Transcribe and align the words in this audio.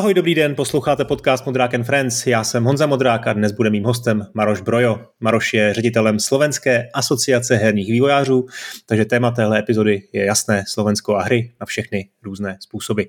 Ahoj, 0.00 0.14
dobrý 0.14 0.34
den, 0.34 0.54
posloucháte 0.54 1.04
podcast 1.04 1.46
Modrák 1.46 1.74
and 1.74 1.84
Friends. 1.84 2.26
Já 2.26 2.44
jsem 2.44 2.64
Honza 2.64 2.86
Modrák 2.86 3.26
a 3.26 3.32
dnes 3.32 3.52
bude 3.52 3.70
mým 3.70 3.84
hostem 3.84 4.26
Maroš 4.34 4.60
Brojo. 4.60 5.00
Maroš 5.20 5.54
je 5.54 5.74
ředitelem 5.74 6.20
Slovenské 6.20 6.88
asociace 6.94 7.56
herních 7.56 7.90
vývojářů, 7.90 8.46
takže 8.86 9.04
téma 9.04 9.30
téhle 9.30 9.58
epizody 9.58 10.02
je 10.12 10.24
jasné, 10.24 10.64
Slovensko 10.68 11.16
a 11.16 11.22
hry 11.22 11.52
na 11.60 11.66
všechny 11.66 12.08
různé 12.22 12.56
způsoby. 12.60 13.02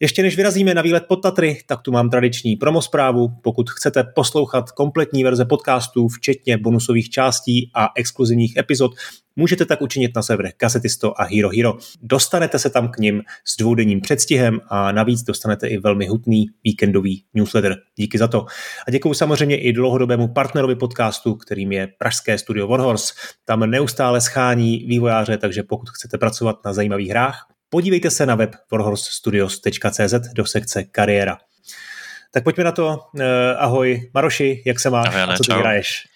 Ještě 0.00 0.22
než 0.22 0.36
vyrazíme 0.36 0.74
na 0.74 0.82
výlet 0.82 1.04
pod 1.08 1.16
Tatry, 1.16 1.58
tak 1.66 1.82
tu 1.82 1.92
mám 1.92 2.10
tradiční 2.10 2.56
promosprávu. 2.56 3.28
Pokud 3.42 3.70
chcete 3.70 4.04
poslouchat 4.04 4.70
kompletní 4.70 5.24
verze 5.24 5.44
podcastů, 5.44 6.08
včetně 6.08 6.58
bonusových 6.58 7.10
částí 7.10 7.70
a 7.74 7.88
exkluzivních 7.96 8.56
epizod, 8.56 8.92
Můžete 9.40 9.64
tak 9.64 9.82
učinit 9.82 10.16
na 10.16 10.22
serverech 10.22 10.54
Kasetisto 10.56 11.20
a 11.20 11.24
Hero 11.24 11.50
Hero. 11.56 11.74
Dostanete 12.02 12.58
se 12.58 12.70
tam 12.70 12.88
k 12.88 12.98
ním 12.98 13.22
s 13.44 13.56
dvoudenním 13.56 14.00
předstihem 14.00 14.60
a 14.68 14.92
navíc 14.92 15.22
dostanete 15.22 15.68
i 15.68 15.78
velmi 15.78 16.06
hutný 16.06 16.46
víkendový 16.64 17.24
newsletter. 17.34 17.76
Díky 17.96 18.18
za 18.18 18.28
to. 18.28 18.46
A 18.88 18.90
děkuji 18.90 19.14
samozřejmě 19.14 19.56
i 19.56 19.72
dlouhodobému 19.72 20.28
partnerovi 20.28 20.74
podcastu, 20.74 21.34
kterým 21.34 21.72
je 21.72 21.88
pražské 21.98 22.38
studio 22.38 22.66
Warhorse. 22.66 23.14
Tam 23.44 23.70
neustále 23.70 24.20
schání 24.20 24.84
vývojáře, 24.88 25.36
takže 25.36 25.62
pokud 25.62 25.90
chcete 25.90 26.18
pracovat 26.18 26.56
na 26.64 26.72
zajímavých 26.72 27.08
hrách, 27.08 27.46
podívejte 27.68 28.10
se 28.10 28.26
na 28.26 28.34
web 28.34 28.50
warhorsestudios.cz 28.72 30.14
do 30.34 30.46
sekce 30.46 30.84
kariéra. 30.84 31.38
Tak 32.32 32.44
pojďme 32.44 32.64
na 32.64 32.72
to. 32.72 32.98
Eh, 33.20 33.54
ahoj 33.56 34.10
Maroši, 34.14 34.62
jak 34.66 34.80
se 34.80 34.90
máš 34.90 35.14
ahoj, 35.14 35.22
a 35.22 35.36
co 35.36 35.44
ty 35.44 35.52
hraješ? 35.52 36.09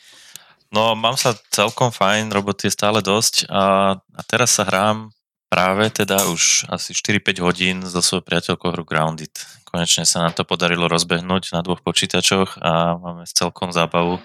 No, 0.74 0.98
mám 0.98 1.14
sa 1.14 1.38
celkom 1.54 1.94
fajn, 1.94 2.34
roboty 2.34 2.66
je 2.66 2.74
stále 2.74 2.98
dosť 2.98 3.46
a, 3.46 3.94
a 3.94 4.20
teraz 4.26 4.58
sa 4.58 4.66
hrám 4.66 5.14
práve 5.46 5.86
teda 5.94 6.26
už 6.34 6.66
asi 6.66 6.90
4-5 6.90 7.46
hodín 7.46 7.76
so 7.86 8.02
svojou 8.02 8.26
priateľkou 8.26 8.74
hru 8.74 8.82
Grounded. 8.82 9.30
Konečne 9.62 10.02
sa 10.02 10.26
nám 10.26 10.34
to 10.34 10.42
podarilo 10.42 10.90
rozbehnúť 10.90 11.54
na 11.54 11.62
dvoch 11.62 11.78
počítačoch 11.78 12.58
a 12.58 12.98
máme 12.98 13.22
celkom 13.30 13.70
zábavu 13.70 14.18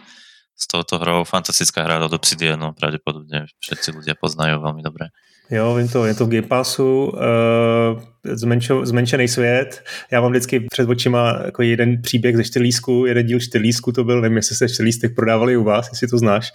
s 0.57 0.65
touto 0.65 0.97
hrou. 0.97 1.21
Fantastická 1.21 1.85
hra 1.85 2.01
od 2.01 2.17
Obsidianu, 2.17 2.73
pravdepodobne 2.73 3.45
všetci 3.61 3.93
ľudia 3.93 4.17
poznajú 4.17 4.57
veľmi 4.57 4.81
dobre. 4.81 5.13
Jo, 5.51 5.75
vím 5.75 5.87
to, 5.87 6.05
je 6.05 6.13
to 6.13 6.25
v 6.25 6.29
Game 6.29 6.47
Passu, 6.47 7.05
uh, 7.05 8.01
zmenšo, 8.23 8.85
zmenšený 8.85 9.27
svět. 9.27 9.83
Já 10.11 10.21
mám 10.21 10.31
vždycky 10.31 10.59
před 10.59 10.89
očima 10.89 11.41
jako 11.45 11.61
jeden 11.61 12.01
příběh 12.01 12.37
ze 12.37 12.43
čtyřlísku, 12.43 13.05
jeden 13.05 13.25
díl 13.25 13.39
čtyřlísku 13.39 13.91
to 13.91 14.03
byl, 14.03 14.21
nevím, 14.21 14.37
jestli 14.37 14.55
se 14.55 14.69
čtyřlístek 14.69 15.15
prodávali 15.15 15.57
u 15.57 15.63
vás, 15.63 15.89
jestli 15.91 16.07
to 16.07 16.17
znáš, 16.17 16.51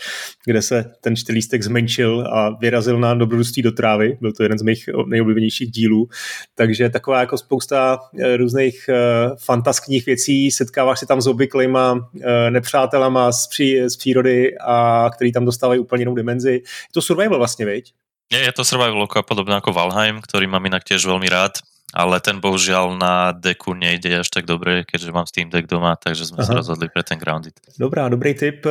kde 0.47 0.63
se 0.63 0.85
ten 1.01 1.17
čtyřlístek 1.17 1.63
zmenšil 1.63 2.21
a 2.21 2.59
vyrazil 2.61 3.01
na 3.01 3.15
dobrodružství 3.15 3.63
do 3.63 3.73
trávy. 3.73 4.19
Byl 4.21 4.33
to 4.33 4.43
jeden 4.43 4.59
z 4.59 4.63
mých 4.63 4.89
nejoblíbenějších 5.07 5.71
dílů. 5.71 6.09
Takže 6.55 6.89
taková 6.89 7.21
jako 7.21 7.39
spousta 7.39 7.99
eh, 8.19 8.37
různých 8.37 8.87
uh, 8.89 9.37
fantaskních 9.45 10.07
věcí, 10.07 10.51
setkáváš 10.51 11.01
se 11.01 11.07
tam 11.07 11.21
s 11.21 11.27
obvyklýma 11.27 11.93
uh, 11.93 12.01
nepřátelama 12.51 13.33
z, 13.33 13.47
pří, 13.47 13.89
z 13.89 13.97
přírody 13.97 14.59
a 14.59 15.11
který 15.15 15.33
tam 15.33 15.45
dostávají 15.45 15.81
úplně 15.81 16.03
jinou 16.03 16.15
dimenzi. 16.15 16.53
Je 16.53 16.61
to 16.93 17.03
survival 17.03 17.39
vlastně, 17.39 17.67
viď? 17.67 17.93
Nie, 18.33 18.41
je 18.49 18.53
to 18.53 18.65
survival 18.65 19.05
podobné 19.07 19.61
ako 19.61 19.73
Valheim, 19.73 20.21
ktorý 20.25 20.49
mám 20.49 20.65
inak 20.65 20.85
tiež 20.85 21.05
veľmi 21.05 21.29
rád, 21.29 21.61
ale 21.95 22.19
ten 22.19 22.43
bohužiaľ 22.43 22.99
na 22.99 23.31
deku 23.31 23.77
nejde 23.77 24.25
až 24.25 24.29
tak 24.33 24.51
dobre, 24.51 24.83
keďže 24.83 25.15
mám 25.15 25.27
Steam 25.31 25.51
Deck 25.51 25.71
doma, 25.71 25.97
takže 25.97 26.27
jsme 26.27 26.37
Aha. 26.43 26.47
se 26.47 26.53
rozhodli 26.55 26.89
pre 26.89 27.03
ten 27.03 27.19
Grounded. 27.19 27.55
Dobrá, 27.79 28.09
dobrý 28.09 28.35
tip. 28.35 28.67
E, 28.67 28.71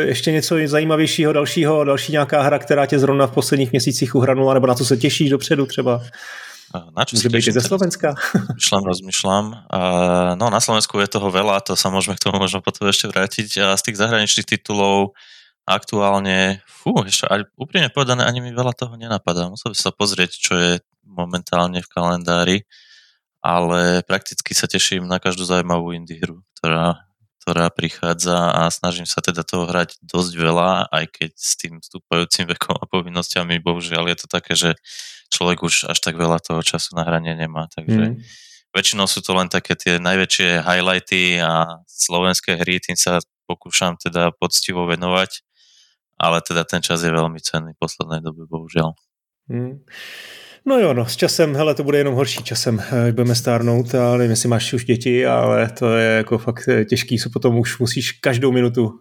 ještě 0.00 0.32
něco 0.32 0.56
zajímavějšího, 0.64 1.32
dalšího, 1.32 1.84
další 1.84 2.12
nějaká 2.12 2.42
hra, 2.42 2.58
která 2.58 2.86
tě 2.86 2.98
zrovna 2.98 3.26
v 3.26 3.32
posledních 3.32 3.72
měsících 3.72 4.14
uhranula, 4.14 4.54
nebo 4.54 4.66
na 4.66 4.74
co 4.74 4.84
se 4.84 4.96
těšíš 4.96 5.30
dopředu 5.30 5.66
třeba? 5.66 6.00
Na 6.96 7.04
čo 7.04 7.16
Může 7.16 7.28
být 7.28 7.44
ze 7.44 7.60
Slovenska? 7.64 8.12
Myšľam, 8.60 8.84
rozmýšľam. 8.84 9.44
No 10.36 10.52
na 10.52 10.60
Slovensku 10.60 11.00
je 11.00 11.08
toho 11.08 11.32
veľa, 11.32 11.64
to 11.64 11.72
sa 11.72 11.88
môžeme 11.88 12.12
k 12.12 12.28
tomu 12.28 12.36
možno 12.36 12.60
potom 12.60 12.92
ešte 12.92 13.08
vrátiť. 13.08 13.48
A 13.64 13.72
z 13.72 13.82
tých 13.88 13.96
zahraničných 13.96 14.44
titulov 14.44 15.16
aktuálne, 15.68 16.64
fú, 16.64 16.96
ešte 17.04 17.28
aj 17.28 17.52
úprimne 17.60 17.92
povedané, 17.92 18.24
ani 18.24 18.40
mi 18.40 18.56
veľa 18.56 18.72
toho 18.72 18.96
nenapadá. 18.96 19.52
Musel 19.52 19.76
by 19.76 19.78
sa 19.78 19.92
pozrieť, 19.92 20.32
čo 20.32 20.52
je 20.56 20.72
momentálne 21.04 21.84
v 21.84 21.88
kalendári, 21.92 22.58
ale 23.44 24.00
prakticky 24.08 24.56
sa 24.56 24.64
teším 24.64 25.04
na 25.04 25.20
každú 25.20 25.44
zaujímavú 25.44 25.92
indie 25.92 26.18
hru, 26.18 26.40
ktorá, 26.58 27.04
ktorá 27.44 27.68
prichádza 27.68 28.34
a 28.34 28.72
snažím 28.72 29.04
sa 29.04 29.20
teda 29.20 29.44
toho 29.44 29.68
hrať 29.68 30.00
dosť 30.00 30.32
veľa, 30.36 30.88
aj 30.88 31.04
keď 31.12 31.30
s 31.36 31.52
tým 31.60 31.80
vstúpajúcim 31.84 32.48
vekom 32.56 32.76
a 32.80 32.88
povinnosťami, 32.88 33.60
bohužiaľ 33.60 34.08
je 34.12 34.16
to 34.24 34.26
také, 34.26 34.52
že 34.56 34.74
človek 35.28 35.60
už 35.60 35.92
až 35.92 35.98
tak 36.00 36.16
veľa 36.16 36.40
toho 36.40 36.64
času 36.64 36.96
na 36.96 37.04
hranie 37.04 37.36
nemá, 37.36 37.68
takže 37.68 38.16
mm. 38.16 38.20
väčšinou 38.72 39.04
sú 39.04 39.20
to 39.20 39.36
len 39.36 39.52
také 39.52 39.76
tie 39.76 40.00
najväčšie 40.00 40.64
highlighty 40.64 41.40
a 41.44 41.84
slovenské 41.84 42.56
hry, 42.56 42.80
tým 42.80 42.96
sa 42.96 43.20
pokúšam 43.48 43.96
teda 43.96 44.32
poctivo 44.36 44.84
venovať 44.84 45.47
ale 46.20 46.40
teda 46.40 46.64
ten 46.64 46.82
čas 46.82 47.02
je 47.02 47.10
velmi 47.10 47.40
cenný 47.40 47.72
v 47.72 47.78
poslednej 47.78 48.20
době, 48.20 48.44
bohužel. 48.50 48.92
Hmm. 49.50 49.84
No 50.66 50.78
jo, 50.78 50.92
no, 50.94 51.06
s 51.06 51.16
časem, 51.16 51.56
hele, 51.56 51.74
to 51.74 51.84
bude 51.84 51.98
jenom 51.98 52.14
horší 52.14 52.44
časem, 52.44 52.82
eh, 52.92 53.12
budeme 53.12 53.34
stárnout, 53.34 53.94
ale 53.94 54.18
nevím, 54.18 54.30
jestli 54.30 54.48
máš 54.48 54.72
už 54.72 54.84
děti, 54.84 55.26
ale 55.26 55.70
to 55.70 55.96
je 55.96 56.08
jako 56.16 56.38
fakt 56.38 56.68
eh, 56.68 56.84
těžký, 56.84 57.18
co 57.18 57.30
potom 57.30 57.58
už 57.58 57.78
musíš 57.78 58.12
každou 58.12 58.52
minutu 58.52 59.00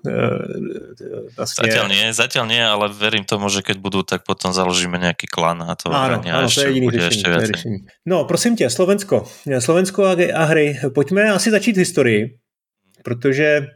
vlastně... 1.37 1.71
Zatiaľ 1.71 1.87
nie, 1.87 2.13
zatiaľ 2.13 2.45
nie, 2.47 2.63
ale 2.63 2.87
verím 2.93 3.25
tomu, 3.25 3.49
že 3.49 3.61
keď 3.61 3.77
budú, 3.77 4.03
tak 4.03 4.23
potom 4.23 4.53
založíme 4.53 4.97
nějaký 4.97 5.27
klan 5.27 5.63
a 5.63 5.75
to 5.75 5.91
ano, 5.91 6.21
ano, 6.23 6.49
to 6.49 6.61
je 6.61 6.67
jediný 6.67 6.89
řešení, 6.91 7.35
je 7.35 7.47
řešení. 7.47 7.79
No, 8.05 8.25
prosím 8.25 8.55
tě, 8.55 8.69
Slovensko, 8.69 9.27
Slovensko 9.59 10.05
a, 10.05 10.15
a 10.35 10.43
hry, 10.43 10.79
pojďme 10.95 11.31
asi 11.31 11.51
začít 11.51 11.77
historii, 11.77 12.37
protože 13.03 13.67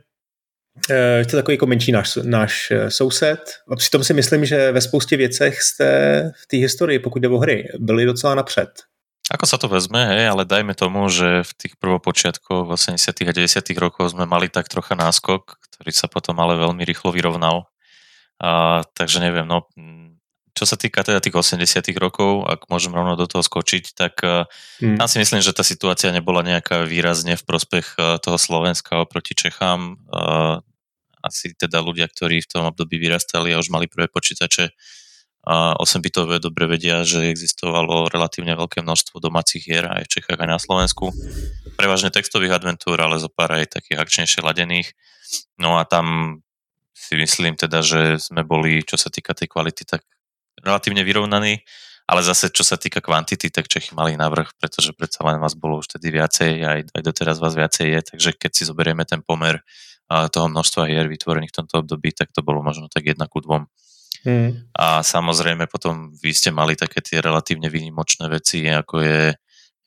Eh, 0.89 1.17
je 1.17 1.25
to 1.25 1.37
takový 1.37 1.55
jako 1.55 1.65
menší 1.65 1.91
náš, 1.91 2.15
náš 2.23 2.71
eh, 2.71 2.91
soused. 2.91 3.41
A 3.71 3.75
přitom 3.75 4.03
si 4.03 4.13
myslím, 4.13 4.45
že 4.45 4.71
ve 4.71 4.81
spoustě 4.81 5.17
věcech 5.17 5.61
jste 5.61 5.87
v 6.43 6.47
té 6.47 6.57
historii, 6.57 6.99
pokud 6.99 7.19
jde 7.19 7.27
o 7.27 7.37
hry, 7.37 7.67
byli 7.79 8.05
docela 8.05 8.35
napřed. 8.35 8.69
Ako 9.31 9.47
sa 9.47 9.55
to 9.55 9.71
vezme, 9.71 10.11
hej, 10.11 10.27
ale 10.27 10.43
dajme 10.43 10.75
tomu, 10.75 11.07
že 11.07 11.47
v 11.47 11.51
tých 11.55 11.73
prvopočiatkoch 11.79 12.67
80. 12.67 12.99
a 12.99 13.31
90. 13.31 13.63
rokov 13.79 14.11
sme 14.11 14.27
mali 14.27 14.51
tak 14.51 14.67
trocha 14.67 14.91
náskok, 14.91 15.55
ktorý 15.71 15.91
sa 15.95 16.11
potom 16.11 16.35
ale 16.43 16.59
veľmi 16.59 16.83
rýchlo 16.83 17.15
vyrovnal. 17.15 17.71
A, 18.43 18.83
takže 18.91 19.23
neviem, 19.23 19.47
no, 19.47 19.71
čo 20.61 20.69
sa 20.69 20.77
týka 20.77 21.01
teda 21.01 21.17
tých 21.17 21.33
80 21.33 21.81
rokov, 21.97 22.45
ak 22.45 22.69
môžem 22.69 22.93
rovno 22.93 23.17
do 23.17 23.25
toho 23.25 23.41
skočiť, 23.41 23.97
tak 23.97 24.21
hmm. 24.21 25.01
tam 25.01 25.07
si 25.09 25.17
myslím, 25.17 25.41
že 25.41 25.57
tá 25.57 25.65
situácia 25.65 26.13
nebola 26.13 26.45
nejaká 26.45 26.85
výrazne 26.85 27.33
v 27.33 27.41
prospech 27.41 27.97
toho 28.21 28.37
Slovenska 28.37 29.01
oproti 29.01 29.33
Čechám 29.33 29.97
asi 31.21 31.57
teda 31.57 31.81
ľudia, 31.81 32.05
ktorí 32.05 32.45
v 32.45 32.49
tom 32.49 32.69
období 32.69 33.01
vyrastali 33.01 33.53
a 33.53 33.61
už 33.61 33.73
mali 33.73 33.89
prvé 33.89 34.05
počítače, 34.05 34.69
a 35.41 35.73
8-bitové 35.81 36.37
dobre 36.37 36.69
vedia, 36.69 37.01
že 37.01 37.33
existovalo 37.33 38.13
relatívne 38.13 38.53
veľké 38.53 38.85
množstvo 38.85 39.17
domácich 39.17 39.65
hier 39.65 39.89
aj 39.89 40.05
v 40.05 40.11
Čechách, 40.13 40.37
aj 40.37 40.49
na 40.49 40.61
Slovensku. 40.61 41.09
Prevažne 41.81 42.13
textových 42.13 42.61
adventúr, 42.61 43.01
ale 43.01 43.17
zo 43.17 43.25
pár 43.25 43.57
aj 43.57 43.81
takých 43.81 44.05
akčnejšie 44.05 44.45
ladených. 44.45 44.93
No 45.57 45.81
a 45.81 45.83
tam 45.89 46.37
si 46.93 47.17
myslím 47.17 47.57
teda, 47.57 47.81
že 47.81 48.21
sme 48.21 48.45
boli, 48.45 48.85
čo 48.85 49.01
sa 49.01 49.09
týka 49.09 49.33
tej 49.33 49.49
kvality, 49.49 49.81
tak 49.81 50.05
relatívne 50.61 51.01
vyrovnaní, 51.03 51.61
ale 52.09 52.21
zase, 52.25 52.51
čo 52.51 52.65
sa 52.65 52.75
týka 52.75 52.99
kvantity, 52.99 53.47
tak 53.53 53.71
Čechy 53.71 53.95
mali 53.95 54.19
navrh, 54.19 54.51
pretože 54.59 54.91
predsa 54.91 55.23
len 55.23 55.39
vás 55.39 55.55
bolo 55.55 55.79
už 55.79 55.95
tedy 55.97 56.11
viacej, 56.11 56.51
aj, 56.59 56.79
aj 56.91 57.01
doteraz 57.01 57.37
vás 57.39 57.55
viacej 57.55 57.87
je, 57.87 57.99
takže 58.15 58.29
keď 58.35 58.51
si 58.51 58.63
zoberieme 58.67 59.07
ten 59.07 59.23
pomer 59.23 59.63
toho 60.11 60.51
množstva 60.51 60.91
hier 60.91 61.07
vytvorených 61.07 61.55
v 61.55 61.57
tomto 61.63 61.87
období, 61.87 62.11
tak 62.11 62.35
to 62.35 62.43
bolo 62.43 62.59
možno 62.59 62.91
tak 62.91 63.07
jedna 63.07 63.31
ku 63.31 63.39
dvom. 63.39 63.63
Hmm. 64.27 64.67
A 64.75 65.01
samozrejme 65.01 65.71
potom 65.71 66.11
vy 66.19 66.35
ste 66.35 66.51
mali 66.51 66.75
také 66.75 66.99
tie 66.99 67.23
relatívne 67.23 67.71
výnimočné 67.71 68.27
veci, 68.27 68.67
ako 68.67 69.01
je, 69.01 69.33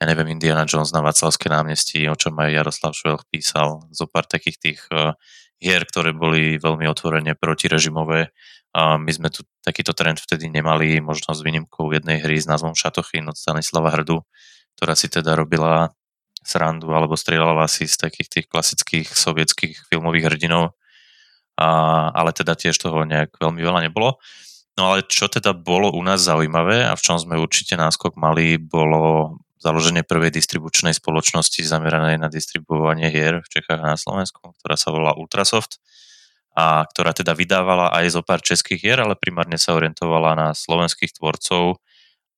ja 0.01 0.05
neviem, 0.09 0.33
Indiana 0.33 0.65
Jones 0.65 0.97
na 0.97 1.05
Václavské 1.05 1.53
námestí, 1.53 2.09
o 2.09 2.17
čom 2.17 2.35
aj 2.41 2.57
Jaroslav 2.57 2.97
Švelch 2.97 3.29
písal, 3.29 3.85
zo 3.93 4.09
pár 4.09 4.25
takých 4.25 4.57
tých 4.59 4.81
uh, 4.91 5.13
hier, 5.61 5.85
ktoré 5.87 6.17
boli 6.17 6.57
veľmi 6.57 6.89
otvorene 6.89 7.37
protirežimové. 7.39 8.35
A 8.75 8.99
my 8.99 9.11
sme 9.13 9.29
tu 9.31 9.47
takýto 9.65 9.97
trend 9.97 10.21
vtedy 10.21 10.53
nemali, 10.53 11.01
možno 11.01 11.33
s 11.33 11.41
výnimkou 11.41 11.89
jednej 11.91 12.21
hry 12.21 12.37
s 12.37 12.45
názvom 12.45 12.77
Šatochin 12.77 13.25
od 13.25 13.41
Stanislava 13.41 13.89
Hrdu, 13.97 14.21
ktorá 14.77 14.93
si 14.93 15.09
teda 15.09 15.33
robila 15.33 15.97
srandu 16.45 16.93
alebo 16.93 17.17
strieľala 17.17 17.65
si 17.73 17.89
z 17.89 17.97
takých 17.97 18.29
tých 18.29 18.47
klasických 18.53 19.09
sovietských 19.09 19.89
filmových 19.89 20.29
hrdinov, 20.29 20.77
a, 21.57 21.69
ale 22.13 22.37
teda 22.37 22.53
tiež 22.53 22.77
toho 22.77 23.09
nejak 23.09 23.41
veľmi 23.41 23.65
veľa 23.65 23.89
nebolo. 23.89 24.21
No 24.77 24.93
ale 24.93 25.07
čo 25.07 25.31
teda 25.31 25.57
bolo 25.57 25.89
u 25.95 26.03
nás 26.05 26.21
zaujímavé 26.21 26.85
a 26.85 26.93
v 26.93 27.01
čom 27.01 27.17
sme 27.17 27.41
určite 27.41 27.79
náskok 27.79 28.21
mali, 28.21 28.61
bolo 28.61 29.39
založenie 29.63 30.05
prvej 30.05 30.35
distribučnej 30.35 30.93
spoločnosti 30.93 31.65
zameranej 31.65 32.21
na 32.21 32.29
distribuovanie 32.29 33.09
hier 33.09 33.41
v 33.41 33.49
Čechách 33.49 33.81
a 33.81 33.97
na 33.97 33.99
Slovensku, 33.99 34.53
ktorá 34.61 34.77
sa 34.77 34.93
volá 34.93 35.17
Ultrasoft 35.17 35.81
a 36.55 36.87
ktorá 36.87 37.11
teda 37.11 37.35
vydávala 37.35 37.91
aj 37.91 38.15
zo 38.15 38.23
pár 38.23 38.39
českých 38.43 38.81
hier, 38.81 38.99
ale 39.03 39.19
primárne 39.19 39.59
sa 39.59 39.75
orientovala 39.75 40.39
na 40.39 40.49
slovenských 40.55 41.19
tvorcov, 41.19 41.83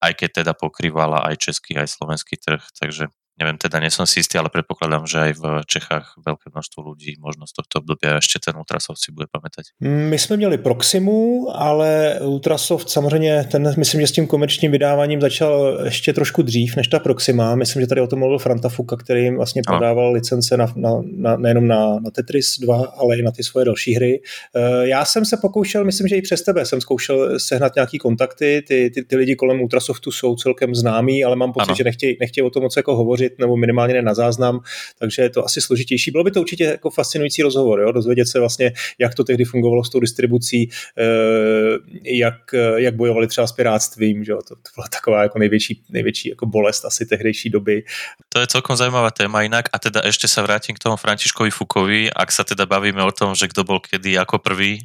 aj 0.01 0.13
keď 0.17 0.31
teda 0.43 0.53
pokrývala 0.57 1.25
aj 1.29 1.37
český, 1.51 1.77
aj 1.77 1.89
slovenský 1.93 2.41
trh. 2.41 2.65
Takže 2.77 3.13
neviem, 3.37 3.59
teda 3.61 3.81
nie 3.85 3.93
som 3.93 4.09
si 4.09 4.25
istý, 4.25 4.41
ale 4.41 4.49
predpokladám, 4.49 5.05
že 5.05 5.19
aj 5.21 5.33
v 5.37 5.45
Čechách 5.69 6.17
veľké 6.25 6.49
množstvo 6.57 6.81
ľudí 6.81 7.21
možno 7.21 7.45
z 7.45 7.53
tohto 7.53 7.85
obdobia 7.85 8.17
ešte 8.17 8.49
ten 8.49 8.57
Ultrasoft 8.57 8.97
si 8.97 9.13
bude 9.13 9.29
pamätať. 9.29 9.77
My 9.81 10.19
jsme 10.19 10.37
měli 10.37 10.59
Proximu, 10.59 11.49
ale 11.53 12.19
Ultrasoft 12.21 12.91
samozřejmě, 12.91 13.45
ten 13.51 13.75
myslím, 13.79 14.01
že 14.01 14.07
s 14.07 14.13
tím 14.13 14.27
komerčním 14.27 14.73
vydáváním 14.73 15.21
začal 15.21 15.81
ještě 15.85 16.13
trošku 16.13 16.43
dřív 16.43 16.77
než 16.77 16.89
ta 16.89 16.99
Proxima. 16.99 17.55
Myslím, 17.55 17.83
že 17.83 17.87
tady 17.87 18.01
o 18.01 18.07
tom 18.07 18.19
mluvil 18.19 18.39
Franta 18.39 18.69
Fuka, 18.69 18.97
který 18.97 19.23
jim 19.23 19.37
vlastně 19.37 19.63
prodával 19.67 20.13
licence 20.13 20.57
na, 20.57 20.73
na, 20.77 20.91
na, 21.17 21.37
nejenom 21.37 21.69
na, 21.69 21.99
na 21.99 22.11
Tetris 22.11 22.59
2, 22.61 22.85
ale 22.97 23.19
i 23.19 23.23
na 23.23 23.31
ty 23.31 23.43
svoje 23.43 23.65
další 23.65 23.95
hry. 23.95 24.21
Eh, 24.57 24.89
já 24.89 25.05
jsem 25.05 25.25
se 25.25 25.37
pokoušel, 25.37 25.85
myslím, 25.85 26.09
že 26.09 26.17
i 26.17 26.23
přes 26.23 26.43
tebe 26.43 26.67
jsem 26.67 26.81
zkoušel 26.81 27.41
sehnat 27.41 27.75
nějaký 27.75 27.99
kontakty, 27.99 28.63
ty, 28.69 28.91
ty, 28.95 29.05
ty 29.05 29.17
lidi 29.17 29.37
kolem 29.37 29.61
Ultrasoftu 29.61 30.13
jsou 30.13 30.37
celkem 30.37 30.75
známí, 30.75 31.25
ale 31.25 31.37
mám 31.37 31.53
pocit, 31.53 31.69
ano. 31.69 31.77
že 31.77 31.85
nechtějí, 31.85 32.17
nechtějí 32.21 32.45
o 32.45 32.51
tom 32.51 32.63
moc 32.63 32.77
jako 32.77 32.97
hovořit 32.97 33.26
hovořit, 33.27 33.39
nebo 33.39 33.57
minimálně 33.57 33.95
ne 33.95 34.03
na 34.03 34.15
záznam, 34.15 34.61
takže 34.99 35.23
je 35.23 35.31
to 35.31 35.45
asi 35.45 35.61
složitější. 35.61 36.11
Bylo 36.11 36.25
by 36.25 36.31
to 36.31 36.41
určitě 36.41 36.65
jako 36.65 36.91
fascinující 36.91 37.43
rozhovor, 37.43 37.81
jo? 37.81 37.93
dozvědět 37.93 38.29
se 38.29 38.41
vlastně, 38.41 38.73
jak 38.99 39.15
to 39.15 39.25
tehdy 39.25 39.45
fungovalo 39.45 39.85
s 39.85 39.91
tou 39.91 40.01
distribucí, 40.01 40.71
eh, 40.99 41.79
jak, 42.05 42.55
jak 42.77 42.95
bojovali 42.95 43.27
třeba 43.27 43.47
s 43.47 43.53
pirátstvím, 43.53 44.25
že 44.25 44.33
jo? 44.33 44.39
To, 44.49 44.55
to 44.55 44.71
byla 44.75 44.87
taková 44.89 45.23
jako 45.23 45.39
největší, 45.39 45.83
největší 45.91 46.29
jako 46.29 46.47
bolest 46.47 46.85
asi 46.85 47.07
tehdejší 47.07 47.51
doby. 47.51 47.83
To 48.29 48.41
je 48.41 48.47
celkom 48.47 48.77
zajímavá 48.77 49.11
téma 49.11 49.43
inak 49.43 49.69
a 49.73 49.79
teda 49.79 50.01
ešte 50.05 50.29
sa 50.29 50.43
vrátim 50.45 50.77
k 50.77 50.83
tomu 50.83 50.97
Františkovi 50.97 51.51
Fukovi, 51.51 52.13
ak 52.13 52.31
sa 52.33 52.45
teda 52.45 52.67
bavíme 52.67 53.01
o 53.03 53.13
tom, 53.13 53.35
že 53.35 53.49
kto 53.49 53.65
bol 53.65 53.81
kedy 53.81 54.19
ako 54.21 54.39
prvý, 54.39 54.85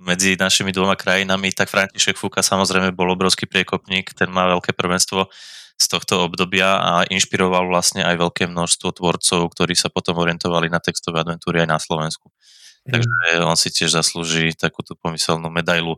medzi 0.00 0.34
našimi 0.40 0.72
dvoma 0.72 0.96
krajinami, 0.96 1.52
tak 1.52 1.68
František 1.68 2.16
Fuka 2.16 2.40
samozrejme 2.40 2.96
bol 2.96 3.12
obrovský 3.12 3.44
priekopník, 3.44 4.16
ten 4.16 4.32
má 4.32 4.48
veľké 4.48 4.72
prvenstvo 4.72 5.28
z 5.80 5.86
tohto 5.88 6.28
obdobia 6.28 6.76
a 6.76 6.92
inšpiroval 7.08 7.72
vlastne 7.72 8.04
aj 8.04 8.20
veľké 8.20 8.44
množstvo 8.52 9.00
tvorcov, 9.00 9.48
ktorí 9.56 9.72
sa 9.72 9.88
potom 9.88 10.20
orientovali 10.20 10.68
na 10.68 10.76
textové 10.76 11.24
adventúry 11.24 11.64
aj 11.64 11.68
na 11.72 11.78
Slovensku. 11.80 12.28
Mm. 12.84 13.00
Takže 13.00 13.16
on 13.48 13.56
si 13.56 13.72
tiež 13.72 13.96
zaslúži 13.96 14.52
takúto 14.52 14.92
pomyselnú 15.00 15.48
medailu 15.48 15.96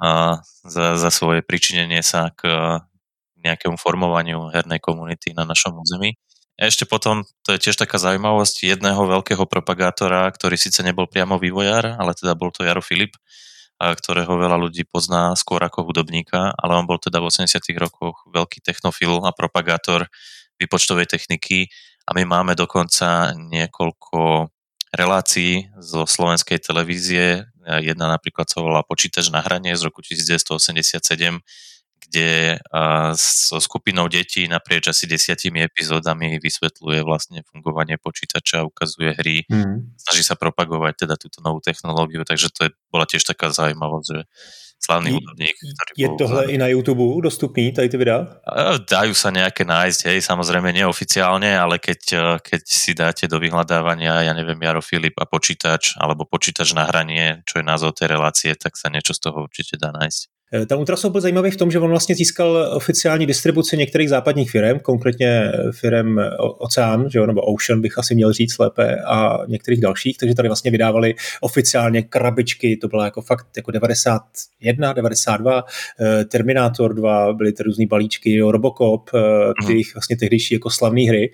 a 0.00 0.40
za, 0.64 0.96
za 0.96 1.10
svoje 1.12 1.44
pričinenie 1.44 2.00
sa 2.00 2.32
k 2.32 2.48
nejakému 3.44 3.76
formovaniu 3.76 4.48
hernej 4.48 4.80
komunity 4.80 5.36
na 5.36 5.44
našom 5.44 5.76
území. 5.76 6.16
Ešte 6.60 6.84
potom, 6.84 7.24
to 7.44 7.56
je 7.56 7.62
tiež 7.68 7.76
taká 7.76 7.96
zaujímavosť 7.96 8.68
jedného 8.68 9.00
veľkého 9.00 9.44
propagátora, 9.48 10.28
ktorý 10.28 10.60
síce 10.60 10.84
nebol 10.84 11.08
priamo 11.08 11.40
vývojár, 11.40 11.96
ale 11.96 12.12
teda 12.12 12.36
bol 12.36 12.52
to 12.52 12.64
Jaro 12.64 12.84
Filip, 12.84 13.16
ktorého 13.80 14.28
veľa 14.36 14.60
ľudí 14.60 14.84
pozná 14.84 15.32
skôr 15.32 15.64
ako 15.64 15.88
hudobníka, 15.88 16.52
ale 16.52 16.76
on 16.76 16.84
bol 16.84 17.00
teda 17.00 17.16
v 17.16 17.32
80 17.32 17.56
rokoch 17.80 18.28
veľký 18.28 18.60
technofil 18.60 19.24
a 19.24 19.32
propagátor 19.32 20.04
výpočtovej 20.60 21.08
techniky 21.08 21.72
a 22.04 22.12
my 22.12 22.28
máme 22.28 22.52
dokonca 22.52 23.32
niekoľko 23.32 24.52
relácií 24.92 25.72
zo 25.80 26.04
slovenskej 26.04 26.60
televízie. 26.60 27.48
Jedna 27.64 28.10
napríklad 28.10 28.50
sa 28.50 28.60
volá 28.60 28.82
Počítač 28.84 29.30
na 29.32 29.40
hranie 29.40 29.72
z 29.78 29.86
roku 29.86 30.04
1987, 30.04 31.40
kde 32.10 32.58
so 33.14 33.62
skupinou 33.62 34.10
detí 34.10 34.50
naprieč 34.50 34.90
asi 34.90 35.06
desiatimi 35.06 35.62
epizódami 35.62 36.42
vysvetľuje 36.42 37.06
vlastne 37.06 37.46
fungovanie 37.46 38.02
počítača, 38.02 38.66
ukazuje 38.66 39.14
hry, 39.14 39.46
mm. 39.46 39.94
snaží 39.94 40.26
sa 40.26 40.34
propagovať 40.34 41.06
teda 41.06 41.14
túto 41.14 41.38
novú 41.38 41.62
technológiu, 41.62 42.26
takže 42.26 42.50
to 42.50 42.66
je, 42.66 42.70
bola 42.90 43.06
tiež 43.06 43.22
taká 43.22 43.54
zaujímavosť, 43.54 44.06
že 44.10 44.26
slavný 44.80 45.12
hudobník. 45.12 45.54
Je 45.92 46.08
tohle 46.18 46.48
za... 46.48 46.50
i 46.50 46.58
na 46.58 46.66
YouTube 46.66 47.22
dostupný, 47.22 47.72
tady 47.72 47.88
ty 47.88 47.96
videa? 48.00 48.26
Dajú 48.88 49.12
sa 49.12 49.28
nejaké 49.28 49.68
nájsť, 49.68 50.00
hej, 50.08 50.18
samozrejme 50.24 50.72
neoficiálne, 50.72 51.52
ale 51.52 51.76
keď, 51.76 52.00
keď 52.40 52.62
si 52.64 52.96
dáte 52.96 53.28
do 53.28 53.36
vyhľadávania, 53.36 54.24
ja 54.24 54.32
neviem, 54.32 54.56
Jaro 54.56 54.80
Filip 54.80 55.20
a 55.20 55.28
počítač, 55.28 56.00
alebo 56.00 56.24
počítač 56.24 56.72
na 56.72 56.88
hranie, 56.88 57.44
čo 57.44 57.60
je 57.60 57.68
názov 57.68 57.92
tej 57.92 58.16
relácie, 58.16 58.50
tak 58.56 58.74
sa 58.80 58.88
niečo 58.88 59.12
z 59.12 59.20
toho 59.28 59.44
určite 59.44 59.76
dá 59.76 59.92
nájsť. 59.92 60.39
Eh, 60.54 60.66
ten 60.66 60.78
Ultrasoft 60.78 61.12
byl 61.12 61.20
zajímavý 61.20 61.50
v 61.50 61.56
tom, 61.56 61.70
že 61.70 61.78
on 61.78 61.90
vlastně 61.90 62.14
získal 62.14 62.70
oficiální 62.72 63.26
distribuci 63.26 63.76
některých 63.76 64.08
západních 64.08 64.50
firm, 64.50 64.78
konkrétně 64.78 65.52
firm 65.72 66.18
Oceán, 66.58 67.10
že 67.10 67.18
jo, 67.18 67.26
nebo 67.26 67.40
Ocean 67.40 67.80
bych 67.80 67.98
asi 67.98 68.14
měl 68.14 68.32
říct 68.32 68.58
lépe, 68.58 68.96
a 68.96 69.38
některých 69.48 69.80
dalších, 69.80 70.18
takže 70.18 70.34
tady 70.34 70.48
vlastně 70.48 70.70
vydávali 70.70 71.14
oficiálně 71.40 72.02
krabičky, 72.02 72.76
to 72.76 72.88
byla 72.88 73.04
jako 73.04 73.22
fakt 73.22 73.46
jako 73.56 73.70
91, 73.70 74.92
92, 74.92 75.64
eh, 76.00 76.24
Terminator 76.24 76.94
2, 76.94 77.32
byly 77.32 77.52
ty 77.52 77.62
různý 77.62 77.86
balíčky, 77.86 78.34
jo, 78.34 78.50
Robocop, 78.50 79.10
mm. 79.12 79.66
těch 79.66 79.94
vlastně 79.94 80.16
tehdejší 80.16 80.54
jako 80.54 80.70
slavné 80.70 81.02
hry. 81.02 81.32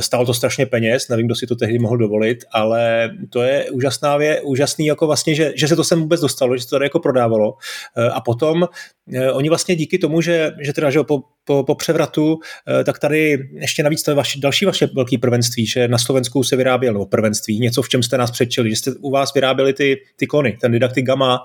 Stálo 0.00 0.26
to 0.26 0.34
strašně 0.34 0.66
peněz, 0.66 1.08
nevím, 1.08 1.26
kdo 1.26 1.34
si 1.34 1.46
to 1.46 1.56
tehdy 1.56 1.78
mohl 1.78 1.96
dovolit, 1.96 2.44
ale 2.52 3.10
to 3.30 3.42
je 3.42 3.70
úžasná 3.70 4.16
vě, 4.16 4.40
úžasný 4.40 4.86
jako 4.86 5.06
vlastně, 5.06 5.34
že, 5.34 5.52
že 5.56 5.68
se 5.68 5.76
to 5.76 5.84
sem 5.84 6.00
vůbec 6.00 6.20
dostalo, 6.20 6.56
že 6.56 6.62
se 6.62 6.68
to 6.68 6.76
tady 6.76 6.84
jako 6.84 7.00
prodávalo 7.00 7.54
a 8.12 8.20
potom 8.20 8.43
potom 8.44 8.68
eh, 9.12 9.32
oni 9.32 9.48
vlastně 9.48 9.76
díky 9.76 9.98
tomu, 9.98 10.20
že, 10.20 10.52
že 10.60 10.72
teda 10.72 10.90
že 10.90 11.02
po, 11.02 11.22
po, 11.44 11.64
po 11.64 11.74
převratu, 11.74 12.38
eh, 12.68 12.84
tak 12.84 12.98
tady 12.98 13.48
ještě 13.52 13.82
navíc 13.82 14.02
to 14.02 14.10
je 14.10 14.14
vaši, 14.14 14.40
další 14.40 14.64
vaše 14.64 14.86
velké 14.86 15.18
prvenství, 15.18 15.66
že 15.66 15.88
na 15.88 15.98
Slovensku 15.98 16.44
se 16.44 16.56
vyrábělo 16.56 16.92
nebo 16.92 17.06
prvenství, 17.06 17.60
něco, 17.60 17.82
v 17.82 17.88
čem 17.88 18.02
jste 18.02 18.18
nás 18.18 18.30
předčili, 18.30 18.70
že 18.70 18.76
jste 18.76 18.90
u 19.00 19.10
vás 19.10 19.34
vyráběli 19.34 19.72
ty, 19.72 19.96
ty 20.16 20.26
klony, 20.26 20.56
ten 20.60 20.72
Didaktik 20.72 21.06
Gamma 21.06 21.34
a, 21.34 21.40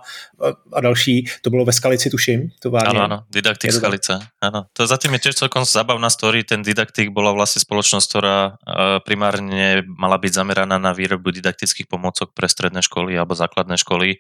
a 0.73 0.81
další, 0.81 1.25
to 1.41 1.49
bylo 1.49 1.65
ve 1.65 1.73
Skalici, 1.73 2.09
tuším. 2.09 2.49
Továrně. 2.59 2.99
Áno, 2.99 3.01
áno, 3.01 3.17
Didaktik 3.29 3.71
Skalice, 3.71 4.19
áno. 4.41 4.67
To 4.73 4.87
zatím 4.87 5.13
je 5.13 5.19
tiež 5.19 5.35
celkom 5.35 5.65
zabavná 5.65 6.09
story, 6.09 6.43
ten 6.43 6.61
Didaktik 6.61 7.11
bola 7.11 7.31
vlastne 7.31 7.61
spoločnosť, 7.61 8.07
ktorá 8.09 8.37
eh, 8.45 8.99
primárne 9.05 9.83
mala 9.87 10.17
byť 10.17 10.31
zameraná 10.33 10.75
na 10.79 10.91
výrobu 10.91 11.31
didaktických 11.31 11.87
pomocok 11.87 12.35
pre 12.35 12.47
stredné 12.49 12.81
školy 12.83 13.15
alebo 13.15 13.35
základné 13.35 13.77
školy 13.79 14.19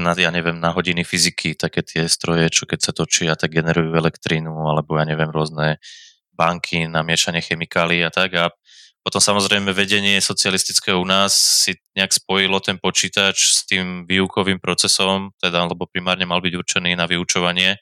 na, 0.00 0.12
ja 0.16 0.32
neviem, 0.32 0.56
na 0.56 0.72
hodiny 0.72 1.04
fyziky, 1.04 1.52
také 1.52 1.84
tie 1.84 2.08
stroje, 2.08 2.48
čo 2.48 2.64
keď 2.64 2.80
sa 2.80 2.92
točia, 2.96 3.36
tak 3.36 3.52
generujú 3.52 3.92
elektrínu, 3.92 4.50
alebo 4.50 4.96
ja 4.96 5.04
neviem, 5.04 5.28
rôzne 5.28 5.76
banky 6.32 6.88
na 6.88 7.04
miešanie 7.04 7.44
chemikálií 7.44 8.00
a 8.02 8.10
tak. 8.10 8.34
A 8.40 8.44
potom 9.04 9.20
samozrejme 9.20 9.76
vedenie 9.76 10.16
socialistického 10.16 10.96
u 10.96 11.04
nás 11.04 11.36
si 11.36 11.76
nejak 11.92 12.16
spojilo 12.16 12.56
ten 12.64 12.80
počítač 12.80 13.36
s 13.36 13.60
tým 13.68 14.08
výukovým 14.08 14.56
procesom, 14.56 15.36
teda, 15.36 15.68
lebo 15.68 15.84
primárne 15.84 16.24
mal 16.24 16.40
byť 16.40 16.54
určený 16.56 16.96
na 16.96 17.04
vyučovanie 17.04 17.76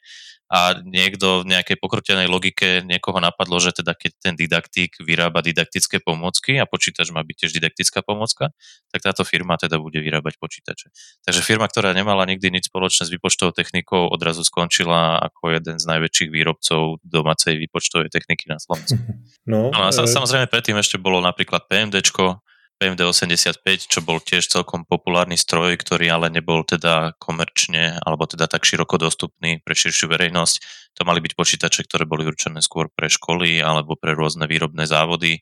a 0.53 0.77
niekto 0.85 1.41
v 1.41 1.49
nejakej 1.49 1.81
pokrutenej 1.81 2.29
logike 2.29 2.85
niekoho 2.85 3.17
napadlo, 3.17 3.57
že 3.57 3.73
teda 3.73 3.97
keď 3.97 4.11
ten 4.21 4.33
didaktik 4.37 5.01
vyrába 5.01 5.41
didaktické 5.41 5.97
pomôcky 5.97 6.61
a 6.61 6.69
počítač 6.69 7.09
má 7.09 7.25
byť 7.25 7.35
tiež 7.41 7.51
didaktická 7.57 8.05
pomôcka, 8.05 8.53
tak 8.93 9.01
táto 9.01 9.25
firma 9.25 9.57
teda 9.57 9.81
bude 9.81 9.97
vyrábať 9.97 10.37
počítače. 10.37 10.93
Takže 11.25 11.41
firma, 11.41 11.65
ktorá 11.65 11.97
nemala 11.97 12.29
nikdy 12.29 12.53
nič 12.53 12.69
spoločné 12.69 13.09
s 13.09 13.13
výpočtovou 13.17 13.49
technikou, 13.49 14.13
odrazu 14.13 14.45
skončila 14.45 15.17
ako 15.25 15.57
jeden 15.57 15.81
z 15.81 15.89
najväčších 15.89 16.29
výrobcov 16.29 17.01
domácej 17.01 17.57
výpočtovej 17.57 18.13
techniky 18.13 18.45
na 18.45 18.61
Slovensku. 18.61 19.01
No, 19.43 19.75
no 19.75 19.91
a 19.91 19.91
e... 19.91 20.07
samozrejme 20.07 20.47
predtým 20.47 20.79
ešte 20.79 20.95
bolo 20.95 21.19
napríklad 21.19 21.67
PMDčko, 21.67 22.39
PMD85, 22.81 23.87
čo 23.87 23.99
bol 24.01 24.19
tiež 24.19 24.49
celkom 24.49 24.83
populárny 24.83 25.37
stroj, 25.37 25.77
ktorý 25.79 26.09
ale 26.09 26.27
nebol 26.33 26.65
teda 26.65 27.15
komerčne 27.21 27.97
alebo 28.01 28.25
teda 28.25 28.49
tak 28.49 28.65
široko 28.65 28.97
dostupný 28.99 29.61
pre 29.61 29.77
širšiu 29.77 30.09
verejnosť. 30.09 30.55
To 30.99 31.07
mali 31.07 31.21
byť 31.21 31.33
počítače, 31.37 31.85
ktoré 31.85 32.03
boli 32.09 32.25
určené 32.25 32.59
skôr 32.59 32.89
pre 32.91 33.07
školy 33.07 33.61
alebo 33.63 33.95
pre 33.95 34.17
rôzne 34.17 34.49
výrobné 34.49 34.83
závody 34.89 35.41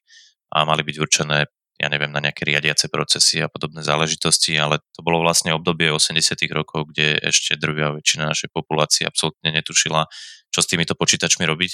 a 0.51 0.67
mali 0.67 0.83
byť 0.83 0.97
určené 0.99 1.47
ja 1.81 1.89
neviem, 1.89 2.13
na 2.13 2.21
nejaké 2.21 2.45
riadiace 2.45 2.93
procesy 2.93 3.41
a 3.41 3.49
podobné 3.49 3.81
záležitosti, 3.81 4.53
ale 4.53 4.85
to 4.93 5.01
bolo 5.01 5.25
vlastne 5.25 5.49
obdobie 5.49 5.89
80 5.89 6.37
rokov, 6.53 6.93
kde 6.93 7.17
ešte 7.25 7.57
drvia 7.57 7.89
väčšina 7.97 8.29
našej 8.29 8.53
populácie 8.53 9.09
absolútne 9.09 9.49
netušila, 9.49 10.05
čo 10.53 10.59
s 10.61 10.69
týmito 10.69 10.93
počítačmi 10.93 11.41
robiť. 11.41 11.71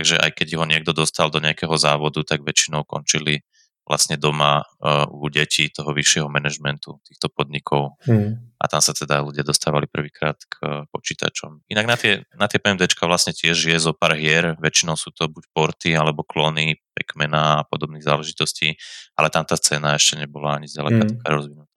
Takže 0.00 0.16
aj 0.16 0.30
keď 0.32 0.48
ho 0.56 0.64
niekto 0.64 0.96
dostal 0.96 1.28
do 1.28 1.44
nejakého 1.44 1.76
závodu, 1.76 2.24
tak 2.24 2.40
väčšinou 2.40 2.88
končili 2.88 3.44
vlastne 3.90 4.14
doma 4.14 4.62
uh, 4.62 5.10
u 5.10 5.26
detí 5.26 5.66
toho 5.74 5.90
vyššieho 5.90 6.30
manažmentu 6.30 7.02
týchto 7.02 7.26
podnikov 7.26 7.98
hmm. 8.06 8.54
a 8.62 8.64
tam 8.70 8.78
sa 8.78 8.94
teda 8.94 9.18
ľudia 9.18 9.42
dostávali 9.42 9.90
prvýkrát 9.90 10.38
k 10.46 10.54
uh, 10.62 10.70
počítačom. 10.94 11.66
Inak 11.66 11.86
na 11.90 11.96
tie, 11.98 12.22
na 12.38 12.46
tie 12.46 12.62
PMDčka 12.62 13.10
vlastne 13.10 13.34
tiež 13.34 13.58
je 13.58 13.78
zo 13.82 13.90
pár 13.90 14.14
hier, 14.14 14.54
väčšinou 14.62 14.94
sú 14.94 15.10
to 15.10 15.26
buď 15.26 15.44
porty 15.50 15.90
alebo 15.98 16.22
klony 16.22 16.78
Pacmana 16.94 17.64
a 17.64 17.66
podobných 17.66 18.06
záležitostí, 18.06 18.78
ale 19.18 19.26
tam 19.34 19.42
tá 19.42 19.58
scéna 19.58 19.98
ešte 19.98 20.22
nebola 20.22 20.62
ani 20.62 20.70
zďaleka 20.70 21.02
hmm. 21.02 21.10
taká 21.18 21.28
rozvinutá. 21.34 21.69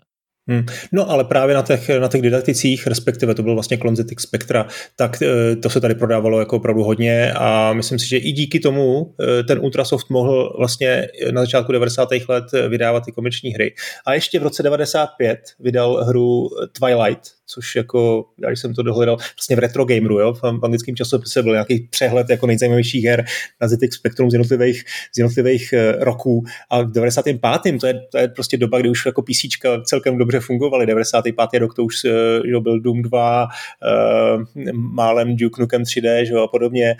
Hmm. 0.47 0.65
No 0.91 1.09
ale 1.09 1.23
právě 1.23 1.55
na 1.55 1.61
těch, 1.61 1.89
na 1.89 2.07
těch 2.07 2.21
didakticích, 2.21 2.87
respektive 2.87 3.35
to 3.35 3.43
byl 3.43 3.53
vlastně 3.53 3.77
Klonzetik 3.77 4.19
Spectra, 4.19 4.67
tak 4.95 5.21
eh, 5.21 5.55
to 5.55 5.69
se 5.69 5.81
tady 5.81 5.95
prodávalo 5.95 6.39
jako 6.39 6.55
opravdu 6.55 6.83
hodně 6.83 7.33
a 7.33 7.73
myslím 7.73 7.99
si, 7.99 8.09
že 8.09 8.17
i 8.17 8.31
díky 8.31 8.59
tomu 8.59 9.15
eh, 9.39 9.43
ten 9.43 9.59
Ultrasoft 9.59 10.09
mohl 10.09 10.55
vlastně 10.57 11.07
na 11.31 11.41
začátku 11.41 11.71
90. 11.71 12.09
let 12.29 12.45
vydávat 12.69 13.05
ty 13.05 13.11
komerční 13.11 13.49
hry. 13.49 13.75
A 14.05 14.13
ještě 14.13 14.39
v 14.39 14.43
roce 14.43 14.63
95 14.63 15.39
vydal 15.59 16.03
hru 16.03 16.49
Twilight, 16.79 17.21
což 17.45 17.75
jako, 17.75 18.25
já 18.41 18.49
když 18.49 18.59
jsem 18.59 18.73
to 18.73 18.83
dohledal, 18.83 19.17
vlastně 19.17 19.55
v 19.55 19.59
Retro 19.59 19.85
Gameru, 19.85 20.19
jo, 20.19 20.33
v 20.33 20.43
anglickém 20.43 20.95
časopise 20.95 21.43
byl 21.43 21.51
nějaký 21.51 21.87
přehled 21.89 22.29
jako 22.29 22.47
nejzajímavějších 22.47 23.05
her 23.05 23.25
na 23.61 23.67
ZX 23.67 23.95
Spectrum 23.95 24.31
z 24.31 24.33
jednotlivých, 24.33 24.83
z 25.15 25.17
jednotlivých 25.17 25.73
uh, 25.73 26.03
roků 26.03 26.43
a 26.69 26.81
v 26.81 26.91
95. 26.91 27.79
to 27.79 27.87
je, 27.87 27.93
to 28.11 28.17
je 28.17 28.27
prostě 28.27 28.57
doba, 28.57 28.79
kdy 28.79 28.89
už 28.89 29.05
jako 29.05 29.21
PC 29.21 29.41
celkem 29.83 30.17
dobře 30.17 30.39
fungovaly. 30.39 30.85
95. 30.85 31.59
rok 31.59 31.73
to 31.73 31.83
už 31.83 32.03
uh, 32.03 32.11
že 32.45 32.59
byl 32.59 32.79
Doom 32.79 33.01
2, 33.01 33.47
uh, 33.47 34.43
málem 34.73 35.35
Duke 35.35 35.61
Nukem 35.61 35.83
3D 35.83 36.25
že, 36.25 36.33
a 36.35 36.47
podobně 36.47 36.95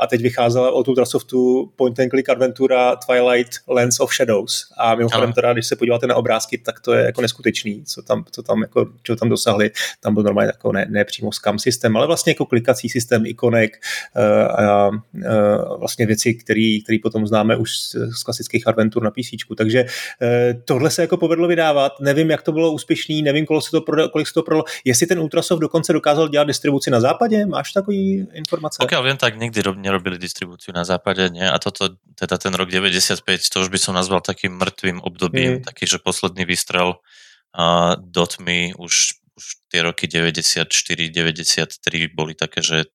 a 0.00 0.06
teď 0.06 0.22
vycházela 0.22 0.70
od 0.70 0.88
Ultrasoftu 0.88 1.72
point 1.76 2.00
and 2.00 2.10
click 2.10 2.28
adventura 2.28 2.96
Twilight 2.96 3.52
Lands 3.68 4.00
of 4.00 4.14
Shadows 4.14 4.72
a 4.78 4.94
mimochodem 4.94 5.32
teda, 5.32 5.52
když 5.52 5.66
se 5.66 5.76
podíváte 5.76 6.06
na 6.06 6.14
obrázky, 6.14 6.58
tak 6.58 6.80
to 6.80 6.92
je 6.92 7.04
jako 7.04 7.22
neskutečný, 7.22 7.84
co 7.84 8.02
tam, 8.02 8.24
co 8.30 8.42
tam, 8.42 8.62
jako, 8.62 8.86
co 9.02 9.16
tam 9.16 9.28
dosahli. 9.28 9.70
Tam 10.00 10.14
byl 10.14 10.22
normálně 10.22 10.46
jako 10.46 10.72
ne, 10.72 10.86
ne 10.88 11.04
přímo 11.04 11.32
scam 11.32 11.58
systém, 11.58 11.96
ale 11.96 12.06
vlastně 12.06 12.30
jako 12.30 12.46
klikací 12.46 12.88
systém, 12.88 13.26
ikonek 13.26 13.76
uh, 14.16 14.22
a 14.64 14.88
uh, 14.88 15.78
vlastně 15.78 16.06
věci, 16.06 16.34
které 16.34 16.96
potom 17.02 17.26
známe 17.26 17.56
už 17.56 17.78
z, 17.78 18.22
klasických 18.24 18.66
adventur 18.66 19.02
na 19.02 19.10
PC. 19.10 19.46
Takže 19.56 19.84
uh, 19.84 20.60
tohle 20.64 20.90
se 20.90 21.02
jako 21.02 21.16
povedlo 21.16 21.48
vydávat. 21.48 21.92
Nevím, 22.00 22.30
jak 22.30 22.42
to 22.42 22.52
bylo 22.52 22.72
úspěšný, 22.72 23.22
nevím, 23.22 23.46
kolik 23.46 23.64
se 23.64 23.70
to 23.70 23.80
prodalo, 23.80 24.08
kolik 24.08 24.28
se 24.28 24.34
to 24.34 24.42
prodalo. 24.42 24.64
Jestli 24.84 25.06
ten 25.06 25.18
Ultrasoft 25.18 25.60
dokonce 25.60 25.92
dokázal 25.92 26.28
dělat 26.28 26.44
distribuci 26.44 26.90
na 26.90 27.00
západě, 27.00 27.46
máš 27.46 27.72
takový 27.72 28.26
informace? 28.32 28.78
Pokiaľ 28.80 29.02
vím, 29.02 29.16
tak 29.16 29.36
nikdy 29.38 29.62
nerobili 29.76 30.18
distribuci 30.18 30.72
na 30.72 30.84
západě, 30.84 31.30
ne? 31.30 31.50
A 31.50 31.58
toto, 31.58 31.88
teda 32.14 32.38
ten 32.38 32.54
rok 32.54 32.70
95, 32.70 33.48
to 33.48 33.60
už 33.60 33.68
by 33.68 33.78
som 33.78 33.94
nazval 33.94 34.20
takým 34.20 34.52
mŕtvým 34.56 35.00
obdobím, 35.00 35.52
mm. 35.52 35.62
taký, 35.62 35.86
že 35.86 35.98
posledný 35.98 36.44
výstrel 36.44 36.96
uh, 36.96 37.94
do 37.98 38.26
tmy 38.26 38.74
už 38.78 39.20
už 39.36 39.44
tie 39.68 39.84
roky 39.84 40.08
94-93 40.08 41.76
boli 42.16 42.32
také, 42.32 42.64
že 42.64 42.88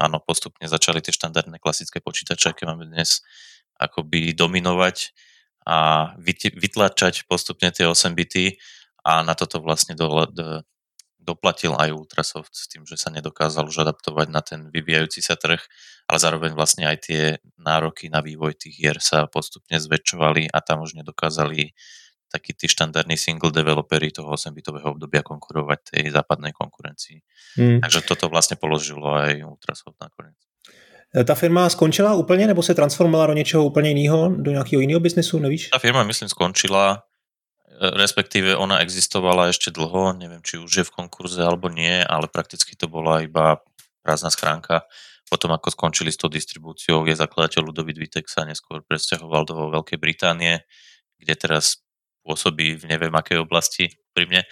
áno, 0.00 0.18
postupne 0.24 0.64
začali 0.64 1.04
tie 1.04 1.12
štandardné 1.12 1.60
klasické 1.60 2.00
počítače, 2.00 2.56
aké 2.56 2.64
máme 2.64 2.88
dnes, 2.88 3.20
akoby 3.76 4.32
dominovať 4.32 5.12
a 5.64 6.12
vytlačať 6.56 7.28
postupne 7.28 7.68
tie 7.72 7.88
8 7.88 8.16
bity 8.16 8.56
a 9.04 9.20
na 9.24 9.36
toto 9.36 9.60
vlastne 9.60 9.96
do, 9.96 10.08
do, 10.28 10.64
doplatil 11.24 11.72
aj 11.72 11.96
Ultrasoft 11.96 12.52
s 12.52 12.68
tým, 12.68 12.84
že 12.84 13.00
sa 13.00 13.08
nedokázal 13.08 13.64
už 13.64 13.88
adaptovať 13.88 14.28
na 14.28 14.44
ten 14.44 14.68
vyvíjajúci 14.68 15.24
sa 15.24 15.40
trh, 15.40 15.60
ale 16.04 16.18
zároveň 16.20 16.52
vlastne 16.52 16.84
aj 16.84 16.98
tie 17.08 17.22
nároky 17.56 18.12
na 18.12 18.20
vývoj 18.20 18.60
tých 18.60 18.76
hier 18.76 18.96
sa 19.00 19.24
postupne 19.24 19.80
zväčšovali 19.80 20.52
a 20.52 20.58
tam 20.60 20.84
už 20.84 21.00
nedokázali 21.00 21.72
takí 22.34 22.50
tí 22.58 22.66
štandardní 22.66 23.14
single 23.14 23.54
developeri 23.54 24.10
toho 24.10 24.34
8-bitového 24.34 24.98
obdobia 24.98 25.22
konkurovať 25.22 25.78
tej 25.94 26.10
západnej 26.10 26.50
konkurencii. 26.50 27.22
Hmm. 27.54 27.78
Takže 27.78 28.02
toto 28.02 28.26
vlastne 28.26 28.58
položilo 28.58 29.06
aj 29.14 29.38
Ultrasoft 29.46 30.02
nakoniec. 30.02 30.34
E, 31.14 31.24
ta 31.24 31.34
firma 31.34 31.70
skončila 31.70 32.14
úplně, 32.14 32.46
nebo 32.46 32.62
se 32.62 32.74
transformovala 32.74 33.26
do 33.26 33.32
něčeho 33.32 33.64
úplně 33.64 33.90
jiného, 33.90 34.28
do 34.28 34.50
nějakého 34.50 34.80
jiného 34.80 35.00
biznesu, 35.00 35.38
nevíš? 35.38 35.68
Ta 35.68 35.78
firma, 35.78 36.02
myslím, 36.02 36.28
skončila, 36.28 37.02
e, 37.80 37.90
respektíve 37.94 38.56
ona 38.56 38.82
existovala 38.82 39.54
ešte 39.54 39.70
dlho, 39.70 40.18
neviem, 40.18 40.42
či 40.42 40.58
už 40.58 40.72
je 40.76 40.84
v 40.84 40.90
konkurze 40.90 41.38
alebo 41.38 41.70
nie, 41.70 42.02
ale 42.02 42.26
prakticky 42.26 42.74
to 42.74 42.90
bola 42.90 43.22
iba 43.22 43.62
prázdna 44.02 44.34
schránka. 44.34 44.82
Potom, 45.30 45.54
ako 45.54 45.70
skončili 45.70 46.12
s 46.12 46.20
tou 46.20 46.28
distribúciou, 46.28 47.06
je 47.06 47.14
zakladateľ 47.16 47.70
Ludovit 47.70 47.96
Vitek 47.96 48.28
sa 48.28 48.44
neskôr 48.44 48.82
presťahoval 48.84 49.48
do 49.48 49.54
Veľkej 49.72 49.96
Británie, 49.96 50.66
kde 51.16 51.34
teraz 51.38 51.83
pôsobí 52.24 52.80
v 52.80 52.84
neviem 52.88 53.12
akej 53.12 53.44
oblasti 53.44 53.92
pri 54.16 54.24
mne. 54.26 54.42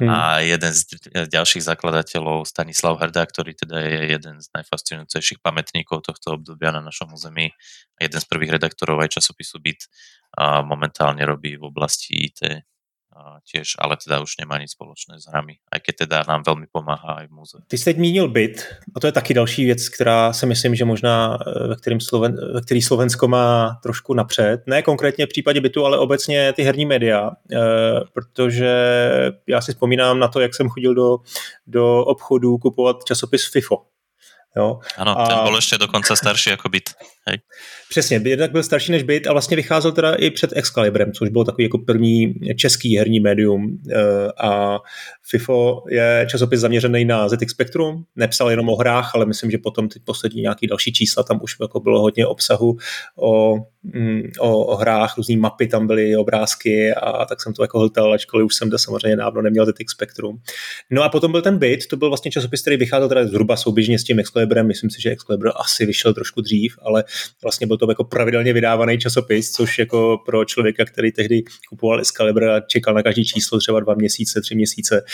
Hmm. 0.00 0.08
A 0.08 0.40
jeden 0.40 0.72
z 0.72 0.96
ďalších 1.28 1.60
zakladateľov, 1.60 2.48
Stanislav 2.48 2.96
Hrdá, 2.96 3.28
ktorý 3.28 3.52
teda 3.52 3.84
je 3.84 4.16
jeden 4.16 4.40
z 4.40 4.48
najfascinujúcejších 4.56 5.44
pamätníkov 5.44 6.00
tohto 6.08 6.40
obdobia 6.40 6.72
na 6.72 6.80
našom 6.80 7.12
území 7.12 7.52
a 8.00 8.08
jeden 8.08 8.16
z 8.16 8.26
prvých 8.26 8.56
redaktorov 8.56 8.96
aj 9.04 9.20
časopisu 9.20 9.60
BIT 9.60 9.84
a 10.40 10.64
momentálne 10.64 11.20
robí 11.28 11.60
v 11.60 11.68
oblasti 11.68 12.16
IT 12.16 12.64
tiež, 13.44 13.74
ale 13.78 13.96
teda 13.96 14.20
už 14.20 14.36
nemá 14.40 14.58
nic 14.58 14.70
společné 14.70 15.20
s 15.20 15.26
hrami, 15.28 15.58
aj 15.72 15.80
keď 15.80 15.94
teda 15.96 16.18
nám 16.28 16.42
velmi 16.46 16.66
pomáhá 16.72 17.12
aj 17.22 17.26
v 17.26 17.30
muzeu. 17.30 17.60
Ty 17.66 17.78
jsi 17.78 17.84
teď 17.84 17.96
mínil 17.98 18.28
byt 18.28 18.66
a 18.96 19.00
to 19.00 19.06
je 19.06 19.12
taky 19.12 19.34
další 19.34 19.64
věc, 19.64 19.88
která 19.88 20.32
si 20.32 20.46
myslím, 20.46 20.74
že 20.74 20.84
možná 20.84 21.38
eh, 21.40 21.68
ve, 21.68 21.76
kterým 21.76 22.00
Sloven, 22.00 22.36
ve 22.54 22.60
který 22.60 22.82
Slovensko 22.82 23.28
má 23.28 23.78
trošku 23.82 24.14
napřed. 24.14 24.60
Ne 24.66 24.82
konkrétně 24.82 25.26
v 25.26 25.28
případě 25.28 25.60
bytu, 25.60 25.86
ale 25.86 25.98
obecně 25.98 26.52
ty 26.52 26.62
herní 26.62 26.86
média, 26.86 27.30
e, 27.52 27.56
protože 28.12 28.72
já 29.46 29.60
si 29.60 29.72
vzpomínám 29.72 30.18
na 30.18 30.28
to, 30.28 30.40
jak 30.40 30.54
jsem 30.54 30.68
chodil 30.68 30.94
do, 30.94 31.18
do 31.66 32.04
obchodu 32.04 32.58
kupovat 32.58 33.04
časopis 33.04 33.50
FIFO 33.52 33.90
Jo? 34.56 34.78
Ano, 34.96 35.20
a... 35.20 35.26
ten 35.26 35.38
byl 35.42 35.56
ještě 35.56 35.78
dokonce 35.78 36.16
starší 36.16 36.50
jako 36.50 36.68
byt. 36.68 36.90
Hej. 37.30 37.38
Přesně, 37.88 38.20
jednak 38.24 38.52
byl 38.52 38.62
starší 38.62 38.92
než 38.92 39.02
byt 39.02 39.26
a 39.26 39.32
vlastně 39.32 39.56
vycházel 39.56 39.92
teda 39.92 40.14
i 40.14 40.30
před 40.30 40.52
Excalibrem, 40.56 41.12
což 41.12 41.28
bylo 41.28 41.44
takový 41.44 41.64
jako 41.64 41.78
první 41.78 42.34
český 42.56 42.98
herní 42.98 43.20
médium 43.20 43.78
eh, 43.90 43.96
a 44.40 44.78
FIFO 45.30 45.82
je 45.88 46.26
časopis 46.30 46.60
zaměřený 46.60 47.04
na 47.04 47.28
ZX 47.28 47.52
Spectrum, 47.52 48.04
nepsal 48.16 48.50
jenom 48.50 48.68
o 48.68 48.76
hrách, 48.76 49.10
ale 49.14 49.26
myslím, 49.26 49.50
že 49.50 49.58
potom 49.58 49.88
ty 49.88 50.00
poslední 50.04 50.42
nějaký 50.42 50.66
další 50.66 50.92
čísla, 50.92 51.22
tam 51.22 51.40
už 51.42 51.56
jako 51.60 51.80
bylo 51.80 52.00
hodně 52.00 52.26
obsahu 52.26 52.76
o, 53.18 53.56
mm, 53.82 54.22
o, 54.38 54.66
o 54.66 54.76
hrách, 54.76 55.16
různý 55.16 55.36
mapy 55.36 55.66
tam 55.66 55.86
byly, 55.86 56.16
obrázky 56.16 56.94
a 56.94 57.24
tak 57.24 57.42
jsem 57.42 57.52
to 57.52 57.62
jako 57.62 57.78
hltal, 57.78 58.12
ačkoliv 58.12 58.46
už 58.46 58.54
jsem 58.54 58.70
to 58.70 58.78
samozřejmě 58.78 59.16
dávno 59.16 59.42
neměl 59.42 59.66
ZX 59.66 59.92
Spectrum. 59.92 60.38
No 60.90 61.02
a 61.02 61.08
potom 61.08 61.32
byl 61.32 61.42
ten 61.42 61.58
byt, 61.58 61.86
to 61.86 61.96
byl 61.96 62.08
vlastně 62.08 62.30
časopis, 62.30 62.60
který 62.60 62.76
vycházel 62.76 63.08
teda 63.08 63.26
zhruba 63.26 63.56
souběžně 63.56 63.98
s 63.98 64.04
tím 64.04 64.18
Excalibrem, 64.18 64.66
myslím 64.66 64.90
si, 64.90 65.02
že 65.02 65.10
Excalibur 65.10 65.52
asi 65.56 65.86
vyšel 65.86 66.14
trošku 66.14 66.40
dřív, 66.40 66.78
ale 66.82 67.04
vlastně 67.42 67.66
byl 67.66 67.76
to 67.76 67.90
jako 67.90 68.04
pravidelně 68.04 68.52
vydávaný 68.52 68.98
časopis, 68.98 69.50
což 69.50 69.78
jako 69.78 70.18
pro 70.26 70.44
člověka, 70.44 70.84
který 70.84 71.12
tehdy 71.12 71.42
kupoval 71.68 72.00
Excalibur 72.00 72.44
a 72.44 72.60
čekal 72.60 72.94
na 72.94 73.02
každý 73.02 73.24
číslo 73.24 73.58
třeba 73.58 73.80
dva 73.80 73.94
měsíce, 73.94 74.40
tři 74.40 74.54
měsíce, 74.54 75.04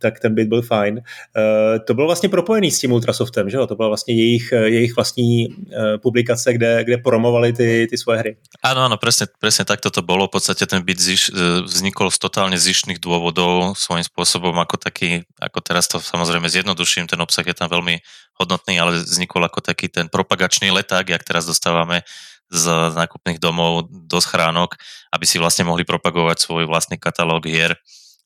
tak 0.00 0.20
ten 0.20 0.34
byt 0.34 0.48
byl 0.48 0.62
fajn. 0.62 0.94
Uh, 0.96 1.84
to 1.84 1.94
bylo 1.94 2.06
vlastně 2.06 2.28
propojený 2.28 2.70
s 2.70 2.80
tím 2.80 2.92
Ultrasoftem, 2.92 3.50
že 3.50 3.56
jo? 3.56 3.66
To 3.66 3.76
byla 3.76 3.88
vlastně 3.88 4.14
jejich, 4.14 4.52
jejich 4.52 4.96
vlastní 4.96 5.48
uh, 5.48 5.54
publikace, 6.02 6.52
kde, 6.52 6.84
kde 6.84 6.98
promovali 6.98 7.52
ty, 7.52 7.86
ty 7.90 7.98
svoje 7.98 8.18
hry. 8.18 8.32
Áno, 8.64 8.86
áno, 8.86 8.96
presne, 8.96 9.28
presne 9.40 9.68
takto 9.68 9.92
to 9.92 10.00
bolo. 10.00 10.28
V 10.28 10.40
podstate 10.40 10.64
ten 10.64 10.80
byt 10.80 11.00
ziš, 11.00 11.22
e, 11.28 11.64
vznikol 11.64 12.08
z 12.08 12.18
totálne 12.20 12.56
zišných 12.56 13.00
dôvodov 13.00 13.76
svojím 13.76 14.04
spôsobom 14.04 14.56
ako 14.56 14.76
taký, 14.80 15.24
ako 15.36 15.58
teraz 15.60 15.88
to 15.88 16.00
samozrejme 16.00 16.48
zjednoduším, 16.48 17.08
ten 17.08 17.20
obsah 17.20 17.44
je 17.44 17.56
tam 17.56 17.68
veľmi 17.68 18.00
hodnotný, 18.40 18.80
ale 18.80 19.04
vznikol 19.04 19.44
ako 19.44 19.60
taký 19.60 19.92
ten 19.92 20.08
propagačný 20.08 20.72
leták, 20.72 21.12
jak 21.12 21.24
teraz 21.24 21.44
dostávame 21.44 22.04
z 22.50 22.66
nákupných 22.96 23.38
domov 23.38 23.86
do 23.90 24.18
schránok, 24.18 24.74
aby 25.14 25.24
si 25.28 25.38
vlastne 25.38 25.68
mohli 25.68 25.86
propagovať 25.86 26.42
svoj 26.42 26.66
vlastný 26.66 26.98
katalóg 26.98 27.46
hier 27.46 27.78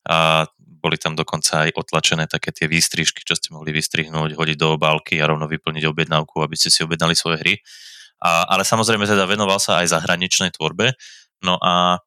a 0.04 0.48
boli 0.84 1.00
tam 1.00 1.16
dokonca 1.16 1.64
aj 1.64 1.80
otlačené 1.80 2.28
také 2.28 2.52
tie 2.52 2.68
výstrižky, 2.68 3.24
čo 3.24 3.32
ste 3.32 3.56
mohli 3.56 3.72
vystrihnúť, 3.72 4.36
hodiť 4.36 4.56
do 4.60 4.76
obálky 4.76 5.16
a 5.16 5.32
rovno 5.32 5.48
vyplniť 5.48 5.88
objednávku, 5.88 6.44
aby 6.44 6.52
ste 6.60 6.68
si 6.68 6.84
objednali 6.84 7.16
svoje 7.16 7.40
hry. 7.40 7.54
A, 8.20 8.44
ale 8.52 8.68
samozrejme 8.68 9.08
teda 9.08 9.24
venoval 9.24 9.56
sa 9.56 9.80
aj 9.80 9.96
zahraničnej 9.96 10.52
tvorbe. 10.52 10.92
No 11.40 11.56
a 11.64 12.04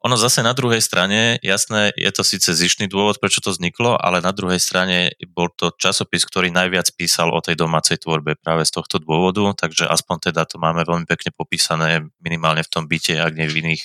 ono 0.00 0.16
zase 0.16 0.40
na 0.40 0.56
druhej 0.56 0.80
strane, 0.80 1.36
jasné, 1.44 1.92
je 1.92 2.08
to 2.08 2.24
síce 2.24 2.48
zišný 2.48 2.88
dôvod, 2.88 3.20
prečo 3.20 3.44
to 3.44 3.52
vzniklo, 3.52 4.00
ale 4.00 4.24
na 4.24 4.32
druhej 4.32 4.56
strane 4.56 5.12
bol 5.28 5.52
to 5.52 5.76
časopis, 5.76 6.24
ktorý 6.24 6.48
najviac 6.48 6.88
písal 6.96 7.28
o 7.28 7.40
tej 7.44 7.60
domácej 7.60 8.00
tvorbe 8.00 8.40
práve 8.40 8.64
z 8.64 8.80
tohto 8.80 8.96
dôvodu, 8.96 9.44
takže 9.52 9.84
aspoň 9.84 10.32
teda 10.32 10.48
to 10.48 10.56
máme 10.56 10.88
veľmi 10.88 11.04
pekne 11.04 11.36
popísané 11.36 12.08
minimálne 12.16 12.64
v 12.64 12.72
tom 12.72 12.88
byte, 12.88 13.12
ak 13.12 13.32
nie 13.36 13.44
v 13.44 13.60
iných 13.60 13.82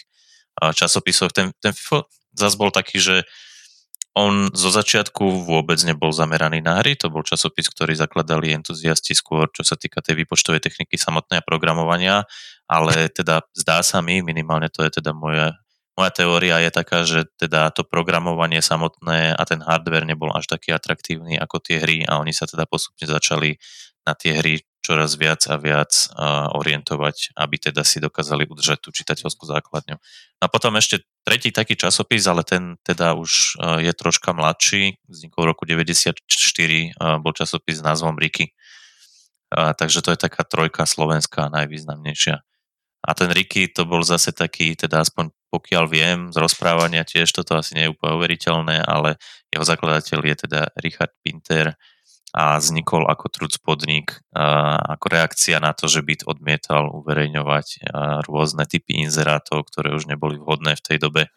časopisoch. 0.55 1.35
Ten, 1.35 1.51
ten 1.59 1.75
zase 2.31 2.55
bol 2.55 2.71
taký, 2.71 3.03
že 3.03 3.27
on 4.15 4.47
zo 4.55 4.71
začiatku 4.71 5.43
vôbec 5.43 5.75
nebol 5.83 6.15
zameraný 6.15 6.63
na 6.63 6.79
hry, 6.79 6.95
to 6.95 7.11
bol 7.11 7.19
časopis, 7.19 7.67
ktorý 7.67 7.99
zakladali 7.99 8.55
entuziasti 8.55 9.11
skôr, 9.11 9.51
čo 9.51 9.67
sa 9.67 9.75
týka 9.75 9.99
tej 9.99 10.23
výpočtovej 10.23 10.63
techniky 10.63 10.95
samotnej 10.95 11.43
a 11.43 11.45
programovania, 11.45 12.23
ale 12.71 13.11
teda 13.11 13.43
zdá 13.51 13.83
sa 13.83 13.99
mi, 13.99 14.23
minimálne 14.23 14.71
to 14.71 14.87
je 14.87 15.03
teda 15.03 15.11
moje 15.11 15.51
moja 15.95 16.11
teória 16.11 16.59
je 16.59 16.71
taká, 16.75 17.07
že 17.07 17.23
teda 17.39 17.71
to 17.71 17.87
programovanie 17.87 18.59
samotné 18.59 19.31
a 19.31 19.43
ten 19.47 19.63
hardware 19.63 20.03
nebol 20.03 20.27
až 20.35 20.51
taký 20.51 20.75
atraktívny 20.75 21.39
ako 21.39 21.63
tie 21.63 21.79
hry 21.79 22.03
a 22.03 22.19
oni 22.19 22.35
sa 22.35 22.43
teda 22.43 22.67
postupne 22.67 23.07
začali 23.07 23.55
na 24.03 24.11
tie 24.11 24.35
hry 24.35 24.59
čoraz 24.85 25.17
viac 25.17 25.41
a 25.49 25.57
viac 25.57 25.89
orientovať, 26.53 27.33
aby 27.33 27.55
teda 27.57 27.81
si 27.81 27.97
dokázali 27.97 28.45
udržať 28.45 28.85
tú 28.85 28.89
čitateľskú 28.93 29.49
základňu. 29.49 29.97
A 30.41 30.45
potom 30.45 30.77
ešte 30.77 31.01
tretí 31.25 31.49
taký 31.49 31.73
časopis, 31.73 32.29
ale 32.29 32.45
ten 32.45 32.77
teda 32.85 33.17
už 33.17 33.57
je 33.81 33.93
troška 33.97 34.37
mladší, 34.37 35.01
vznikol 35.09 35.49
v 35.49 35.49
roku 35.49 35.63
94, 35.65 36.21
uh, 36.21 37.17
bol 37.17 37.33
časopis 37.33 37.81
s 37.81 37.83
názvom 37.83 38.13
Riky. 38.21 38.53
Takže 39.55 40.03
to 40.03 40.11
je 40.11 40.19
taká 40.19 40.43
trojka 40.43 40.83
slovenská 40.83 41.47
najvýznamnejšia. 41.53 42.43
A 43.05 43.11
ten 43.13 43.29
Ricky 43.29 43.69
to 43.69 43.85
bol 43.85 44.01
zase 44.01 44.33
taký, 44.33 44.73
teda 44.73 45.05
aspoň 45.05 45.29
pokiaľ 45.53 45.83
viem 45.87 46.19
z 46.33 46.37
rozprávania 46.41 47.05
tiež, 47.05 47.29
toto 47.31 47.55
asi 47.55 47.77
nie 47.77 47.87
je 47.87 47.93
úplne 47.93 48.17
overiteľné, 48.17 48.81
ale 48.81 49.21
jeho 49.53 49.63
zakladateľ 49.63 50.19
je 50.25 50.35
teda 50.49 50.61
Richard 50.81 51.13
Pinter 51.21 51.77
a 52.35 52.59
vznikol 52.59 53.07
ako 53.07 53.31
trud 53.31 53.55
spodník, 53.55 54.19
ako 54.35 55.05
reakcia 55.07 55.63
na 55.63 55.71
to, 55.71 55.87
že 55.87 56.03
byt 56.03 56.27
odmietal 56.27 56.91
uverejňovať 56.91 57.87
rôzne 58.27 58.67
typy 58.67 59.07
inzerátov, 59.07 59.63
ktoré 59.71 59.95
už 59.95 60.11
neboli 60.11 60.35
vhodné 60.35 60.75
v 60.75 60.83
tej 60.83 60.97
dobe 60.99 61.31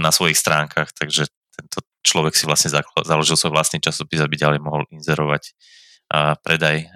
na 0.00 0.10
svojich 0.16 0.40
stránkach, 0.40 0.96
takže 0.96 1.28
tento 1.52 1.84
človek 2.00 2.32
si 2.32 2.48
vlastne 2.48 2.72
založil 3.04 3.36
svoj 3.36 3.52
vlastný 3.52 3.84
časopis, 3.84 4.24
aby 4.24 4.40
ďalej 4.40 4.64
mohol 4.64 4.88
inzerovať 4.88 5.52
predaj 6.40 6.88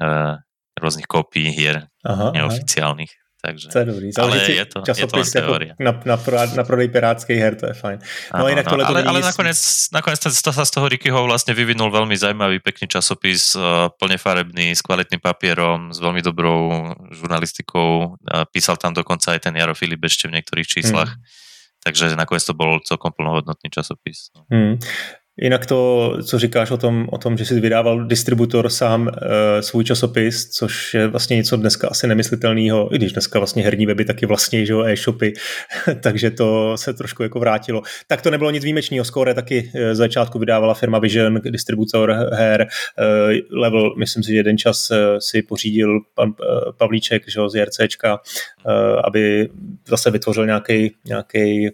rôznych 0.81 1.05
kópií 1.05 1.53
hier 1.53 1.93
aha, 2.01 2.33
neoficiálnych. 2.33 3.13
Aha. 3.13 3.24
Takže, 3.45 3.69
to 3.69 3.77
je 3.77 3.87
dobrý. 3.93 4.07
ale 4.17 4.35
je 4.41 4.65
to, 4.65 4.79
časopis 4.89 5.29
je 5.29 5.37
to 5.37 5.53
jako 5.53 5.77
na, 5.77 5.93
na, 5.93 6.17
na 6.57 6.63
prodej 6.65 6.89
pirátskej 6.89 7.37
her, 7.37 7.53
to 7.53 7.69
je 7.69 7.77
fajn. 7.77 8.01
No, 8.33 8.41
ano, 8.41 8.45
inak 8.49 8.65
no, 8.73 8.81
ale, 8.81 9.05
ale 9.05 9.21
nakoniec, 9.21 9.61
nakoniec 9.93 10.17
to 10.25 10.33
sa 10.33 10.65
z 10.65 10.73
toho 10.73 10.89
Rickyho 10.89 11.29
vlastne 11.29 11.53
vyvinul 11.53 11.93
veľmi 11.93 12.17
zaujímavý, 12.17 12.65
pekný 12.65 12.89
časopis, 12.89 13.53
uh, 13.53 13.93
plne 14.01 14.17
farebný, 14.17 14.73
s 14.73 14.81
kvalitným 14.81 15.21
papierom, 15.21 15.93
s 15.93 16.01
veľmi 16.01 16.25
dobrou 16.25 16.89
žurnalistikou. 17.13 18.17
Uh, 18.17 18.49
písal 18.49 18.81
tam 18.81 18.97
dokonca 18.97 19.37
aj 19.37 19.45
ten 19.45 19.53
Jaro 19.53 19.77
Filip 19.77 20.01
ešte 20.01 20.25
v 20.25 20.41
niektorých 20.41 20.65
číslach. 20.65 21.21
Hmm. 21.21 21.85
Takže 21.85 22.17
nakoniec 22.17 22.49
to 22.49 22.57
bol 22.57 22.81
celkom 22.81 23.13
plnohodnotný 23.13 23.69
časopis. 23.69 24.33
No. 24.33 24.49
Hmm. 24.49 24.81
Jinak 25.43 25.67
to, 25.67 26.13
co 26.25 26.39
říkáš 26.39 26.71
o 26.71 26.77
tom, 26.77 27.09
o 27.13 27.19
tom 27.19 27.37
že 27.37 27.45
si 27.45 27.61
vydával 27.61 28.05
distributor 28.05 28.69
sám 28.69 29.09
e, 29.09 29.63
svůj 29.63 29.85
časopis, 29.85 30.51
což 30.51 30.95
je 30.95 31.07
vlastně 31.07 31.37
něco 31.37 31.57
dneska 31.57 31.89
asi 31.89 32.07
nemyslitelného, 32.07 32.95
i 32.95 32.99
když 32.99 33.13
dneska 33.13 33.39
vlastně 33.39 33.63
herní 33.63 33.87
weby 33.87 34.05
taky 34.05 34.27
vlastně, 34.27 34.67
že 34.67 34.75
e-shopy, 34.87 35.33
takže 36.01 36.31
to 36.31 36.77
se 36.77 36.95
trošku 36.95 37.23
jako 37.23 37.41
vrátilo. 37.41 37.83
Tak 38.07 38.23
to 38.23 38.31
nebylo 38.31 38.51
nic 38.51 38.65
výjimečného, 38.65 39.05
Score 39.05 39.35
taky 39.35 39.71
e, 39.75 39.95
z 39.95 39.99
začátku 39.99 40.39
vydávala 40.39 40.75
firma 40.75 40.99
Vision, 40.99 41.41
distributor 41.45 42.13
her, 42.33 42.63
e, 42.63 42.67
Level, 43.51 43.95
myslím 43.97 44.23
si, 44.23 44.31
že 44.31 44.37
jeden 44.37 44.59
čas 44.59 44.93
si 45.19 45.43
pořídil 45.43 46.01
pan 46.15 46.33
Pavlíček 46.77 47.23
že, 47.29 47.41
z 47.49 47.55
JRCčka, 47.55 48.21
e, 48.67 48.73
aby 49.05 49.49
zase 49.89 50.11
vytvořil 50.11 50.47
nějaký, 50.47 50.97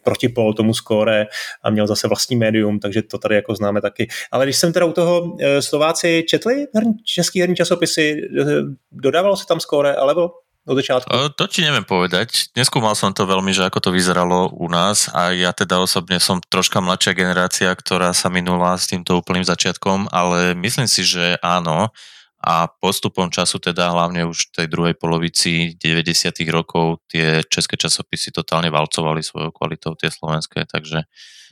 protipol 0.05 0.55
tomu 0.55 0.75
Score 0.75 1.27
a 1.63 1.71
měl 1.71 1.87
zase 1.87 2.09
vlastní 2.09 2.37
médium, 2.37 2.79
takže 2.79 3.03
to 3.03 3.19
tady 3.19 3.35
jako 3.35 3.50
jako 3.51 3.57
známe 3.57 3.81
taky. 3.81 4.09
Ale 4.33 4.47
když 4.47 4.57
jsem 4.57 4.73
teda 4.73 4.87
u 4.87 4.93
toho 4.93 5.37
eh, 5.41 5.63
Slováci 5.63 6.25
četli 6.29 6.67
herní, 6.75 6.95
český 7.05 7.41
herní 7.41 7.57
časopisy, 7.57 8.23
eh, 8.41 8.45
dodávalo 8.93 9.37
se 9.37 9.47
tam 9.47 9.61
skóre, 9.61 9.95
alebo 9.95 10.31
od 10.69 10.77
začiatku? 10.77 11.09
To 11.41 11.45
ti 11.49 11.65
neviem 11.65 11.89
povedať. 11.89 12.53
Neskúmal 12.53 12.93
som 12.93 13.17
to 13.17 13.25
veľmi, 13.25 13.51
že 13.51 13.65
ako 13.65 13.81
to 13.81 13.91
vyzeralo 13.91 14.53
u 14.55 14.69
nás 14.69 15.09
a 15.09 15.33
ja 15.33 15.57
teda 15.57 15.81
osobne 15.81 16.21
som 16.21 16.39
troška 16.39 16.85
mladšia 16.85 17.17
generácia, 17.17 17.73
ktorá 17.73 18.13
sa 18.13 18.29
minula 18.29 18.77
s 18.77 18.87
týmto 18.87 19.19
úplným 19.19 19.43
začiatkom, 19.43 20.13
ale 20.13 20.53
myslím 20.55 20.85
si, 20.85 21.03
že 21.03 21.41
áno 21.41 21.89
a 22.45 22.69
postupom 22.69 23.33
času 23.33 23.57
teda 23.57 23.89
hlavne 23.89 24.29
už 24.29 24.53
v 24.53 24.55
tej 24.63 24.67
druhej 24.69 24.95
polovici 25.01 25.75
90. 25.81 26.29
rokov 26.53 27.03
tie 27.09 27.41
české 27.49 27.81
časopisy 27.81 28.29
totálne 28.31 28.69
valcovali 28.69 29.25
svojou 29.25 29.51
kvalitou 29.57 29.97
tie 29.97 30.13
slovenské, 30.13 30.69
takže 30.69 31.09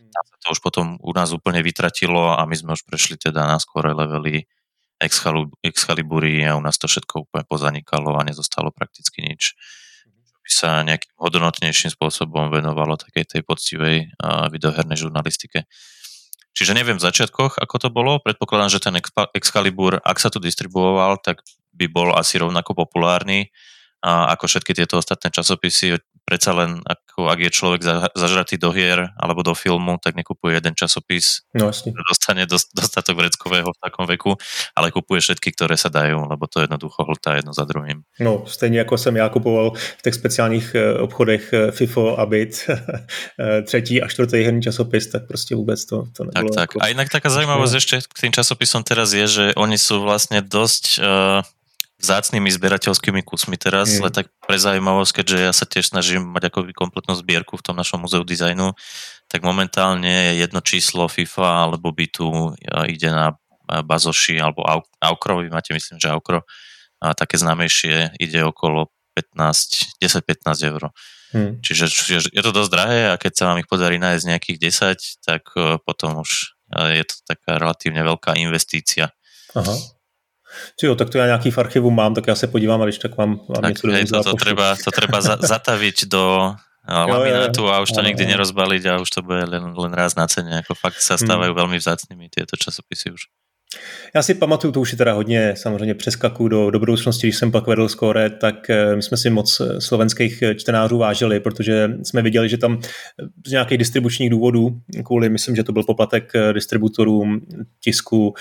tam 0.08 0.24
sa 0.26 0.36
to 0.40 0.46
už 0.56 0.60
potom 0.64 0.96
u 0.98 1.12
nás 1.12 1.30
úplne 1.30 1.60
vytratilo 1.62 2.34
a 2.34 2.42
my 2.48 2.54
sme 2.56 2.74
už 2.74 2.82
prešli 2.88 3.20
teda 3.20 3.44
na 3.44 3.60
skore 3.60 3.92
levely 3.92 4.48
Excalibury 5.62 6.42
a 6.42 6.58
u 6.58 6.62
nás 6.64 6.74
to 6.74 6.90
všetko 6.90 7.30
úplne 7.30 7.46
pozanikalo 7.46 8.18
a 8.18 8.26
nezostalo 8.26 8.74
prakticky 8.74 9.22
nič. 9.22 9.54
By 10.42 10.50
sa 10.50 10.70
nejakým 10.82 11.14
hodnotnejším 11.14 11.94
spôsobom 11.94 12.50
venovalo 12.50 12.98
takej 12.98 13.38
tej 13.38 13.40
poctivej 13.46 14.10
videohernej 14.50 14.98
žurnalistike. 14.98 15.70
Čiže 16.50 16.74
neviem 16.74 16.98
v 16.98 17.06
začiatkoch, 17.06 17.62
ako 17.62 17.76
to 17.78 17.88
bolo. 17.94 18.18
Predpokladám, 18.18 18.74
že 18.74 18.82
ten 18.82 18.98
Excalibur, 19.38 20.02
ak 20.02 20.18
sa 20.18 20.26
tu 20.26 20.42
distribuoval, 20.42 21.22
tak 21.22 21.46
by 21.70 21.86
bol 21.86 22.10
asi 22.18 22.42
rovnako 22.42 22.74
populárny 22.74 23.54
a 24.02 24.34
ako 24.34 24.50
všetky 24.50 24.74
tieto 24.74 24.98
ostatné 24.98 25.30
časopisy 25.30 25.94
predsa 26.28 26.52
len 26.52 26.84
ako 26.84 27.32
ak 27.32 27.40
je 27.40 27.50
človek 27.50 27.80
zažratý 28.12 28.60
do 28.60 28.68
hier 28.68 29.16
alebo 29.16 29.40
do 29.40 29.56
filmu, 29.56 29.96
tak 29.96 30.12
nekupuje 30.12 30.60
jeden 30.60 30.76
časopis, 30.76 31.48
no, 31.56 31.72
jasne. 31.72 31.96
dostane 31.96 32.44
dost, 32.44 32.68
dostatok 32.76 33.16
vreckového 33.16 33.72
v 33.72 33.80
takom 33.80 34.04
veku, 34.04 34.36
ale 34.76 34.92
kupuje 34.92 35.24
všetky, 35.24 35.56
ktoré 35.56 35.80
sa 35.80 35.88
dajú, 35.88 36.28
lebo 36.28 36.44
to 36.44 36.60
jednoducho 36.60 37.08
hltá 37.08 37.40
jedno 37.40 37.56
za 37.56 37.64
druhým. 37.64 38.04
No, 38.20 38.44
stejně 38.46 38.78
jako 38.78 38.98
jsem 38.98 39.16
já 39.16 39.28
kupoval 39.28 39.72
v 39.98 40.02
těch 40.02 40.14
speciálních 40.14 40.74
eh, 40.74 40.98
obchodech 40.98 41.52
eh, 41.52 41.70
FIFO 41.70 42.20
a 42.20 42.26
BIT 42.26 42.54
eh, 42.68 43.62
třetí 43.62 44.02
a 44.02 44.08
čtvrtý 44.08 44.42
herný 44.42 44.62
časopis, 44.62 45.06
tak 45.06 45.26
prostě 45.26 45.54
vůbec 45.54 45.86
to, 45.86 46.04
to 46.16 46.24
nebylo. 46.24 46.50
Tak, 46.50 46.54
tak. 46.54 46.60
Jako... 46.60 46.78
A 46.82 46.88
inak 46.92 47.08
taká 47.08 47.30
zaujímavosť 47.30 47.74
ešte 47.78 47.96
k 48.04 48.20
tým 48.26 48.32
časopisom 48.34 48.82
teraz 48.82 49.14
je, 49.14 49.24
že 49.24 49.44
oni 49.54 49.78
sú 49.78 50.02
vlastne 50.02 50.42
dosť 50.42 50.98
uh, 50.98 51.40
vzácnými 51.98 52.46
zberateľskými 52.46 53.26
kusmi 53.26 53.58
teraz, 53.58 53.90
mm. 53.90 54.06
ale 54.06 54.10
tak 54.14 54.26
pre 54.38 54.54
zaujímavosť, 54.54 55.22
keďže 55.22 55.38
ja 55.42 55.52
sa 55.52 55.66
tiež 55.66 55.90
snažím 55.90 56.30
mať 56.30 56.50
ako 56.50 56.70
kompletnú 56.70 57.18
zbierku 57.18 57.58
v 57.58 57.64
tom 57.66 57.74
našom 57.74 58.06
muzeu 58.06 58.22
dizajnu, 58.22 58.70
tak 59.26 59.42
momentálne 59.42 60.38
jedno 60.38 60.62
číslo 60.62 61.10
FIFA 61.10 61.68
alebo 61.68 61.90
Bitu 61.90 62.54
ide 62.86 63.10
na 63.10 63.34
Bazoši 63.68 64.38
alebo 64.38 64.62
Aukro, 65.02 65.42
vy 65.42 65.50
máte 65.50 65.74
myslím, 65.74 65.98
že 65.98 66.08
Aukro, 66.08 66.46
a 66.98 67.14
také 67.14 67.38
známejšie 67.38 68.18
ide 68.18 68.42
okolo 68.42 68.90
15, 69.14 69.98
10-15 70.02 70.70
eur. 70.70 70.82
Hmm. 71.34 71.60
Čiže, 71.60 71.86
čiže 71.90 72.18
je 72.32 72.42
to 72.42 72.54
dosť 72.54 72.70
drahé 72.72 73.00
a 73.12 73.20
keď 73.20 73.32
sa 73.34 73.44
vám 73.52 73.60
ich 73.60 73.68
podarí 73.68 74.00
nájsť 74.00 74.24
nejakých 74.24 74.58
10, 74.96 75.26
tak 75.26 75.42
e, 75.54 75.76
potom 75.84 76.24
už 76.24 76.56
e, 76.72 77.02
je 77.02 77.04
to 77.04 77.14
taká 77.28 77.60
relatívne 77.60 78.00
veľká 78.00 78.32
investícia. 78.40 79.12
Aha. 79.52 79.74
Jo, 80.82 80.94
tak 80.94 81.10
to 81.10 81.18
já 81.18 81.26
nějaký 81.26 81.50
v 81.50 81.58
archivu 81.58 81.90
mám, 81.90 82.14
tak 82.14 82.26
já 82.26 82.34
se 82.34 82.46
podívám 82.46 82.82
a 82.82 82.84
když 82.84 82.98
tak 82.98 83.16
vám, 83.16 83.40
vám 83.48 83.62
tak, 83.62 83.70
něco 83.70 83.90
hej, 83.90 84.04
to, 84.04 84.24
to, 84.24 84.34
treba, 84.34 84.76
to 84.84 84.90
treba 84.90 85.20
za, 85.20 85.36
zataviť 85.56 86.04
do 86.08 86.54
laminátu 86.88 87.68
a 87.68 87.80
už 87.84 87.92
to 87.92 88.00
nikdy 88.00 88.24
nerozbaliť 88.26 88.82
a 88.88 88.92
už 88.96 89.10
to 89.10 89.20
bude 89.20 89.44
len, 89.44 89.76
len 89.76 89.92
raz 89.92 90.16
na 90.16 90.24
cene. 90.24 90.64
Ako 90.64 90.72
fakt 90.72 91.04
sa 91.04 91.20
stávajú 91.20 91.52
hmm. 91.52 91.60
veľmi 91.60 91.76
vzácnými 91.76 92.32
tieto 92.32 92.56
časopisy 92.56 93.12
už. 93.12 93.28
Já 94.14 94.22
si 94.22 94.34
pamatuju, 94.34 94.72
to 94.72 94.80
už 94.80 94.92
je 94.92 94.98
teda 94.98 95.12
hodně 95.12 95.54
samozřejmě 95.56 95.94
přeskaku 95.94 96.48
do, 96.48 96.70
do 96.70 96.78
budoucnosti, 96.78 97.26
když 97.26 97.36
jsem 97.36 97.52
pak 97.52 97.66
vedl 97.66 97.88
skóre, 97.88 98.30
tak 98.30 98.70
eh, 98.70 98.96
my 98.96 99.02
jsme 99.02 99.16
si 99.16 99.30
moc 99.30 99.60
eh, 99.60 99.80
slovenských 99.80 100.42
eh, 100.42 100.54
čtenářů 100.54 100.98
vážili, 100.98 101.40
protože 101.40 101.90
jsme 102.02 102.22
viděli, 102.22 102.48
že 102.48 102.58
tam 102.58 102.80
z 103.46 103.50
nějakých 103.50 103.78
distribučních 103.78 104.30
důvodů, 104.30 104.80
kvůli, 105.04 105.28
myslím, 105.28 105.56
že 105.56 105.64
to 105.64 105.72
byl 105.72 105.82
poplatek 105.82 106.32
distributorům 106.52 107.40
tisku, 107.80 108.34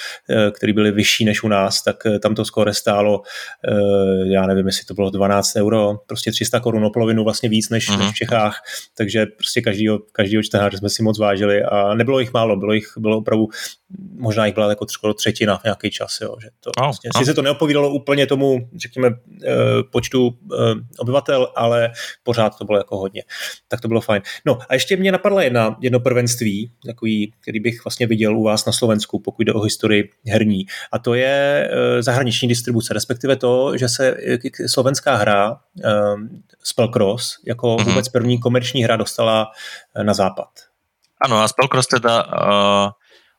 který 0.51 0.73
byly 0.73 0.91
vyšší 0.91 1.25
než 1.25 1.43
u 1.43 1.47
nás, 1.47 1.83
tak 1.83 2.03
tam 2.21 2.35
to 2.35 2.45
skóre 2.45 2.73
stálo, 2.73 3.21
já 4.23 4.47
nevím, 4.47 4.67
jestli 4.67 4.85
to 4.85 4.93
bylo 4.93 5.09
12 5.09 5.55
euro, 5.55 5.99
prostě 6.07 6.31
300 6.31 6.59
korun 6.59 6.85
o 6.85 6.89
polovinu 6.89 7.23
vlastně 7.23 7.49
víc 7.49 7.69
než, 7.69 7.89
uh-huh. 7.89 7.99
než 7.99 8.11
v 8.11 8.15
Čechách, 8.15 8.61
takže 8.97 9.25
prostě 9.25 9.61
každýho, 9.61 9.99
každýho 10.11 10.43
čtenáře 10.43 10.77
jsme 10.77 10.89
si 10.89 11.03
moc 11.03 11.19
vážili 11.19 11.63
a 11.63 11.93
nebylo 11.93 12.19
jich 12.19 12.33
málo, 12.33 12.55
bylo 12.55 12.73
jich 12.73 12.93
bylo 12.97 13.17
opravdu, 13.17 13.47
možná 14.17 14.45
jich 14.45 14.55
byla 14.55 14.69
jako 14.69 14.85
skoro 14.89 15.13
třetina 15.17 15.57
v 15.57 15.63
nějaký 15.63 15.91
čas. 15.91 16.21
Jo, 16.21 16.35
že 16.41 16.49
to, 16.59 16.71
oh, 16.77 16.85
vlastně, 16.85 17.09
oh. 17.15 17.19
Sice 17.19 17.33
to 17.33 17.41
neopovídalo 17.41 17.89
úplně 17.89 18.27
tomu, 18.27 18.69
řekněme, 18.75 19.07
eh, 19.07 19.53
počtu 19.91 20.37
eh, 20.53 20.73
obyvatel, 20.99 21.47
ale 21.55 21.91
pořád 22.23 22.57
to 22.57 22.65
bylo 22.65 22.77
jako 22.77 22.97
hodně. 22.97 23.23
Tak 23.67 23.81
to 23.81 23.87
bylo 23.87 24.01
fajn. 24.01 24.21
No 24.45 24.59
a 24.69 24.73
ještě 24.73 24.97
mě 24.97 25.11
napadla 25.11 25.43
jedna, 25.43 25.77
jedno 25.81 25.99
prvenství, 25.99 26.71
takový, 26.85 27.33
který 27.41 27.59
bych 27.59 27.85
vlastně 27.85 28.07
viděl 28.07 28.37
u 28.37 28.43
vás 28.43 28.65
na 28.65 28.73
Slovensku, 28.73 29.19
pokud 29.19 29.43
jde 29.43 29.53
o 29.53 29.61
historii 29.61 30.09
herní. 30.27 30.65
A 30.91 30.99
to 30.99 31.13
je 31.13 31.69
eh, 31.71 32.03
zahraniční 32.03 32.47
distribuce, 32.47 32.93
respektive 32.93 33.35
to, 33.35 33.77
že 33.77 33.89
se 33.89 34.17
slovenská 34.67 35.15
hra 35.15 35.59
Spellcross 36.63 37.39
jako 37.47 37.75
mm-hmm. 37.75 37.85
vůbec 37.85 38.09
první 38.09 38.39
komerční 38.39 38.83
hra 38.83 38.95
dostala 38.95 39.51
na 40.03 40.13
západ. 40.13 40.47
Ano, 41.21 41.37
a 41.37 41.47
Spellcross 41.47 41.87
teda 41.87 42.23
uh 42.23 42.91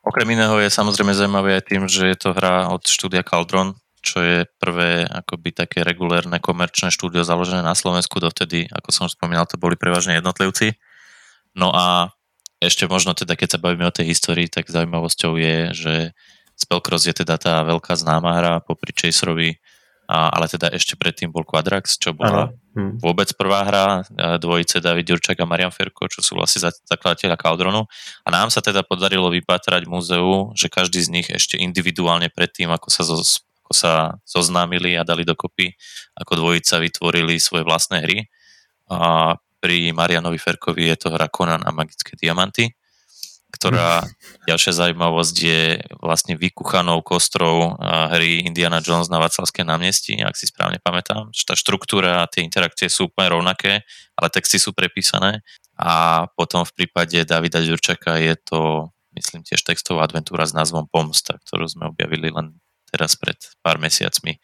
Okrem 0.09 0.33
iného 0.33 0.57
je 0.57 0.73
samozrejme 0.73 1.13
zaujímavé 1.13 1.61
aj 1.61 1.69
tým, 1.69 1.85
že 1.85 2.09
je 2.09 2.17
to 2.17 2.33
hra 2.33 2.73
od 2.73 2.81
štúdia 2.89 3.21
Caldron, 3.21 3.77
čo 4.01 4.25
je 4.25 4.49
prvé 4.57 5.05
akoby 5.05 5.53
také 5.53 5.85
regulérne 5.85 6.41
komerčné 6.41 6.89
štúdio 6.89 7.29
založené 7.29 7.61
na 7.61 7.77
Slovensku. 7.77 8.17
Dovtedy, 8.17 8.73
ako 8.73 8.89
som 8.89 9.05
spomínal, 9.05 9.45
to 9.45 9.61
boli 9.61 9.77
prevažne 9.77 10.17
jednotlivci. 10.17 10.81
No 11.53 11.77
a 11.77 12.09
ešte 12.57 12.89
možno 12.89 13.13
teda, 13.13 13.37
keď 13.37 13.59
sa 13.59 13.63
bavíme 13.63 13.85
o 13.85 13.93
tej 13.93 14.09
histórii, 14.09 14.49
tak 14.49 14.73
zaujímavosťou 14.73 15.37
je, 15.37 15.57
že 15.77 15.95
Spellcross 16.57 17.05
je 17.05 17.13
teda 17.13 17.37
tá 17.37 17.61
veľká 17.69 17.93
známa 17.93 18.33
hra 18.33 18.55
popri 18.65 18.97
Chaserovi, 18.97 19.61
a, 20.09 20.33
ale 20.33 20.49
teda 20.49 20.73
ešte 20.73 20.97
predtým 20.97 21.29
bol 21.29 21.45
Quadrax, 21.45 22.01
čo 22.01 22.17
bola 22.17 22.49
hmm. 22.73 22.97
vôbec 22.97 23.29
prvá 23.37 23.61
hra, 23.69 23.87
dvojice 24.41 24.81
David 24.81 25.05
Jurčak 25.05 25.37
a 25.37 25.45
Marian 25.45 25.69
Ferko, 25.69 26.09
čo 26.09 26.25
sú 26.25 26.33
vlastne 26.33 26.65
zakladateľa 26.65 27.37
Caldronu. 27.37 27.85
A 28.25 28.29
nám 28.33 28.49
sa 28.49 28.65
teda 28.65 28.81
podarilo 28.81 29.29
vypatrať 29.29 29.85
múzeu, 29.85 30.49
že 30.57 30.73
každý 30.73 31.05
z 31.05 31.13
nich 31.13 31.29
ešte 31.29 31.61
individuálne 31.61 32.33
predtým, 32.33 32.73
ako 32.73 32.89
sa 32.89 33.05
zo, 33.05 33.21
ako 33.69 33.73
sa 33.77 33.93
zoznámili 34.25 34.97
a 34.97 35.05
dali 35.05 35.29
dokopy, 35.29 35.77
ako 36.17 36.41
dvojica 36.41 36.81
vytvorili 36.81 37.37
svoje 37.37 37.69
vlastné 37.69 38.01
hry. 38.01 38.33
A 38.89 39.37
pri 39.61 39.93
Marianovi 39.93 40.41
Ferkovi 40.41 40.89
je 40.89 40.97
to 41.05 41.13
hra 41.13 41.29
Conan 41.29 41.61
a 41.61 41.71
magické 41.75 42.17
diamanty 42.17 42.78
ktorá 43.53 44.05
ďalšia 44.49 44.73
zaujímavosť 44.73 45.37
je 45.41 45.63
vlastne 46.01 46.35
vykuchanou 46.37 47.01
kostrou 47.01 47.75
hry 48.13 48.45
Indiana 48.45 48.85
Jones 48.85 49.09
na 49.09 49.19
Vaclavské 49.19 49.65
námestí, 49.65 50.21
ak 50.21 50.37
si 50.37 50.49
správne 50.49 50.79
pamätám. 50.81 51.33
Tá 51.33 51.55
štruktúra 51.57 52.25
a 52.25 52.31
tie 52.31 52.45
interakcie 52.45 52.93
sú 52.93 53.09
úplne 53.09 53.41
rovnaké, 53.41 53.83
ale 54.17 54.29
texty 54.29 54.61
sú 54.61 54.77
prepísané. 54.77 55.41
A 55.79 56.27
potom 56.35 56.67
v 56.67 56.75
prípade 56.75 57.23
Davida 57.23 57.63
Ďurčaka 57.63 58.19
je 58.19 58.35
to, 58.35 58.91
myslím, 59.15 59.47
tiež 59.47 59.63
textová 59.63 60.03
adventúra 60.03 60.43
s 60.43 60.53
názvom 60.53 60.91
Pomsta, 60.91 61.39
ktorú 61.47 61.71
sme 61.71 61.87
objavili 61.87 62.35
len 62.35 62.59
teraz 62.91 63.15
pred 63.15 63.39
pár 63.63 63.79
mesiacmi 63.79 64.41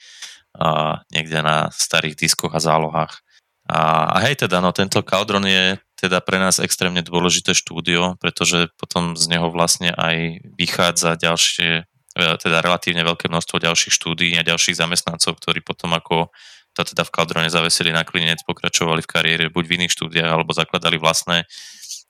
a 0.54 1.02
niekde 1.10 1.42
na 1.42 1.66
starých 1.74 2.14
diskoch 2.14 2.54
a 2.54 2.62
zálohách. 2.62 3.18
A, 3.66 4.06
a 4.14 4.16
hej, 4.28 4.46
teda, 4.46 4.62
no 4.62 4.70
tento 4.70 5.02
Caldron 5.02 5.42
je 5.42 5.74
teda 5.94 6.18
pre 6.20 6.42
nás 6.42 6.58
extrémne 6.58 7.00
dôležité 7.00 7.54
štúdio, 7.54 8.18
pretože 8.18 8.68
potom 8.76 9.14
z 9.14 9.24
neho 9.30 9.48
vlastne 9.48 9.94
aj 9.94 10.42
vychádza 10.58 11.14
ďalšie, 11.16 11.70
e, 11.80 12.22
teda 12.38 12.60
relatívne 12.60 13.06
veľké 13.06 13.30
množstvo 13.30 13.62
ďalších 13.62 13.94
štúdií 13.94 14.34
a 14.36 14.46
ďalších 14.46 14.78
zamestnancov, 14.78 15.38
ktorí 15.38 15.62
potom 15.62 15.94
ako 15.94 16.34
to 16.74 16.82
teda 16.82 17.06
v 17.06 17.14
Caldrone 17.14 17.50
zavesili 17.50 17.94
na 17.94 18.02
klinec, 18.02 18.42
pokračovali 18.42 19.06
v 19.06 19.10
kariére 19.10 19.44
buď 19.46 19.64
v 19.64 19.74
iných 19.78 19.94
štúdiách 19.94 20.26
alebo 20.26 20.50
zakladali 20.50 20.98
vlastné. 20.98 21.46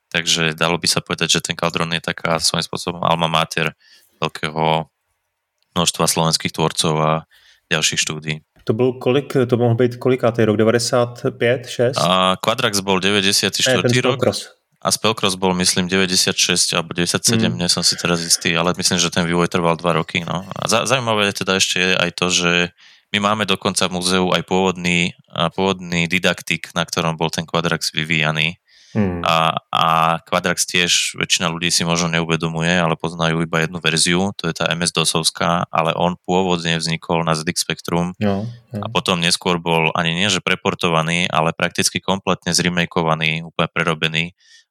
Takže 0.08 0.56
dalo 0.56 0.80
by 0.80 0.88
sa 0.88 1.04
povedať, 1.04 1.36
že 1.36 1.44
ten 1.44 1.58
Caldron 1.58 1.92
je 1.92 2.00
taká 2.00 2.40
svojím 2.40 2.64
spôsobom 2.64 3.04
alma 3.04 3.28
mater 3.28 3.76
veľkého 4.24 4.88
množstva 5.76 6.04
slovenských 6.08 6.54
tvorcov 6.54 6.94
a 6.96 7.12
ďalších 7.68 8.00
štúdií. 8.00 8.40
To 8.64 8.72
byl 8.72 8.92
kolik, 8.92 9.37
to 9.46 9.57
mohl 9.57 9.74
být 9.74 9.96
kolikátý 9.96 10.44
rok, 10.44 10.57
95, 10.57 11.68
6? 11.68 11.98
A 12.00 12.37
Quadrax 12.40 12.81
bol 12.81 13.00
94. 13.00 13.77
Ne, 13.77 14.00
rok. 14.00 14.20
A 14.85 14.92
Spellcross 14.92 15.40
bol, 15.40 15.57
myslím, 15.57 15.88
96 15.88 16.77
alebo 16.77 16.92
97, 16.92 17.40
mm. 17.40 17.57
nie 17.57 17.68
som 17.72 17.81
si 17.81 17.96
teraz 17.96 18.20
istý, 18.20 18.53
ale 18.53 18.77
myslím, 18.77 19.00
že 19.00 19.09
ten 19.09 19.24
vývoj 19.24 19.48
trval 19.48 19.81
2 19.81 19.81
roky. 19.96 20.20
No. 20.29 20.44
A 20.44 20.68
zaujímavé 20.68 21.33
je 21.33 21.40
teda 21.40 21.57
ešte 21.57 21.96
aj 21.96 22.11
to, 22.12 22.29
že 22.29 22.53
my 23.16 23.18
máme 23.24 23.48
dokonca 23.48 23.88
v 23.88 23.94
múzeu 23.96 24.27
aj 24.29 24.44
pôvodný, 24.44 25.16
pôvodný 25.57 26.05
didaktik, 26.05 26.68
na 26.77 26.85
ktorom 26.85 27.16
bol 27.16 27.33
ten 27.33 27.48
Quadrax 27.48 27.96
vyvíjaný. 27.96 28.61
Hmm. 28.94 29.26
A, 29.26 29.59
a 29.74 29.85
Quadrax 30.22 30.70
tiež 30.70 31.18
väčšina 31.18 31.50
ľudí 31.50 31.68
si 31.68 31.83
možno 31.83 32.14
neuvedomuje, 32.14 32.70
ale 32.70 32.94
poznajú 32.94 33.42
iba 33.42 33.66
jednu 33.66 33.83
verziu, 33.83 34.30
to 34.38 34.46
je 34.46 34.54
tá 34.54 34.70
MS-DOSovská, 34.70 35.66
ale 35.68 35.92
on 35.98 36.14
pôvodne 36.22 36.78
vznikol 36.78 37.26
na 37.26 37.35
ZX 37.35 37.59
Spectrum 37.59 38.14
jo, 38.22 38.46
jo. 38.46 38.80
a 38.80 38.87
potom 38.87 39.18
neskôr 39.18 39.59
bol 39.59 39.90
ani 39.98 40.14
nie, 40.14 40.30
že 40.30 40.38
preportovaný, 40.38 41.26
ale 41.26 41.50
prakticky 41.50 41.98
kompletne 41.98 42.54
zremakovaný, 42.54 43.42
úplne 43.42 43.68
prerobený 43.74 44.24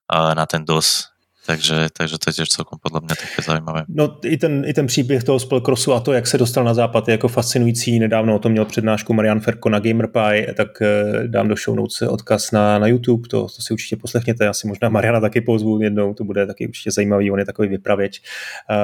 uh, 0.08 0.32
na 0.34 0.48
ten 0.48 0.64
DOS 0.64 1.13
takže, 1.46 1.88
takže 1.94 2.18
to 2.18 2.30
je 2.30 2.34
tiež 2.34 2.50
celkom 2.50 2.80
podle 2.80 3.00
mě 3.00 3.16
také 3.16 3.42
zajímavé. 3.46 3.84
No 3.88 4.18
i 4.24 4.38
ten, 4.38 4.64
i 4.68 4.74
ten 4.74 4.88
příběh 4.88 5.24
toho 5.24 5.40
Spellcrossu 5.40 5.94
a 5.94 6.00
to, 6.00 6.14
jak 6.14 6.28
se 6.28 6.38
dostal 6.38 6.64
na 6.64 6.74
západ, 6.74 7.08
je 7.08 7.12
jako 7.12 7.28
fascinující. 7.28 8.00
Nedávno 8.00 8.36
o 8.36 8.40
tom 8.40 8.52
měl 8.52 8.66
přednášku 8.66 9.14
Marian 9.14 9.40
Ferko 9.40 9.70
na 9.70 9.80
GamerPie, 9.80 10.54
tak 10.54 10.82
eh, 10.82 11.28
dám 11.28 11.48
do 11.48 11.56
show 11.56 11.76
notes 11.76 12.02
odkaz 12.02 12.52
na, 12.52 12.80
na 12.80 12.88
YouTube, 12.88 13.28
to, 13.28 13.42
to 13.42 13.62
si 13.62 13.74
určitě 13.74 13.96
poslechněte. 13.96 14.46
Já 14.46 14.54
si 14.54 14.68
možná 14.68 14.90
Mariana 14.90 15.20
taky 15.20 15.42
pozvu 15.42 15.82
jednou, 15.82 16.14
to 16.14 16.24
bude 16.24 16.48
taky 16.48 16.68
určitě 16.68 16.92
zajímavý, 16.92 17.32
on 17.32 17.40
je 17.40 17.46
takový 17.46 17.68
vypravěč. 17.68 18.22
Uh, 18.70 18.76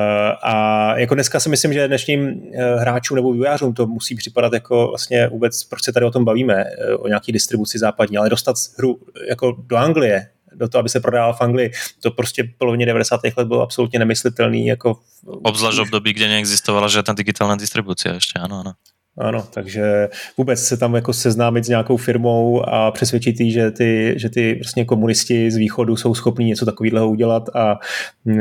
a 0.43 0.93
jako 0.97 1.13
dneska 1.13 1.39
si 1.39 1.49
myslím, 1.49 1.73
že 1.73 1.87
dnešním 1.87 2.21
uh, 2.21 2.53
hráčům 2.79 3.15
nebo 3.15 3.33
vývojářům 3.33 3.73
to 3.73 3.87
musí 3.87 4.15
připadat 4.15 4.53
jako 4.53 4.87
vlastně 4.87 5.27
vůbec, 5.27 5.63
proč 5.63 5.83
se 5.83 5.91
tady 5.91 6.05
o 6.05 6.11
tom 6.11 6.25
bavíme, 6.25 6.65
o 6.97 7.07
nějaký 7.07 7.31
distribuci 7.31 7.79
západní, 7.79 8.17
ale 8.17 8.29
dostat 8.29 8.55
hru 8.77 8.99
jako 9.29 9.55
do 9.67 9.77
Anglie, 9.77 10.27
do 10.55 10.69
toho, 10.69 10.79
aby 10.79 10.89
se 10.89 10.99
prodával 10.99 11.33
v 11.33 11.41
Anglii. 11.41 11.71
To 12.01 12.11
prostě 12.11 12.53
polovině 12.57 12.85
90. 12.85 13.21
let 13.37 13.47
bylo 13.47 13.61
absolutně 13.61 13.99
nemyslitelný. 13.99 14.65
Jako... 14.65 14.99
Obzvlášť 15.25 15.77
v 15.77 15.81
období, 15.81 16.13
kde 16.13 16.27
neexistovala 16.27 16.87
žádná 16.87 17.13
digitální 17.13 17.59
distribuce 17.59 18.09
ještě, 18.09 18.39
ano, 18.39 18.59
ano. 18.59 18.73
Ano, 19.19 19.47
takže 19.53 20.09
vůbec 20.37 20.59
se 20.63 20.77
tam 20.77 20.95
jako 20.95 21.13
seznámit 21.13 21.65
s 21.65 21.69
nějakou 21.69 21.97
firmou 21.97 22.69
a 22.69 22.91
přesvědčit 22.91 23.39
jí, 23.39 23.51
že 23.51 23.71
ty, 23.71 24.13
že 24.17 24.29
ty 24.29 24.55
vlastně 24.55 24.85
komunisti 24.85 25.51
z 25.51 25.55
východu 25.55 25.95
jsou 25.95 26.15
schopní 26.15 26.45
něco 26.45 26.65
takového 26.65 27.09
udělat 27.09 27.49
a, 27.55 27.79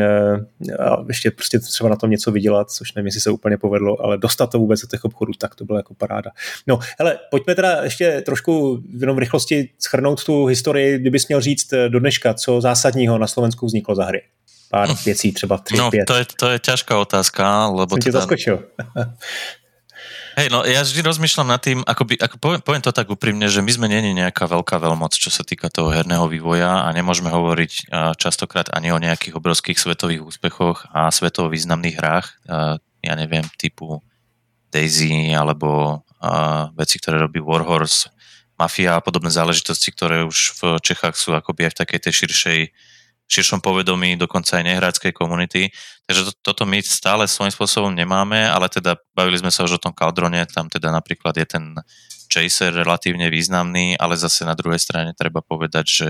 eh, 0.01 0.35
a 0.79 1.05
ještě 1.09 1.31
prostě 1.31 1.59
třeba 1.59 1.91
na 1.91 1.97
tom 1.97 2.11
něco 2.11 2.33
vydělat, 2.33 2.71
což 2.71 2.95
nevím, 2.95 3.07
jestli 3.07 3.21
se 3.21 3.31
úplně 3.31 3.59
povedlo, 3.59 4.05
ale 4.05 4.19
dostat 4.19 4.47
to 4.47 4.59
vůbec 4.59 4.81
do 4.81 4.87
těch 4.89 5.05
obchodů, 5.05 5.33
tak 5.39 5.55
to 5.55 5.65
bylo 5.65 5.79
jako 5.79 5.95
paráda. 5.95 6.31
No, 6.67 6.79
hele, 6.99 7.19
pojďme 7.31 7.55
teda 7.55 7.83
ještě 7.83 8.21
trošku 8.21 8.83
jenom 9.01 9.17
v 9.17 9.19
rychlosti 9.19 9.71
schrnout 9.79 10.25
tu 10.25 10.45
historii, 10.45 10.99
kdybys 10.99 11.29
měl 11.29 11.41
říct 11.41 11.73
eh, 11.73 11.89
do 11.89 12.01
dneška, 12.01 12.35
co 12.35 12.61
zásadního 12.61 13.19
na 13.19 13.27
Slovensku 13.27 13.67
vzniklo 13.67 13.95
za 13.95 14.05
hry 14.05 14.23
pár 14.71 14.89
věcí, 15.05 15.33
třeba 15.33 15.59
tři, 15.59 15.77
no, 15.77 15.91
pět. 15.91 16.05
To 16.05 16.15
je, 16.15 16.25
to 16.39 16.49
je 16.49 16.59
ťažká 16.59 16.99
otázka, 16.99 17.67
lebo 17.67 17.95
Jsem 17.97 18.03
teda... 18.03 18.19
zaskočil. 18.19 18.63
Hej, 20.39 20.55
no 20.55 20.63
ja 20.63 20.87
vždy 20.87 21.03
rozmýšľam 21.03 21.51
nad 21.51 21.59
tým, 21.59 21.83
ako, 21.83 22.15
ako 22.15 22.37
poviem, 22.39 22.61
poviem 22.63 22.85
to 22.87 22.95
tak 22.95 23.11
úprimne, 23.11 23.51
že 23.51 23.59
my 23.59 23.75
sme 23.75 23.91
není 23.91 24.15
nejaká 24.15 24.47
veľká 24.47 24.79
veľmoc, 24.79 25.19
čo 25.19 25.35
sa 25.35 25.43
týka 25.43 25.67
toho 25.67 25.91
herného 25.91 26.31
vývoja 26.31 26.87
a 26.87 26.95
nemôžeme 26.95 27.27
hovoriť 27.27 27.91
častokrát 28.15 28.71
ani 28.71 28.95
o 28.95 29.03
nejakých 29.03 29.35
obrovských 29.35 29.75
svetových 29.75 30.23
úspechoch 30.23 30.87
a 30.95 31.11
svetovo 31.11 31.51
významných 31.51 31.99
hrách, 31.99 32.27
ja 33.03 33.15
neviem, 33.19 33.43
typu 33.59 33.99
Daisy 34.71 35.35
alebo 35.35 36.07
veci, 36.79 37.03
ktoré 37.03 37.19
robí 37.19 37.43
Warhorse, 37.43 38.15
Mafia 38.55 38.95
a 38.95 39.03
podobné 39.03 39.35
záležitosti, 39.35 39.91
ktoré 39.91 40.23
už 40.23 40.63
v 40.63 40.79
Čechách 40.79 41.19
sú 41.19 41.35
akoby 41.35 41.67
aj 41.67 41.73
v 41.75 41.81
takej 41.83 41.99
tej 41.99 42.13
širšej 42.15 42.61
širšom 43.29 43.61
povedomí, 43.61 44.17
dokonca 44.17 44.59
aj 44.59 44.65
nehráckej 44.65 45.13
komunity. 45.13 45.69
Takže 46.09 46.33
to, 46.33 46.33
toto 46.41 46.65
my 46.65 46.81
stále 46.81 47.29
svojím 47.29 47.53
spôsobom 47.53 47.93
nemáme, 47.93 48.49
ale 48.49 48.73
teda 48.73 48.97
bavili 49.13 49.37
sme 49.37 49.53
sa 49.53 49.69
už 49.69 49.77
o 49.77 49.83
tom 49.85 49.93
Caldrone, 49.93 50.49
tam 50.49 50.73
teda 50.73 50.89
napríklad 50.89 51.37
je 51.37 51.47
ten 51.47 51.65
Chaser 52.29 52.73
relatívne 52.73 53.29
významný, 53.29 53.97
ale 54.01 54.17
zase 54.17 54.45
na 54.45 54.57
druhej 54.57 54.81
strane 54.81 55.13
treba 55.13 55.45
povedať, 55.45 55.87
že 55.87 56.09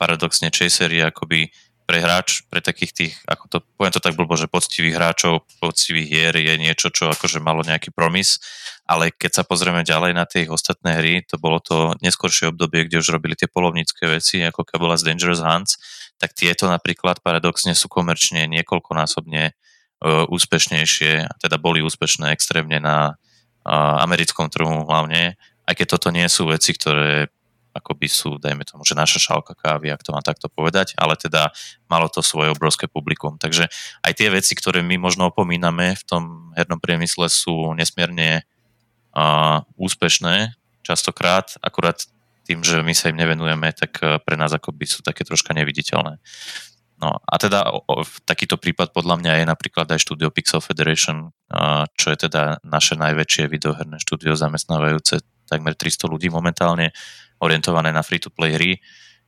paradoxne 0.00 0.48
Chaser 0.52 0.92
je 0.92 1.04
akoby 1.04 1.52
pre 1.90 1.98
hráč, 1.98 2.46
pre 2.46 2.62
takých 2.62 2.92
tých, 2.94 3.14
ako 3.26 3.44
to, 3.50 3.58
poviem 3.74 3.90
to 3.90 3.98
tak 3.98 4.14
blbo, 4.14 4.38
že 4.38 4.46
poctivých 4.46 4.94
hráčov, 4.94 5.42
poctivých 5.58 6.06
hier 6.06 6.34
je 6.38 6.54
niečo, 6.54 6.86
čo 6.94 7.10
akože 7.10 7.42
malo 7.42 7.66
nejaký 7.66 7.90
promis, 7.90 8.38
ale 8.86 9.10
keď 9.10 9.42
sa 9.42 9.42
pozrieme 9.42 9.82
ďalej 9.82 10.14
na 10.14 10.22
tie 10.22 10.46
ostatné 10.46 11.02
hry, 11.02 11.26
to 11.26 11.34
bolo 11.34 11.58
to 11.58 11.98
neskôršie 11.98 12.54
obdobie, 12.54 12.86
kde 12.86 13.02
už 13.02 13.10
robili 13.10 13.34
tie 13.34 13.50
polovnícke 13.50 14.06
veci, 14.06 14.38
ako 14.46 14.62
Kabolas 14.62 15.02
Dangerous 15.02 15.42
Hunts, 15.42 15.82
tak 16.22 16.30
tieto 16.38 16.70
napríklad 16.70 17.26
paradoxne 17.26 17.74
sú 17.74 17.90
komerčne 17.90 18.46
niekoľkonásobne 18.46 19.50
uh, 19.50 20.30
úspešnejšie, 20.30 21.42
teda 21.42 21.58
boli 21.58 21.82
úspešné 21.82 22.30
extrémne 22.30 22.78
na 22.78 23.18
uh, 23.66 23.98
americkom 23.98 24.46
trhu 24.46 24.86
hlavne, 24.86 25.34
aj 25.66 25.74
keď 25.74 25.86
toto 25.98 26.14
nie 26.14 26.30
sú 26.30 26.46
veci, 26.46 26.70
ktoré 26.70 27.34
akoby 27.80 28.06
sú, 28.06 28.36
dajme 28.36 28.62
tomu, 28.68 28.84
že 28.84 28.92
naša 28.92 29.18
šálka 29.18 29.56
kávy, 29.56 29.88
ak 29.90 30.04
to 30.04 30.12
mám 30.12 30.22
takto 30.22 30.52
povedať, 30.52 30.92
ale 31.00 31.16
teda 31.16 31.50
malo 31.88 32.06
to 32.12 32.20
svoje 32.20 32.52
obrovské 32.52 32.86
publikum. 32.86 33.40
Takže 33.40 33.72
aj 34.04 34.12
tie 34.12 34.28
veci, 34.28 34.52
ktoré 34.52 34.84
my 34.84 35.00
možno 35.00 35.32
opomíname 35.32 35.96
v 35.96 36.04
tom 36.04 36.22
hernom 36.54 36.78
priemysle 36.78 37.26
sú 37.32 37.72
nesmierne 37.72 38.44
uh, 39.16 39.64
úspešné 39.80 40.54
častokrát, 40.84 41.56
akurát 41.64 42.04
tým, 42.44 42.60
že 42.60 42.84
my 42.84 42.92
sa 42.92 43.08
im 43.08 43.18
nevenujeme, 43.20 43.72
tak 43.72 44.00
pre 44.26 44.36
nás 44.36 44.50
akoby 44.50 44.84
sú 44.84 45.00
také 45.06 45.22
troška 45.22 45.54
neviditeľné. 45.54 46.18
No 47.00 47.16
a 47.16 47.34
teda 47.40 47.72
o, 47.72 47.80
o, 47.80 48.04
takýto 48.28 48.60
prípad 48.60 48.92
podľa 48.92 49.16
mňa 49.24 49.32
je 49.40 49.44
napríklad 49.48 49.88
aj 49.88 50.04
štúdio 50.04 50.28
Pixel 50.28 50.60
Federation, 50.60 51.32
uh, 51.48 51.88
čo 51.96 52.12
je 52.12 52.28
teda 52.28 52.60
naše 52.60 52.92
najväčšie 53.00 53.48
videoherné 53.48 53.96
štúdio 53.96 54.36
zamestnávajúce 54.36 55.24
takmer 55.48 55.74
300 55.74 56.06
ľudí 56.06 56.28
momentálne, 56.30 56.92
orientované 57.40 57.90
na 57.90 58.04
free-to-play 58.04 58.52
hry, 58.54 58.72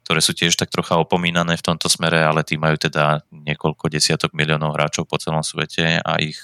ktoré 0.05 0.21
sú 0.21 0.37
tiež 0.37 0.55
tak 0.59 0.69
trocha 0.69 0.99
opomínané 0.99 1.57
v 1.57 1.67
tomto 1.67 1.89
smere, 1.89 2.21
ale 2.21 2.45
tí 2.45 2.61
majú 2.61 2.77
teda 2.77 3.25
niekoľko 3.33 3.89
desiatok 3.89 4.35
miliónov 4.35 4.75
hráčov 4.77 5.09
po 5.09 5.17
celom 5.17 5.41
svete 5.47 6.03
a 6.03 6.13
ich 6.21 6.39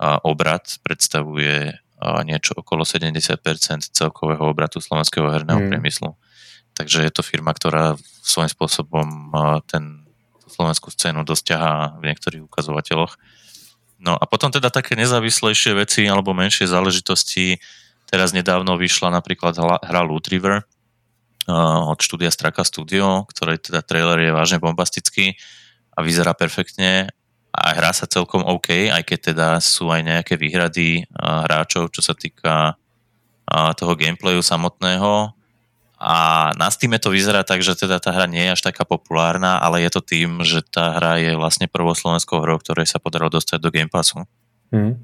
obrad 0.00 0.66
predstavuje 0.82 1.78
niečo 2.26 2.58
okolo 2.58 2.82
70% 2.82 3.38
celkového 3.94 4.42
obratu 4.42 4.82
slovenského 4.82 5.30
herného 5.30 5.62
mm. 5.62 5.68
priemyslu. 5.70 6.18
Takže 6.74 7.06
je 7.06 7.12
to 7.14 7.22
firma, 7.22 7.54
ktorá 7.54 7.94
svojím 8.24 8.50
spôsobom 8.50 9.06
ten 9.70 10.02
slovenskú 10.50 10.90
scénu 10.90 11.22
dosť 11.22 11.54
ťahá 11.54 11.74
v 12.02 12.12
niektorých 12.12 12.42
ukazovateľoch. 12.44 13.14
No 14.02 14.18
a 14.18 14.24
potom 14.26 14.50
teda 14.50 14.68
také 14.68 14.98
nezávislejšie 14.98 15.78
veci 15.78 16.10
alebo 16.10 16.34
menšie 16.34 16.66
záležitosti. 16.66 17.62
Teraz 18.10 18.34
nedávno 18.34 18.74
vyšla 18.74 19.14
napríklad 19.14 19.54
hra 19.56 20.02
Loot 20.02 20.26
River, 20.26 20.66
od 21.50 21.98
štúdia 21.98 22.30
Straka 22.30 22.62
Studio, 22.62 23.26
ktorej 23.26 23.58
teda 23.66 23.82
trailer 23.82 24.30
je 24.30 24.30
vážne 24.30 24.58
bombastický 24.62 25.34
a 25.92 26.02
vyzerá 26.04 26.32
perfektne 26.38 27.10
a 27.52 27.62
hrá 27.76 27.92
sa 27.92 28.08
celkom 28.08 28.46
OK, 28.46 28.88
aj 28.88 29.02
keď 29.04 29.18
teda 29.34 29.48
sú 29.60 29.92
aj 29.92 30.00
nejaké 30.06 30.40
výhrady 30.40 31.04
hráčov, 31.20 31.92
čo 31.92 32.00
sa 32.00 32.16
týka 32.16 32.78
toho 33.76 33.92
gameplayu 33.98 34.40
samotného. 34.40 35.36
A 36.02 36.50
na 36.58 36.66
Steam 36.72 36.98
to 36.98 37.14
vyzerá 37.14 37.46
tak, 37.46 37.62
že 37.62 37.78
teda 37.78 38.02
tá 38.02 38.10
hra 38.10 38.26
nie 38.26 38.42
je 38.50 38.54
až 38.58 38.62
taká 38.66 38.82
populárna, 38.82 39.62
ale 39.62 39.86
je 39.86 39.90
to 39.94 40.02
tým, 40.02 40.42
že 40.42 40.64
tá 40.66 40.98
hra 40.98 41.22
je 41.22 41.38
vlastne 41.38 41.70
prvou 41.70 41.94
slovenskou 41.94 42.42
hrou, 42.42 42.58
ktorej 42.58 42.90
sa 42.90 42.98
podarilo 42.98 43.30
dostať 43.30 43.62
do 43.62 43.70
Game 43.70 43.86
Passu. 43.92 44.18
Mm. 44.74 44.98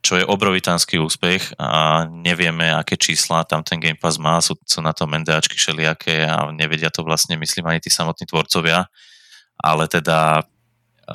Čo 0.00 0.14
je 0.20 0.24
obrovitánsky 0.28 1.00
úspech 1.00 1.56
a 1.56 2.04
nevieme, 2.08 2.68
aké 2.72 3.00
čísla 3.00 3.44
tam 3.48 3.64
ten 3.64 3.80
Game 3.80 3.96
Pass 3.96 4.20
má, 4.20 4.40
sú, 4.44 4.56
sú 4.68 4.84
na 4.84 4.92
tom 4.92 5.16
NDAčky 5.16 5.56
všelijaké 5.56 6.28
a 6.28 6.52
nevedia 6.52 6.92
to 6.92 7.00
vlastne, 7.00 7.40
myslím, 7.40 7.68
ani 7.68 7.80
tí 7.80 7.88
samotní 7.88 8.28
tvorcovia, 8.28 8.88
ale 9.60 9.84
teda 9.88 10.44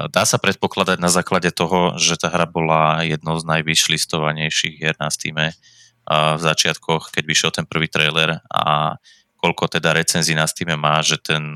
dá 0.09 0.23
sa 0.27 0.38
predpokladať 0.41 0.97
na 0.99 1.07
základe 1.07 1.53
toho, 1.55 1.95
že 1.95 2.19
tá 2.19 2.27
hra 2.27 2.49
bola 2.49 3.05
jednou 3.05 3.39
z 3.39 3.45
najvyššie 3.47 3.93
listovanejších 3.95 4.75
hier 4.75 4.95
na 4.99 5.07
Steam 5.13 5.38
v 6.05 6.41
začiatkoch, 6.41 7.09
keď 7.13 7.23
vyšiel 7.25 7.51
ten 7.53 7.65
prvý 7.65 7.89
trailer 7.89 8.41
a 8.49 8.97
koľko 9.41 9.77
teda 9.77 9.93
recenzí 9.93 10.33
na 10.33 10.49
Steam 10.49 10.73
má, 10.77 11.01
že 11.01 11.21
ten, 11.21 11.53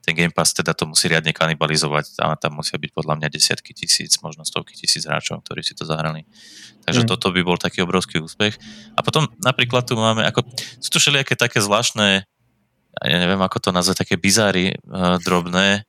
ten 0.00 0.16
Game 0.16 0.32
Pass 0.32 0.56
teda 0.56 0.72
to 0.72 0.88
musí 0.88 1.12
riadne 1.12 1.36
kanibalizovať 1.36 2.20
a 2.24 2.34
tam 2.36 2.58
musia 2.60 2.80
byť 2.80 2.90
podľa 2.96 3.20
mňa 3.20 3.28
desiatky 3.28 3.76
tisíc, 3.76 4.16
možno 4.24 4.48
stovky 4.48 4.72
tisíc 4.72 5.04
hráčov, 5.04 5.44
ktorí 5.44 5.60
si 5.60 5.76
to 5.76 5.84
zahrali. 5.84 6.24
Takže 6.88 7.04
mm. 7.04 7.08
toto 7.08 7.28
by 7.30 7.40
bol 7.44 7.60
taký 7.60 7.84
obrovský 7.84 8.18
úspech. 8.24 8.56
A 8.96 9.00
potom 9.04 9.28
napríklad 9.44 9.84
tu 9.84 9.94
máme, 10.00 10.24
ako, 10.24 10.44
sú 10.80 10.88
tu 10.88 10.98
všelijaké 10.98 11.36
také 11.36 11.60
zvláštne, 11.60 12.24
ja 13.00 13.16
neviem 13.20 13.40
ako 13.40 13.60
to 13.60 13.70
nazvať, 13.70 14.08
také 14.08 14.16
bizáry 14.16 14.76
uh, 14.88 15.20
drobné, 15.20 15.84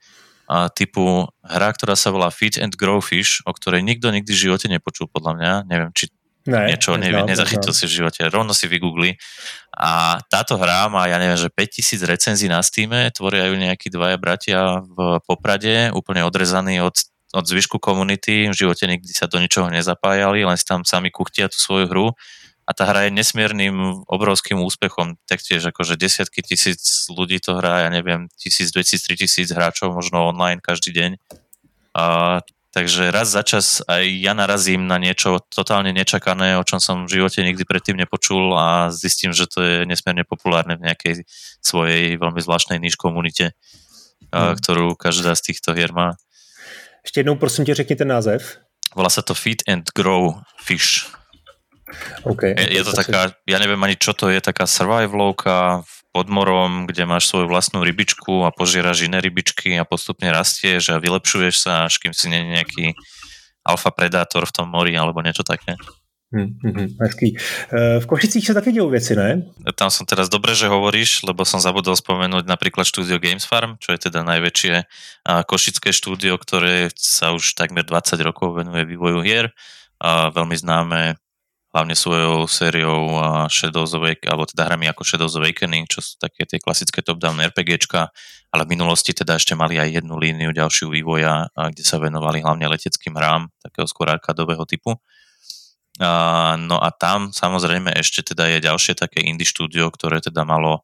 a 0.52 0.68
typu 0.68 1.32
hra, 1.48 1.72
ktorá 1.72 1.96
sa 1.96 2.12
volá 2.12 2.28
Feed 2.28 2.60
and 2.60 2.76
Grow 2.76 3.00
Fish, 3.00 3.40
o 3.48 3.56
ktorej 3.56 3.88
nikto 3.88 4.12
nikdy 4.12 4.36
v 4.36 4.44
živote 4.52 4.68
nepočul 4.68 5.08
podľa 5.08 5.40
mňa. 5.40 5.54
Neviem, 5.72 5.92
či 5.96 6.12
ne, 6.48 6.74
niečo 6.74 6.98
neznal, 6.98 7.28
nezachytil 7.30 7.74
neznal. 7.74 7.80
si 7.80 7.86
v 7.86 7.96
živote. 8.02 8.22
Rovno 8.30 8.54
si 8.56 8.66
vygoogli. 8.66 9.18
A 9.76 10.20
táto 10.28 10.58
hra 10.58 10.90
má, 10.90 11.06
ja 11.08 11.22
neviem, 11.22 11.38
že 11.38 11.50
5000 11.54 12.02
recenzií 12.06 12.50
na 12.52 12.62
Steam, 12.62 12.92
tvoria 13.14 13.50
ju 13.50 13.56
nejakí 13.56 13.88
dvaja 13.90 14.18
bratia 14.18 14.82
v 14.84 15.22
Poprade, 15.24 15.94
úplne 15.96 16.26
odrezaní 16.28 16.82
od, 16.84 16.98
od 17.32 17.46
zvyšku 17.46 17.80
komunity, 17.80 18.52
v 18.52 18.56
živote 18.56 18.86
nikdy 18.90 19.12
sa 19.14 19.32
do 19.32 19.40
ničoho 19.40 19.72
nezapájali, 19.72 20.44
len 20.44 20.58
si 20.60 20.66
tam 20.68 20.84
sami 20.84 21.14
kuchtia 21.14 21.48
tú 21.48 21.56
svoju 21.56 21.86
hru 21.88 22.08
a 22.68 22.72
tá 22.72 22.88
hra 22.88 23.10
je 23.10 23.18
nesmiernym 23.20 24.08
obrovským 24.08 24.62
úspechom, 24.62 25.20
taktiež 25.28 25.66
akože 25.76 26.00
desiatky 26.00 26.40
tisíc 26.40 27.10
ľudí 27.12 27.42
to 27.44 27.58
hrá, 27.60 27.84
ja 27.84 27.90
neviem, 27.92 28.32
tisíc, 28.40 28.72
2000, 28.72 29.12
3000 29.12 29.52
hráčov 29.52 29.92
možno 29.92 30.30
online 30.30 30.64
každý 30.64 30.96
deň. 30.96 31.12
A, 31.98 32.40
takže 32.72 33.12
raz 33.12 33.32
za 33.36 33.44
čas 33.44 33.84
aj 33.86 34.08
ja 34.08 34.32
narazím 34.32 34.88
na 34.88 34.96
niečo 34.96 35.44
totálne 35.52 35.92
nečakané, 35.92 36.56
o 36.56 36.64
čom 36.64 36.80
som 36.80 37.04
v 37.06 37.20
živote 37.20 37.44
nikdy 37.44 37.68
predtým 37.68 38.00
nepočul 38.00 38.56
a 38.56 38.90
zistím, 38.90 39.36
že 39.36 39.48
to 39.48 39.60
je 39.62 39.76
nesmierne 39.84 40.24
populárne 40.24 40.80
v 40.80 40.88
nejakej 40.88 41.28
svojej 41.60 42.16
veľmi 42.16 42.40
zvláštnej 42.40 42.80
níž 42.80 42.96
komunite, 42.96 43.54
hmm. 44.32 44.56
ktorú 44.58 44.96
každá 44.96 45.36
z 45.36 45.52
týchto 45.52 45.76
hier 45.76 45.92
má. 45.92 46.16
Ešte 47.04 47.20
jednou 47.20 47.36
prosím 47.36 47.66
tě 47.66 47.76
řekni 47.76 47.96
ten 47.96 48.08
název. 48.08 48.58
Volá 48.96 49.10
sa 49.10 49.24
to 49.24 49.34
Feed 49.34 49.64
and 49.68 49.88
Grow 49.96 50.44
Fish. 50.60 51.08
Okay. 52.24 52.56
Je, 52.60 52.80
je 52.80 52.84
to 52.84 52.92
taká, 52.92 53.36
ja 53.48 53.58
neviem 53.60 53.80
ani 53.84 53.96
čo 54.00 54.16
to 54.16 54.32
je, 54.32 54.40
taká 54.40 54.68
survivalovka 54.68 55.84
pod 56.12 56.28
morom, 56.28 56.86
kde 56.88 57.08
máš 57.08 57.32
svoju 57.32 57.48
vlastnú 57.48 57.82
rybičku 57.82 58.44
a 58.44 58.52
požieraš 58.52 59.08
iné 59.08 59.24
rybičky 59.24 59.80
a 59.80 59.88
postupne 59.88 60.28
rastieš 60.28 60.92
a 60.92 61.02
vylepšuješ 61.02 61.56
sa, 61.56 61.88
až 61.88 62.04
kým 62.04 62.12
si 62.12 62.28
nie 62.28 62.44
nejaký 62.52 62.96
alfa 63.64 63.90
predátor 63.96 64.44
v 64.44 64.56
tom 64.56 64.68
mori 64.68 64.94
alebo 64.96 65.24
niečo 65.24 65.48
také. 65.48 65.80
Hmm, 66.32 66.56
hmm, 66.64 66.96
hezký. 66.96 67.36
V 68.00 68.06
Košicích 68.08 68.48
sa 68.48 68.56
také 68.56 68.72
dejú 68.72 68.88
veci, 68.88 69.20
ne? 69.20 69.52
Tam 69.76 69.92
som 69.92 70.08
teraz 70.08 70.32
dobre, 70.32 70.56
že 70.56 70.72
hovoríš, 70.72 71.28
lebo 71.28 71.44
som 71.44 71.60
zabudol 71.60 71.92
spomenúť 71.92 72.48
napríklad 72.48 72.88
štúdio 72.88 73.20
Games 73.20 73.44
Farm, 73.44 73.76
čo 73.84 73.92
je 73.92 74.08
teda 74.08 74.24
najväčšie 74.24 74.88
košické 75.28 75.92
štúdio, 75.92 76.40
ktoré 76.40 76.88
sa 76.96 77.36
už 77.36 77.60
takmer 77.60 77.84
20 77.84 78.16
rokov 78.24 78.64
venuje 78.64 78.88
vývoju 78.88 79.20
hier. 79.28 79.52
A 80.00 80.32
veľmi 80.32 80.56
známe 80.56 81.20
hlavne 81.72 81.96
svojou 81.96 82.52
sériou 82.52 83.16
Shadows 83.48 83.96
of 83.96 84.04
Awakening, 84.04 84.28
alebo 84.28 84.44
teda 84.44 84.68
hrami 84.68 84.92
ako 84.92 85.08
Shadows 85.08 85.40
of 85.40 85.48
Awakening, 85.48 85.88
čo 85.88 86.04
sú 86.04 86.20
také 86.20 86.44
tie 86.44 86.60
klasické 86.60 87.00
top-down 87.00 87.40
RPGčka, 87.40 88.12
ale 88.52 88.62
v 88.68 88.76
minulosti 88.76 89.16
teda 89.16 89.40
ešte 89.40 89.56
mali 89.56 89.80
aj 89.80 90.04
jednu 90.04 90.20
líniu 90.20 90.52
ďalšiu 90.52 90.92
vývoja, 90.92 91.48
kde 91.56 91.84
sa 91.88 92.04
venovali 92.04 92.44
hlavne 92.44 92.68
leteckým 92.68 93.16
hrám, 93.16 93.48
takého 93.64 93.88
skôr 93.88 94.12
arkadového 94.12 94.68
typu. 94.68 95.00
No 96.60 96.78
a 96.80 96.90
tam 96.92 97.32
samozrejme 97.32 97.96
ešte 97.96 98.36
teda 98.36 98.52
je 98.52 98.68
ďalšie 98.68 99.00
také 99.00 99.24
indie 99.24 99.48
štúdio, 99.48 99.88
ktoré 99.92 100.20
teda 100.20 100.44
malo 100.44 100.84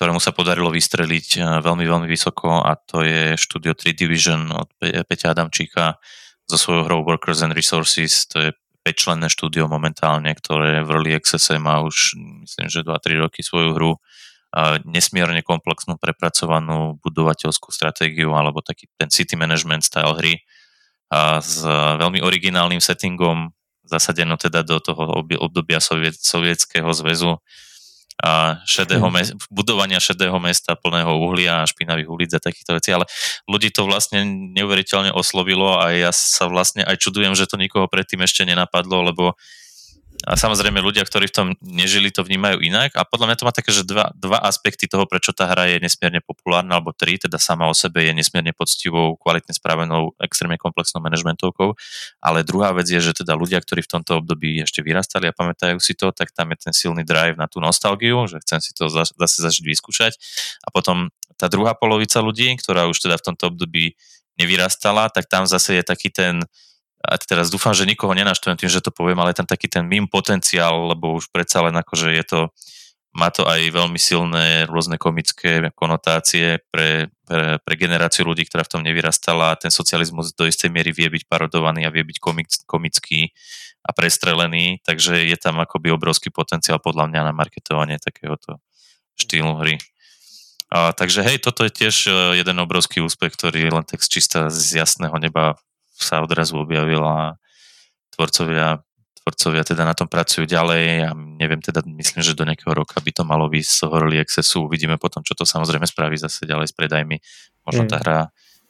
ktorému 0.00 0.16
sa 0.16 0.32
podarilo 0.32 0.72
vystreliť 0.72 1.60
veľmi, 1.60 1.84
veľmi 1.84 2.08
vysoko 2.08 2.64
a 2.64 2.72
to 2.72 3.04
je 3.04 3.36
štúdio 3.36 3.76
3 3.76 3.92
Division 3.92 4.48
od 4.48 4.72
Peťa 4.80 5.36
Adamčíka 5.36 6.00
so 6.48 6.56
svojou 6.56 6.88
hrou 6.88 7.00
Workers 7.04 7.44
and 7.44 7.52
Resources, 7.52 8.24
to 8.24 8.48
je 8.48 8.50
5-členné 8.86 9.28
štúdio 9.28 9.68
momentálne, 9.68 10.32
ktoré 10.32 10.80
v 10.80 10.88
Early 10.88 11.12
Access 11.16 11.52
má 11.60 11.84
už 11.84 12.16
myslím, 12.48 12.68
že 12.72 12.80
2-3 12.80 13.20
roky 13.20 13.44
svoju 13.44 13.76
hru 13.76 13.92
nesmierne 14.88 15.46
komplexnú 15.46 15.94
prepracovanú 15.94 16.98
budovateľskú 17.04 17.70
stratégiu 17.70 18.34
alebo 18.34 18.58
taký 18.64 18.90
ten 18.98 19.06
city 19.06 19.38
management 19.38 19.86
style 19.86 20.18
hry. 20.18 20.42
A 21.10 21.38
s 21.38 21.62
veľmi 22.00 22.18
originálnym 22.22 22.82
settingom 22.82 23.54
zasadenú 23.86 24.38
teda 24.38 24.62
do 24.62 24.78
toho 24.78 25.22
obdobia 25.22 25.78
soviet, 25.82 26.18
sovietského 26.18 26.90
zväzu 26.94 27.38
a 28.20 28.60
šedého 28.68 29.08
hmm. 29.08 29.16
mesta, 29.16 29.34
budovania 29.48 29.96
šedého 29.96 30.36
mesta 30.36 30.76
plného 30.76 31.08
uhlia 31.16 31.64
a 31.64 31.68
špinavých 31.68 32.08
ulic 32.08 32.30
a 32.36 32.40
takýchto 32.40 32.76
vecí, 32.76 32.92
ale 32.92 33.08
ľudí 33.48 33.72
to 33.72 33.88
vlastne 33.88 34.22
neuveriteľne 34.52 35.10
oslovilo 35.10 35.80
a 35.80 35.90
ja 35.96 36.12
sa 36.12 36.46
vlastne 36.46 36.84
aj 36.84 37.00
čudujem, 37.00 37.32
že 37.32 37.48
to 37.48 37.56
nikoho 37.56 37.88
predtým 37.88 38.20
ešte 38.20 38.44
nenapadlo, 38.44 39.08
lebo 39.08 39.40
a 40.20 40.36
samozrejme 40.36 40.84
ľudia, 40.84 41.00
ktorí 41.00 41.32
v 41.32 41.36
tom 41.36 41.48
nežili, 41.64 42.12
to 42.12 42.20
vnímajú 42.20 42.60
inak. 42.60 42.92
A 42.92 43.08
podľa 43.08 43.32
mňa 43.32 43.36
to 43.40 43.46
má 43.48 43.52
také, 43.56 43.72
že 43.72 43.88
dva, 43.88 44.12
dva 44.12 44.36
aspekty 44.44 44.84
toho, 44.84 45.08
prečo 45.08 45.32
tá 45.32 45.48
hra 45.48 45.72
je 45.72 45.80
nesmierne 45.80 46.20
populárna, 46.20 46.76
alebo 46.76 46.92
tri, 46.92 47.16
teda 47.16 47.40
sama 47.40 47.64
o 47.64 47.74
sebe 47.74 48.04
je 48.04 48.12
nesmierne 48.12 48.52
poctivou, 48.52 49.16
kvalitne 49.16 49.56
spravenou, 49.56 50.12
extrémne 50.20 50.60
komplexnou 50.60 51.00
manažmentovkou, 51.00 51.72
ale 52.20 52.44
druhá 52.44 52.76
vec 52.76 52.92
je, 52.92 53.00
že 53.00 53.24
teda 53.24 53.32
ľudia, 53.32 53.64
ktorí 53.64 53.80
v 53.80 53.92
tomto 53.96 54.20
období 54.20 54.60
ešte 54.60 54.84
vyrastali 54.84 55.32
a 55.32 55.32
pamätajú 55.32 55.80
si 55.80 55.96
to, 55.96 56.12
tak 56.12 56.36
tam 56.36 56.52
je 56.52 56.68
ten 56.68 56.74
silný 56.76 57.00
drive 57.00 57.40
na 57.40 57.48
tú 57.48 57.64
nostalgiu, 57.64 58.20
že 58.28 58.44
chcem 58.44 58.60
si 58.60 58.76
to 58.76 58.92
zase 58.92 59.38
zažiť 59.40 59.64
vyskúšať. 59.64 60.12
A 60.64 60.68
potom 60.68 61.08
tá 61.40 61.48
druhá 61.48 61.72
polovica 61.72 62.20
ľudí, 62.20 62.52
ktorá 62.60 62.84
už 62.92 63.00
teda 63.00 63.16
v 63.16 63.32
tomto 63.32 63.48
období 63.48 63.96
nevyrastala, 64.36 65.08
tak 65.08 65.32
tam 65.32 65.48
zase 65.48 65.80
je 65.80 65.84
taký 65.84 66.12
ten 66.12 66.44
a 67.00 67.16
teraz 67.16 67.48
dúfam, 67.48 67.72
že 67.72 67.88
nikoho 67.88 68.12
nenaštvujem 68.12 68.60
tým, 68.60 68.70
že 68.70 68.84
to 68.84 68.92
poviem, 68.92 69.16
ale 69.24 69.32
je 69.32 69.40
tam 69.40 69.48
taký 69.48 69.72
ten 69.72 69.88
mým 69.88 70.04
potenciál, 70.04 70.92
lebo 70.92 71.16
už 71.16 71.32
predsa 71.32 71.64
len 71.64 71.72
akože 71.72 72.12
je 72.12 72.24
to, 72.28 72.40
má 73.16 73.32
to 73.32 73.48
aj 73.48 73.72
veľmi 73.72 73.96
silné 73.96 74.68
rôzne 74.68 75.00
komické 75.00 75.72
konotácie 75.72 76.60
pre, 76.68 77.08
pre, 77.24 77.56
pre 77.56 77.74
generáciu 77.80 78.28
ľudí, 78.28 78.44
ktorá 78.44 78.68
v 78.68 78.72
tom 78.76 78.82
nevyrastala. 78.84 79.56
Ten 79.56 79.72
socializmus 79.72 80.36
do 80.36 80.44
istej 80.44 80.68
miery 80.68 80.92
vie 80.92 81.08
byť 81.08 81.24
parodovaný 81.24 81.88
a 81.88 81.94
vie 81.94 82.04
byť 82.04 82.20
komik, 82.20 82.52
komický 82.68 83.32
a 83.80 83.96
prestrelený, 83.96 84.84
takže 84.84 85.24
je 85.24 85.36
tam 85.40 85.56
akoby 85.56 85.88
obrovský 85.96 86.28
potenciál 86.28 86.84
podľa 86.84 87.08
mňa 87.08 87.20
na 87.24 87.32
marketovanie 87.32 87.96
takéhoto 87.96 88.60
štýlu 89.16 89.56
hry. 89.56 89.80
A, 90.68 90.92
takže 90.92 91.24
hej, 91.24 91.40
toto 91.40 91.64
je 91.64 91.72
tiež 91.72 91.96
e, 92.06 92.12
jeden 92.38 92.60
obrovský 92.60 93.02
úspech, 93.02 93.34
ktorý 93.34 93.72
len 93.72 93.82
tak 93.88 94.04
z 94.04 94.20
čista 94.20 94.52
z 94.52 94.84
jasného 94.84 95.16
neba 95.18 95.58
sa 96.02 96.24
odrazu 96.24 96.58
objavila 96.58 97.36
tvorcovia, 98.16 98.80
tvorcovia 99.22 99.62
teda 99.64 99.82
na 99.84 99.94
tom 99.96 100.08
pracujú 100.08 100.44
ďalej 100.48 101.08
a 101.08 101.10
neviem 101.14 101.60
teda, 101.60 101.84
myslím, 101.86 102.20
že 102.20 102.36
do 102.36 102.44
nejakého 102.44 102.72
roka 102.72 102.98
by 103.00 103.10
to 103.12 103.22
malo 103.24 103.48
byť 103.48 103.64
z 103.64 103.78
early 103.88 104.18
accessu. 104.20 104.64
Uvidíme 104.64 104.96
potom, 104.96 105.24
čo 105.24 105.36
to 105.36 105.48
samozrejme 105.48 105.84
spraví 105.84 106.16
zase 106.16 106.44
ďalej 106.44 106.72
s 106.72 106.74
predajmi. 106.76 107.16
Možno 107.64 107.84
mm. 107.86 107.90
tá 107.90 107.96
hra 108.00 108.18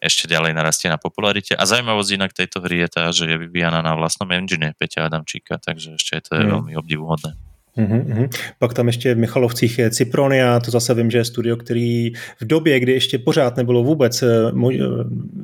ešte 0.00 0.24
ďalej 0.24 0.56
narastie 0.56 0.88
na 0.88 0.96
popularite. 0.96 1.52
A 1.52 1.68
zaujímavosť 1.68 2.10
inak 2.16 2.32
tejto 2.32 2.64
hry 2.64 2.84
je 2.84 2.88
tá, 2.88 3.04
že 3.12 3.28
je 3.28 3.36
vyvíjana 3.36 3.84
na 3.84 3.92
vlastnom 3.92 4.32
engine 4.32 4.72
Peťa 4.80 5.06
Adamčíka, 5.06 5.60
takže 5.60 6.00
ešte 6.00 6.24
to 6.24 6.40
je 6.40 6.44
mm. 6.48 6.50
veľmi 6.56 6.72
obdivuhodné. 6.80 7.49
Uhum. 7.76 8.28
Pak 8.58 8.74
tam 8.74 8.86
ještě 8.86 9.14
v 9.14 9.18
Michalovcích 9.18 9.78
je 9.78 9.90
Cypronia, 9.90 10.60
to 10.60 10.70
zase 10.70 10.94
vím, 10.94 11.10
že 11.10 11.18
je 11.18 11.24
studio, 11.24 11.56
který 11.56 12.10
v 12.40 12.44
době, 12.44 12.80
kdy 12.80 12.92
ještě 12.92 13.18
pořád 13.18 13.56
nebylo 13.56 13.82
vůbec 13.82 14.22
eh, 14.22 14.26
eh, 14.72 14.78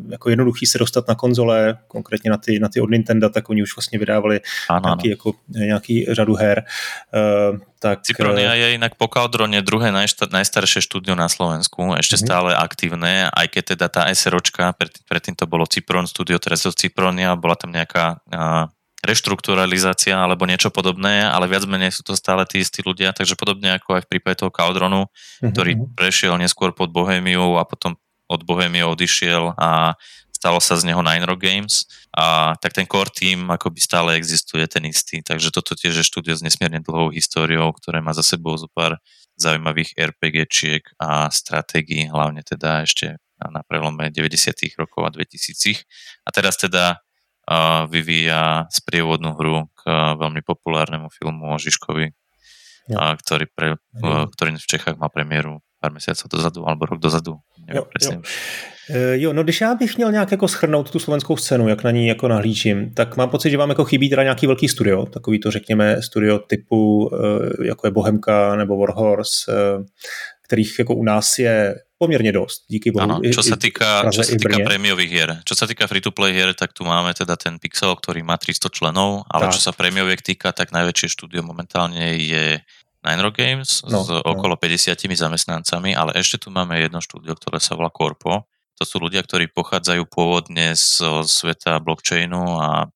jako 0.08 0.30
jednoduchý 0.30 0.66
se 0.66 0.78
dostat 0.78 1.08
na 1.08 1.14
konzole, 1.14 1.78
konkrétně 1.86 2.30
na 2.30 2.36
ty, 2.36 2.58
na 2.58 2.68
ty 2.68 2.80
od 2.80 2.90
Nintendo, 2.90 3.28
tak 3.28 3.50
oni 3.50 3.62
už 3.62 3.76
vlastně 3.76 3.98
vydávali 3.98 4.40
ano, 4.70 4.80
nějaký, 4.84 5.08
ano. 5.08 5.10
Jako, 5.10 5.32
nějaký 5.48 6.06
řadu 6.10 6.34
her. 6.34 6.64
Uh, 7.14 7.58
tak... 7.78 8.02
Cypronia 8.02 8.54
je 8.54 8.74
inak 8.74 8.96
po 8.96 9.06
Caldrone 9.06 9.62
druhé 9.62 9.92
najšta, 9.92 10.32
najstaršie 10.32 10.80
štúdio 10.80 11.12
na 11.12 11.28
Slovensku, 11.28 11.92
ešte 11.94 12.16
mm-hmm. 12.16 12.26
stále 12.26 12.50
aktívne, 12.56 13.28
aj 13.28 13.46
keď 13.52 13.62
teda 13.76 13.86
tá 13.92 14.02
SROčka, 14.10 14.72
predtým, 14.72 15.04
predtým 15.06 15.34
to 15.36 15.44
bolo 15.44 15.68
Cypron 15.68 16.08
studio, 16.08 16.40
teraz 16.40 16.64
to 16.64 16.72
Cypronia, 16.72 17.36
bola 17.36 17.54
tam 17.54 17.70
nejaká 17.70 18.18
uh, 18.32 18.72
reštrukturalizácia 19.06 20.18
alebo 20.18 20.44
niečo 20.44 20.74
podobné, 20.74 21.22
ale 21.24 21.46
viac 21.46 21.64
menej 21.64 21.94
sú 21.94 22.02
to 22.02 22.18
stále 22.18 22.42
tí 22.44 22.60
istí 22.60 22.82
ľudia, 22.82 23.14
takže 23.14 23.38
podobne 23.38 23.78
ako 23.78 23.96
aj 23.96 24.02
v 24.04 24.10
prípade 24.18 24.42
toho 24.42 24.50
Caldronu, 24.50 25.06
mm-hmm. 25.06 25.50
ktorý 25.54 25.72
prešiel 25.94 26.34
neskôr 26.36 26.74
pod 26.74 26.90
Bohemiou 26.90 27.56
a 27.56 27.64
potom 27.64 27.94
od 28.26 28.42
Bohemie 28.42 28.82
odišiel 28.82 29.54
a 29.54 29.94
stalo 30.34 30.60
sa 30.60 30.76
z 30.76 30.92
neho 30.92 31.00
Nine 31.00 31.24
Rock 31.24 31.46
Games 31.46 31.88
a 32.12 32.52
tak 32.60 32.76
ten 32.76 32.84
core 32.84 33.08
team 33.08 33.48
akoby 33.48 33.80
stále 33.80 34.18
existuje 34.18 34.66
ten 34.68 34.84
istý, 34.84 35.24
takže 35.24 35.48
toto 35.48 35.72
tiež 35.72 36.02
je 36.02 36.04
štúdio 36.04 36.36
s 36.36 36.44
nesmierne 36.44 36.82
dlhou 36.82 37.14
históriou, 37.14 37.72
ktoré 37.72 38.04
má 38.04 38.12
za 38.12 38.26
sebou 38.26 38.52
zo 38.58 38.68
pár 38.68 39.00
zaujímavých 39.40 39.96
RPGčiek 39.96 40.82
a 41.00 41.28
stratégií, 41.32 42.08
hlavne 42.08 42.40
teda 42.44 42.84
ešte 42.84 43.20
na 43.36 43.60
prelome 43.60 44.08
90. 44.08 44.56
rokov 44.80 45.04
a 45.04 45.10
2000 45.12 45.84
A 46.24 46.28
teraz 46.32 46.56
teda 46.56 47.04
vyvíja 47.86 48.66
sprievodnú 48.70 49.38
hru 49.38 49.70
k 49.78 49.82
veľmi 50.18 50.42
populárnemu 50.42 51.06
filmu 51.14 51.54
o 51.54 51.56
Žižkovi, 51.56 52.10
ja. 52.90 53.14
ktorý, 53.18 53.46
pre, 53.54 53.78
ktorý 54.34 54.58
v 54.58 54.70
Čechách 54.70 54.98
má 54.98 55.06
premiéru 55.06 55.62
pár 55.80 55.92
měsíců 55.92 56.28
dozadu, 56.28 56.68
alebo 56.68 56.86
rok 56.86 56.98
dozadu. 56.98 57.34
Jo, 57.74 57.86
jo. 58.02 58.22
E, 58.90 59.18
jo, 59.18 59.32
no 59.32 59.42
když 59.42 59.60
já 59.60 59.74
bych 59.74 59.96
měl 59.96 60.12
nějak 60.12 60.30
jako 60.30 60.48
schrnout 60.48 60.90
tu 60.90 60.98
slovenskou 60.98 61.36
scénu, 61.36 61.68
jak 61.68 61.84
na 61.84 61.90
ní 61.90 62.06
jako 62.06 62.28
nahlížím, 62.28 62.94
tak 62.94 63.16
mám 63.16 63.30
pocit, 63.30 63.50
že 63.50 63.56
vám 63.56 63.68
jako 63.68 63.84
chybí 63.84 64.10
teda 64.10 64.22
nějaký 64.22 64.46
velký 64.46 64.68
studio, 64.68 65.06
takový 65.06 65.40
to 65.40 65.50
řekněme 65.50 66.02
studio 66.02 66.38
typu 66.38 67.10
e, 67.14 67.66
jako 67.66 67.86
je 67.86 67.90
Bohemka 67.90 68.56
nebo 68.56 68.76
Warhorse, 68.76 69.52
e, 69.52 69.84
kterých 70.42 70.78
jako 70.78 70.94
u 70.94 71.04
nás 71.04 71.38
je 71.38 71.74
pomerne 71.96 72.28
dosť, 72.28 72.68
díky 72.68 72.88
bohu. 72.92 73.04
Ano, 73.04 73.24
čo 73.24 73.40
sa 73.40 73.56
týka, 73.56 74.08
čo 74.12 74.20
sa 74.20 74.36
týka 74.36 74.60
prémiových 74.60 75.10
hier. 75.10 75.30
Čo 75.48 75.56
sa 75.56 75.64
týka 75.64 75.88
free-to-play 75.88 76.36
hier, 76.36 76.52
tak 76.52 76.76
tu 76.76 76.84
máme 76.84 77.16
teda 77.16 77.40
ten 77.40 77.56
Pixel, 77.56 77.96
ktorý 77.96 78.20
má 78.20 78.36
300 78.36 78.68
členov, 78.68 79.24
ale 79.32 79.48
tak. 79.48 79.56
čo 79.56 79.60
sa 79.64 79.72
prémioviek 79.72 80.20
týka, 80.20 80.52
tak 80.52 80.76
najväčšie 80.76 81.08
štúdio 81.08 81.40
momentálne 81.40 82.20
je 82.20 82.60
Nine 83.00 83.22
Rock 83.24 83.40
Games 83.40 83.80
no, 83.88 84.04
s 84.04 84.12
no. 84.12 84.20
okolo 84.20 84.60
50 84.60 84.92
zamestnancami, 84.98 85.96
ale 85.96 86.12
ešte 86.20 86.46
tu 86.46 86.48
máme 86.52 86.76
jedno 86.76 87.00
štúdio, 87.00 87.32
ktoré 87.32 87.62
sa 87.62 87.78
volá 87.78 87.88
Corpo. 87.88 88.44
To 88.76 88.84
sú 88.84 89.00
ľudia, 89.00 89.24
ktorí 89.24 89.48
pochádzajú 89.56 90.04
pôvodne 90.04 90.76
z 90.76 91.00
sveta 91.24 91.80
blockchainu 91.80 92.60
a 92.60 92.92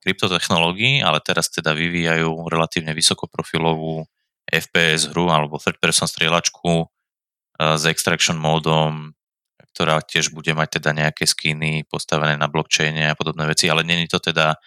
kryptotechnológií, 0.00 1.04
ale 1.04 1.20
teraz 1.20 1.52
teda 1.52 1.76
vyvíjajú 1.76 2.48
relatívne 2.48 2.96
vysokoprofilovú 2.96 4.08
FPS 4.48 5.12
hru 5.12 5.28
alebo 5.28 5.60
third 5.60 5.76
person 5.76 6.08
strieľačku 6.08 6.88
s 7.58 7.82
extraction 7.90 8.38
módom, 8.38 9.12
ktorá 9.74 10.02
tiež 10.02 10.30
bude 10.30 10.54
mať 10.54 10.78
teda 10.78 10.90
nejaké 10.94 11.26
skiny 11.26 11.86
postavené 11.90 12.38
na 12.38 12.46
blockchaine 12.46 13.10
a 13.10 13.18
podobné 13.18 13.46
veci, 13.46 13.66
ale 13.66 13.82
není 13.82 14.06
to 14.06 14.22
teda 14.22 14.58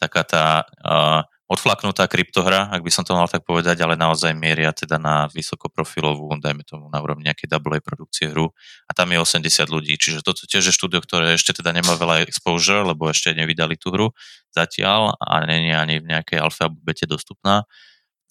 taká 0.00 0.22
tá 0.24 0.44
uh, 0.84 1.22
odflaknutá 1.44 2.08
kryptohra, 2.08 2.72
ak 2.72 2.80
by 2.80 2.90
som 2.90 3.04
to 3.04 3.12
mal 3.12 3.28
tak 3.28 3.44
povedať, 3.44 3.76
ale 3.84 4.00
naozaj 4.00 4.32
mieria 4.32 4.72
teda 4.72 4.96
na 4.96 5.28
vysokoprofilovú, 5.28 6.32
dajme 6.40 6.64
tomu 6.64 6.88
na 6.88 7.04
úrovni 7.04 7.28
nejakej 7.28 7.52
double 7.52 7.76
produkcie 7.84 8.32
hru. 8.32 8.48
A 8.88 8.92
tam 8.96 9.12
je 9.12 9.20
80 9.20 9.68
ľudí, 9.68 9.94
čiže 10.00 10.24
toto 10.24 10.48
tiež 10.48 10.72
je 10.72 10.74
štúdio, 10.74 11.04
ktoré 11.04 11.36
ešte 11.36 11.60
teda 11.60 11.76
nemá 11.76 12.00
veľa 12.00 12.24
exposure, 12.24 12.80
lebo 12.80 13.12
ešte 13.12 13.36
nevydali 13.36 13.76
tú 13.76 13.92
hru 13.92 14.16
zatiaľ 14.56 15.20
a 15.20 15.44
není 15.44 15.76
ani 15.76 16.00
v 16.00 16.08
nejakej 16.16 16.40
alfa 16.40 16.72
bete 16.72 17.04
dostupná, 17.04 17.68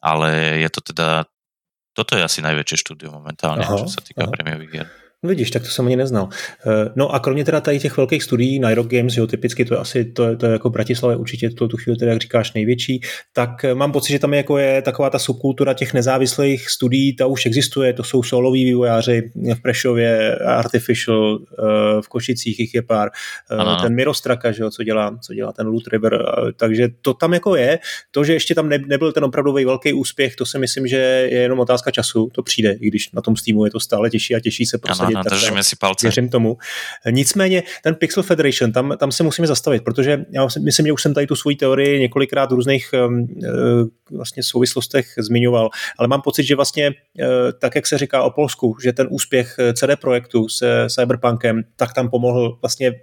ale 0.01 0.59
je 0.65 0.69
to 0.73 0.81
teda 0.81 1.29
toto 1.93 2.17
je 2.17 2.25
asi 2.25 2.41
najväčšie 2.41 2.77
štúdio 2.81 3.13
momentálne, 3.13 3.63
aha, 3.63 3.77
čo 3.77 3.87
sa 3.87 4.01
týka 4.01 4.25
prémiových 4.25 4.71
hier. 4.73 4.89
No 5.23 5.29
vidíš, 5.29 5.51
tak 5.51 5.63
to 5.63 5.69
jsem 5.69 5.85
ani 5.85 5.95
neznal. 5.95 6.29
Eh, 6.67 6.89
no 6.95 7.09
a 7.09 7.19
kromě 7.19 7.45
teda 7.45 7.61
tady 7.61 7.79
těch 7.79 7.97
velkých 7.97 8.23
studií, 8.23 8.61
Rock 8.73 8.87
Games, 8.87 9.17
jo, 9.17 9.27
typicky 9.27 9.65
to 9.65 9.73
je 9.73 9.77
asi, 9.77 10.05
to, 10.05 10.23
je, 10.23 10.35
to 10.35 10.45
je 10.45 10.51
jako 10.51 10.69
Bratislava 10.69 11.15
určitě 11.15 11.49
to 11.49 11.67
tu 11.67 11.77
chvíli, 11.77 11.97
teda, 11.97 12.11
jak 12.11 12.21
říkáš, 12.21 12.53
největší, 12.53 13.01
tak 13.33 13.63
eh, 13.63 13.75
mám 13.75 13.91
pocit, 13.91 14.11
že 14.11 14.19
tam 14.19 14.33
je, 14.33 14.37
jako 14.37 14.57
je 14.57 14.81
taková 14.81 15.09
ta 15.09 15.19
subkultura 15.19 15.73
těch 15.73 15.93
nezávislých 15.93 16.69
studií, 16.69 17.15
ta 17.15 17.25
už 17.25 17.45
existuje, 17.45 17.93
to 17.93 18.03
jsou 18.03 18.23
soloví 18.23 18.63
vývojáři 18.63 19.31
v 19.55 19.61
Prešově, 19.61 20.35
Artificial, 20.35 21.39
eh, 21.39 22.01
v 22.01 22.07
Košicích 22.07 22.59
jich 22.59 22.73
je 22.73 22.81
pár, 22.81 23.09
ano. 23.49 23.77
ten 23.81 23.95
Mirostraka, 23.95 24.51
že 24.51 24.63
jo, 24.63 24.71
co 24.71 24.83
dělá, 24.83 25.17
co 25.21 25.33
dělá 25.33 25.51
ten 25.51 25.67
Loot 25.67 25.87
River, 25.87 26.25
takže 26.55 26.87
to 27.01 27.13
tam 27.13 27.33
jako 27.33 27.55
je, 27.55 27.79
to, 28.11 28.23
že 28.23 28.33
ještě 28.33 28.55
tam 28.55 28.69
ne, 28.69 28.77
nebyl 28.87 29.11
ten 29.11 29.23
opravdový 29.23 29.65
velký 29.65 29.93
úspěch, 29.93 30.35
to 30.35 30.45
si 30.45 30.59
myslím, 30.59 30.87
že 30.87 30.97
je 30.97 31.39
jenom 31.39 31.59
otázka 31.59 31.91
času, 31.91 32.29
to 32.31 32.43
přijde, 32.43 32.71
i 32.71 32.87
když 32.87 33.11
na 33.11 33.21
tom 33.21 33.35
Steamu 33.35 33.65
je 33.65 33.71
to 33.71 33.79
stále 33.79 34.09
těžší 34.09 34.35
a 34.35 34.39
těžší 34.39 34.65
se 34.65 34.77
prosadit 34.77 35.12
ano, 35.15 35.23
držíme 35.29 35.63
si 35.63 35.75
palce. 35.75 36.07
Věřím 36.07 36.29
tomu. 36.29 36.57
Nicméně 37.11 37.63
ten 37.83 37.95
Pixel 37.95 38.23
Federation, 38.23 38.71
tam, 38.71 38.95
tam 38.99 39.11
se 39.11 39.23
musíme 39.23 39.47
zastavit, 39.47 39.83
protože 39.83 40.25
já 40.31 40.47
myslím, 40.59 40.85
že 40.85 40.91
už 40.91 41.01
jsem 41.01 41.13
tady 41.13 41.27
tu 41.27 41.35
svoji 41.35 41.55
teorii 41.55 41.99
několikrát 41.99 42.51
v 42.51 42.53
různých 42.53 42.89
um, 43.07 43.27
vlastně 44.11 44.43
souvislostech 44.43 45.07
zmiňoval, 45.17 45.69
ale 45.97 46.07
mám 46.07 46.21
pocit, 46.21 46.43
že 46.43 46.55
vlastně 46.55 46.89
uh, 46.89 47.25
tak, 47.59 47.75
jak 47.75 47.87
se 47.87 47.97
říká 47.97 48.23
o 48.23 48.29
Polsku, 48.29 48.75
že 48.83 48.93
ten 48.93 49.07
úspěch 49.09 49.55
uh, 49.59 49.73
CD 49.73 49.99
Projektu 50.01 50.49
se 50.49 50.87
Cyberpunkem, 50.89 51.61
tak 51.75 51.93
tam 51.93 52.09
pomohl 52.09 52.57
vlastně 52.61 52.93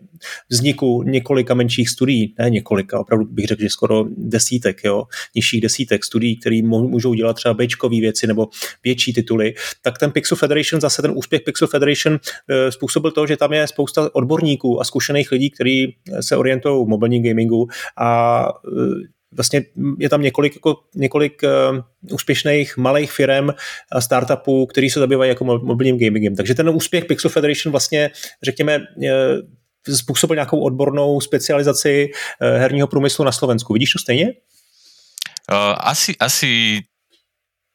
vzniku 0.49 1.03
několika 1.03 1.55
menších 1.55 1.89
studií, 1.89 2.35
ne 2.39 2.51
několika, 2.51 3.01
opravdu 3.01 3.25
bych 3.25 3.45
řekl, 3.45 3.63
že 3.63 3.69
skoro 3.69 4.05
desítek, 4.17 4.85
jo, 4.85 5.05
nižších 5.35 5.61
desítek 5.61 6.05
studií, 6.05 6.37
které 6.37 6.61
můžou 6.63 7.15
dělat 7.15 7.33
třeba 7.37 7.55
bečkové 7.55 8.01
věci 8.01 8.27
nebo 8.27 8.49
větší 8.85 9.13
tituly, 9.13 9.55
tak 9.83 9.99
ten 9.99 10.11
Pixel 10.11 10.37
Federation, 10.37 10.81
zase 10.81 11.03
ten 11.03 11.13
úspěch 11.15 11.43
Pixel 11.43 11.69
Federation 11.69 12.00
Eh, 12.07 12.73
způsobil 12.73 13.11
to, 13.11 13.27
že 13.27 13.37
tam 13.37 13.53
je 13.53 13.67
spousta 13.67 14.15
odborníků 14.15 14.81
a 14.81 14.85
zkušených 14.85 15.33
lidí, 15.33 15.51
kteří 15.51 15.97
se 16.21 16.37
orientují 16.37 16.85
v 16.85 16.89
mobilním 16.89 17.23
gamingu 17.23 17.69
a 17.97 18.49
eh, 18.49 19.09
vlastně 19.33 19.63
je 19.99 20.09
tam 20.09 20.23
několik, 20.23 20.55
jako, 20.55 20.77
několik 20.95 21.43
uh, 21.43 22.13
úspěšných 22.15 22.77
malých 22.77 23.13
firm 23.13 23.51
a 23.93 24.01
startupů, 24.01 24.67
který 24.67 24.91
se 24.91 25.01
zabývají 25.01 25.29
jako 25.29 25.45
mobilním 25.45 25.99
gamingem. 25.99 26.37
Takže 26.37 26.55
ten 26.55 26.69
úspěch 26.69 27.05
Pixel 27.05 27.31
Federation 27.31 27.71
vlastně, 27.71 28.11
řekněme, 28.43 28.79
uh, 28.79 29.95
způsobil 29.97 30.35
nějakou 30.35 30.61
odbornou 30.61 31.21
specializaci 31.21 32.11
uh, 32.11 32.49
herního 32.49 32.87
průmyslu 32.87 33.25
na 33.25 33.33
Slovensku. 33.33 33.73
Vidíš 33.73 33.93
to 33.93 33.99
stejně? 33.99 34.27
Uh, 34.27 35.75
asi, 35.79 36.15
asi 36.21 36.81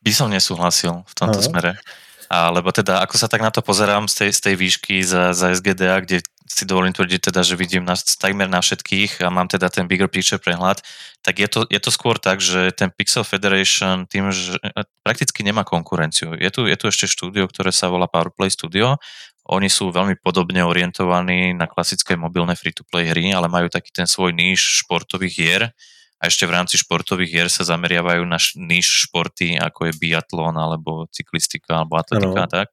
by 0.05 0.13
som 0.13 0.29
nesúhlasil 0.29 1.01
v 1.01 1.13
tomto 1.17 1.41
Aha. 1.41 1.47
smere. 1.49 1.71
A, 2.29 2.49
lebo 2.49 2.73
teda, 2.73 3.01
ako 3.05 3.15
sa 3.17 3.29
tak 3.29 3.45
na 3.45 3.53
to 3.53 3.61
pozerám 3.61 4.09
z 4.09 4.25
tej, 4.25 4.29
z 4.33 4.39
tej 4.41 4.55
výšky 4.57 4.95
za, 5.05 5.31
za 5.31 5.53
SGDA, 5.53 6.01
kde 6.01 6.25
si 6.45 6.63
dovolím 6.63 6.93
tvrdiť 6.93 7.33
teda, 7.33 7.41
že 7.41 7.57
vidím 7.57 7.83
na, 7.83 7.97
takmer 7.97 8.45
na 8.45 8.61
všetkých 8.61 9.25
a 9.25 9.33
mám 9.33 9.49
teda 9.49 9.65
ten 9.73 9.89
bigger 9.89 10.05
picture 10.05 10.38
prehľad, 10.38 10.79
tak 11.25 11.41
je 11.41 11.49
to, 11.49 11.65
je 11.65 11.81
to 11.81 11.89
skôr 11.89 12.21
tak, 12.21 12.38
že 12.38 12.69
ten 12.77 12.93
Pixel 12.93 13.25
Federation 13.25 14.05
tým, 14.05 14.29
že 14.29 14.61
e, 14.61 14.85
prakticky 15.01 15.41
nemá 15.41 15.65
konkurenciu. 15.65 16.38
Je 16.38 16.49
tu, 16.53 16.69
je 16.69 16.77
tu 16.77 16.85
ešte 16.85 17.09
štúdio, 17.09 17.49
ktoré 17.49 17.73
sa 17.73 17.89
volá 17.89 18.05
Powerplay 18.05 18.53
Studio. 18.53 19.01
Oni 19.49 19.69
sú 19.73 19.89
veľmi 19.89 20.21
podobne 20.21 20.61
orientovaní 20.61 21.57
na 21.57 21.65
klasické 21.65 22.13
mobilné 22.13 22.53
free-to-play 22.53 23.09
hry, 23.09 23.33
ale 23.33 23.49
majú 23.49 23.69
taký 23.69 23.89
ten 23.89 24.05
svoj 24.05 24.33
níž 24.33 24.85
športových 24.85 25.33
hier, 25.33 25.63
a 26.19 26.32
ešte 26.32 26.47
v 26.47 26.56
rámci 26.56 26.80
športových 26.80 27.32
hier 27.32 27.49
sa 27.51 27.67
zameriavajú 27.67 28.23
na 28.23 28.39
níž 28.56 29.08
športy, 29.08 29.60
ako 29.60 29.91
je 29.91 29.93
biatlon, 29.99 30.56
alebo 30.56 31.12
cyklistika, 31.12 31.84
alebo 31.84 31.99
atletika 31.99 32.47
a 32.47 32.49
tak. 32.49 32.67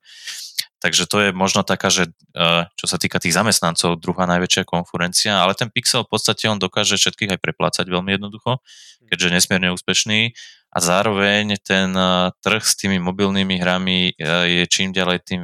Takže 0.83 1.07
to 1.07 1.17
je 1.23 1.31
možno 1.31 1.63
taká, 1.63 1.95
že 1.95 2.11
e, 2.35 2.67
čo 2.75 2.87
sa 2.91 2.99
týka 2.99 3.23
tých 3.23 3.39
zamestnancov, 3.39 4.03
druhá 4.03 4.27
najväčšia 4.27 4.67
konkurencia, 4.67 5.39
ale 5.39 5.55
ten 5.55 5.71
Pixel 5.71 6.03
v 6.03 6.11
podstate 6.11 6.51
on 6.51 6.59
dokáže 6.59 6.99
všetkých 6.99 7.39
aj 7.39 7.41
preplácať 7.43 7.87
veľmi 7.87 8.19
jednoducho, 8.19 8.59
keďže 9.07 9.27
je 9.31 9.35
nesmierne 9.39 9.69
úspešný 9.71 10.35
a 10.75 10.79
zároveň 10.83 11.55
ten 11.63 11.95
e, 11.95 12.35
trh 12.43 12.63
s 12.67 12.75
tými 12.75 12.99
mobilnými 12.99 13.63
hrami 13.63 14.11
e, 14.11 14.13
je 14.59 14.65
čím 14.67 14.91
ďalej 14.91 15.23
tým 15.23 15.43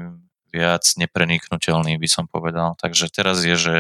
viac 0.51 0.83
nepreniknutelný, 0.99 2.01
by 2.03 2.09
som 2.11 2.25
povedal. 2.27 2.75
Takže 2.81 3.07
teraz 3.13 3.45
je, 3.47 3.55
že 3.55 3.77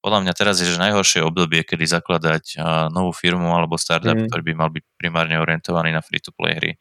podľa 0.00 0.24
mňa 0.24 0.32
teraz 0.32 0.64
je 0.64 0.68
že 0.68 0.80
najhoršie 0.80 1.20
obdobie, 1.20 1.60
kedy 1.64 1.84
zakladať 1.84 2.56
novú 2.90 3.12
firmu 3.12 3.52
alebo 3.52 3.76
startup, 3.76 4.16
mm. 4.16 4.32
ktorý 4.32 4.42
by 4.48 4.54
mal 4.56 4.70
byť 4.72 4.84
primárne 4.96 5.36
orientovaný 5.36 5.92
na 5.92 6.00
free-to-play 6.00 6.52
hry. 6.56 6.72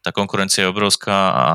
Tá 0.00 0.12
konkurencia 0.12 0.64
je 0.64 0.72
obrovská 0.72 1.16
a 1.32 1.48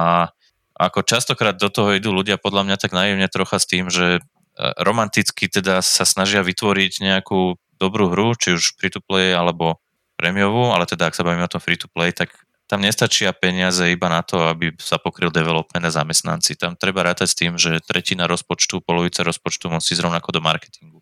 ako 0.80 1.04
častokrát 1.04 1.60
do 1.60 1.67
toho 1.67 1.91
idú 1.98 2.15
ľudia 2.15 2.39
podľa 2.39 2.63
mňa 2.69 2.78
tak 2.80 2.95
naivne 2.95 3.28
trocha 3.28 3.60
s 3.60 3.68
tým, 3.68 3.91
že 3.91 4.24
romanticky 4.60 5.51
teda 5.51 5.84
sa 5.84 6.07
snažia 6.07 6.43
vytvoriť 6.43 7.03
nejakú 7.03 7.60
dobrú 7.80 8.12
hru, 8.12 8.36
či 8.36 8.55
už 8.55 8.76
free-to-play 8.80 9.32
alebo 9.36 9.80
prémiovú, 10.20 10.72
ale 10.76 10.84
teda 10.84 11.07
ak 11.07 11.16
sa 11.16 11.24
bavíme 11.24 11.47
o 11.47 11.51
tom 11.51 11.64
free-to-play, 11.64 12.12
tak 12.12 12.32
tam 12.70 12.86
nestačia 12.86 13.34
peniaze 13.34 13.82
iba 13.89 14.05
na 14.13 14.22
to, 14.22 14.45
aby 14.45 14.78
sa 14.78 15.01
pokryl 15.01 15.34
development 15.34 15.82
a 15.82 15.89
zamestnanci. 15.89 16.53
Tam 16.53 16.78
treba 16.78 17.01
rátať 17.01 17.28
s 17.34 17.36
tým, 17.36 17.57
že 17.57 17.82
tretina 17.82 18.30
rozpočtu, 18.30 18.86
polovica 18.86 19.26
rozpočtu 19.26 19.74
musí 19.74 19.97
zrovnako 19.97 20.38
do 20.38 20.41
marketingu. 20.45 21.01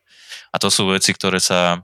A 0.56 0.64
to 0.64 0.72
sú 0.72 0.88
veci, 0.88 1.12
ktoré 1.12 1.44
sa... 1.44 1.84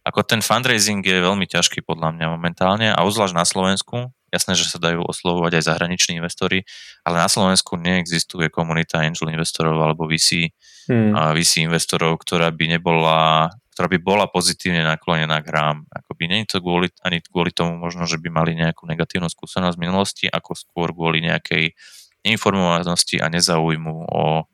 Ako 0.00 0.24
ten 0.24 0.40
fundraising 0.40 1.04
je 1.04 1.20
veľmi 1.20 1.44
ťažký 1.44 1.84
podľa 1.84 2.16
mňa 2.16 2.26
momentálne 2.32 2.88
a 2.88 3.04
uzvlášť 3.04 3.36
na 3.36 3.44
Slovensku. 3.44 4.08
Jasné, 4.32 4.56
že 4.56 4.72
sa 4.72 4.80
dajú 4.80 5.04
oslovovať 5.04 5.60
aj 5.60 5.68
zahraniční 5.68 6.24
investori, 6.24 6.64
ale 7.04 7.20
na 7.20 7.28
Slovensku 7.28 7.76
neexistuje 7.76 8.48
komunita 8.48 9.04
angel 9.04 9.28
investorov 9.28 9.76
alebo 9.76 10.08
VC, 10.08 10.56
hmm. 10.88 11.12
VC 11.36 11.68
investorov, 11.68 12.16
ktorá 12.24 12.48
by 12.48 12.80
nebola 12.80 13.52
ktorá 13.80 13.96
by 13.96 14.00
bola 14.04 14.28
pozitívne 14.28 14.84
naklonená 14.84 15.40
k 15.40 15.48
hrám. 15.48 15.88
Akoby 15.88 16.28
nie 16.28 16.44
je 16.44 16.52
to 16.52 16.58
kvôli, 16.60 16.92
ani 17.00 17.24
kvôli 17.24 17.48
tomu 17.48 17.80
možno, 17.80 18.04
že 18.04 18.20
by 18.20 18.28
mali 18.28 18.52
nejakú 18.52 18.84
negatívnu 18.84 19.24
skúsenosť 19.32 19.80
v 19.80 19.84
minulosti, 19.88 20.26
ako 20.28 20.52
skôr 20.52 20.92
kvôli 20.92 21.24
nejakej 21.24 21.72
neinformovanosti 22.20 23.24
a 23.24 23.32
nezaujmu 23.32 24.04
o 24.04 24.44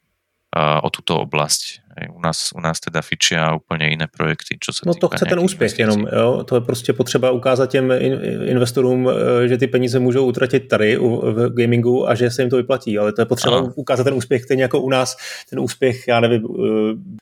o 0.57 0.89
túto 0.89 1.21
oblasť. 1.21 1.85
U 2.17 2.21
nás, 2.21 2.51
u 2.55 2.61
nás 2.61 2.81
teda 2.81 3.03
fičia 3.03 3.55
úplně 3.55 3.87
jiné 3.89 4.07
projekty, 4.07 4.59
čo 4.61 4.73
se 4.73 4.81
No 4.87 4.95
to 4.95 5.09
chce 5.09 5.25
ten 5.25 5.41
úspěch 5.41 5.79
jenom, 5.79 6.07
jo? 6.13 6.45
to 6.45 6.55
je 6.55 6.61
prostě 6.61 6.93
potřeba 6.93 7.31
ukázat 7.31 7.71
těm 7.71 7.93
investorům, 8.45 9.09
e, 9.45 9.49
že 9.49 9.59
ty 9.59 9.67
peníze 9.67 9.99
můžou 9.99 10.27
utratit 10.27 10.69
tady 10.69 10.97
v 10.97 11.51
gamingu 11.55 12.09
a 12.09 12.15
že 12.15 12.31
se 12.31 12.43
jim 12.43 12.51
to 12.51 12.57
vyplatí, 12.57 12.99
ale 12.99 13.13
to 13.13 13.21
je 13.21 13.25
potřeba 13.25 13.59
ano. 13.59 13.73
ukázat 13.75 14.05
ten 14.05 14.15
úspěch, 14.15 14.43
stejně 14.43 14.63
jako 14.63 14.81
u 14.81 14.91
nás 14.91 15.17
ten 15.51 15.61
úspěch, 15.61 16.09
já 16.09 16.21
nevím, 16.21 16.43
e, 16.45 16.49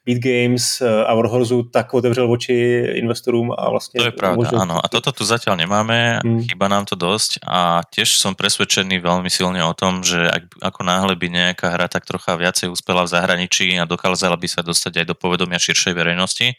Beat 0.07 0.19
Games 0.19 0.83
a 1.07 1.15
Warhorzu 1.15 1.63
tak 1.63 1.95
otevřel 1.95 2.33
oči 2.33 2.87
investorům 2.95 3.53
a 3.59 3.71
vlastně... 3.71 4.01
To 4.01 4.07
je 4.07 4.13
pravda, 4.13 4.37
možno... 4.37 4.59
áno. 4.61 4.77
A 4.85 4.87
toto 4.89 5.13
tu 5.13 5.25
zatiaľ 5.25 5.57
nemáme, 5.57 6.19
hmm. 6.25 6.49
chýba 6.49 6.67
nám 6.69 6.85
to 6.89 6.97
dosť 6.97 7.45
a 7.45 7.85
tiež 7.87 8.19
som 8.19 8.35
presvedčený 8.35 8.99
veľmi 8.99 9.31
silne 9.31 9.61
o 9.63 9.75
tom, 9.77 10.03
že 10.03 10.27
ak, 10.27 10.61
ako 10.61 10.81
náhle 10.83 11.15
by 11.15 11.27
nejaká 11.31 11.71
hra 11.71 11.87
tak 11.87 12.09
trocha 12.09 12.35
viacej 12.35 12.73
uspela 12.73 13.05
v 13.05 13.13
zahraničí 13.15 13.71
a 13.79 13.87
dokázala 13.87 14.35
by 14.35 14.49
sa 14.49 14.64
dostať 14.65 15.05
aj 15.05 15.07
do 15.13 15.17
povedomia 15.17 15.61
širšej 15.61 15.95
verejnosti, 15.95 16.57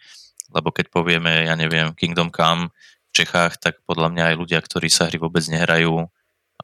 lebo 0.53 0.69
keď 0.69 0.93
povieme, 0.93 1.49
ja 1.49 1.57
neviem, 1.57 1.97
Kingdom 1.97 2.29
Come 2.29 2.69
v 2.71 3.11
Čechách, 3.11 3.57
tak 3.57 3.81
podľa 3.83 4.13
mňa 4.13 4.23
aj 4.31 4.35
ľudia, 4.37 4.59
ktorí 4.61 4.87
sa 4.93 5.09
hry 5.09 5.17
vôbec 5.17 5.41
nehrajú, 5.49 6.05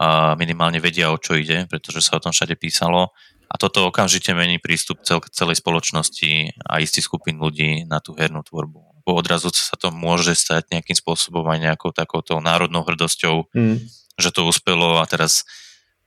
a 0.02 0.34
minimálne 0.40 0.80
vedia, 0.80 1.12
o 1.12 1.20
čo 1.20 1.36
ide, 1.36 1.68
pretože 1.68 2.02
sa 2.02 2.18
o 2.18 2.24
tom 2.24 2.32
všade 2.32 2.56
písalo. 2.56 3.12
A 3.52 3.60
toto 3.60 3.92
okamžite 3.92 4.32
mení 4.32 4.58
prístup 4.64 5.04
cel, 5.04 5.20
celej 5.28 5.60
spoločnosti 5.60 6.56
a 6.64 6.80
istý 6.80 7.04
skupín 7.04 7.36
ľudí 7.36 7.84
na 7.84 8.00
tú 8.00 8.16
hernú 8.16 8.42
tvorbu. 8.48 9.04
Bo 9.04 9.12
odrazu 9.20 9.52
sa 9.52 9.76
to 9.76 9.92
môže 9.92 10.32
stať 10.40 10.72
nejakým 10.72 10.96
spôsobom 10.96 11.44
aj 11.52 11.60
nejakou 11.60 11.92
takouto 11.92 12.40
národnou 12.40 12.88
hrdosťou, 12.88 13.52
mm. 13.52 13.78
že 14.16 14.30
to 14.32 14.48
uspelo 14.48 15.04
a 15.04 15.06
teraz 15.06 15.44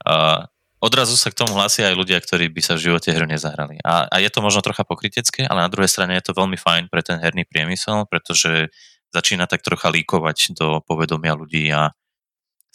a 0.01 0.49
odrazu 0.83 1.15
sa 1.15 1.31
k 1.31 1.37
tomu 1.39 1.55
hlásia 1.55 1.91
aj 1.91 1.95
ľudia, 1.95 2.17
ktorí 2.19 2.51
by 2.51 2.61
sa 2.61 2.73
v 2.75 2.91
živote 2.91 3.09
hru 3.11 3.25
nezahrali. 3.25 3.79
A, 3.81 4.07
a 4.07 4.15
je 4.19 4.29
to 4.31 4.43
možno 4.43 4.61
trocha 4.61 4.83
pokrytecké, 4.83 5.47
ale 5.47 5.65
na 5.65 5.71
druhej 5.71 5.89
strane 5.91 6.15
je 6.19 6.25
to 6.25 6.37
veľmi 6.37 6.59
fajn 6.59 6.91
pre 6.91 7.01
ten 7.01 7.17
herný 7.19 7.47
priemysel, 7.47 8.05
pretože 8.07 8.69
začína 9.15 9.47
tak 9.47 9.63
trocha 9.63 9.87
líkovať 9.87 10.59
do 10.59 10.83
povedomia 10.83 11.33
ľudí 11.35 11.71
a 11.71 11.95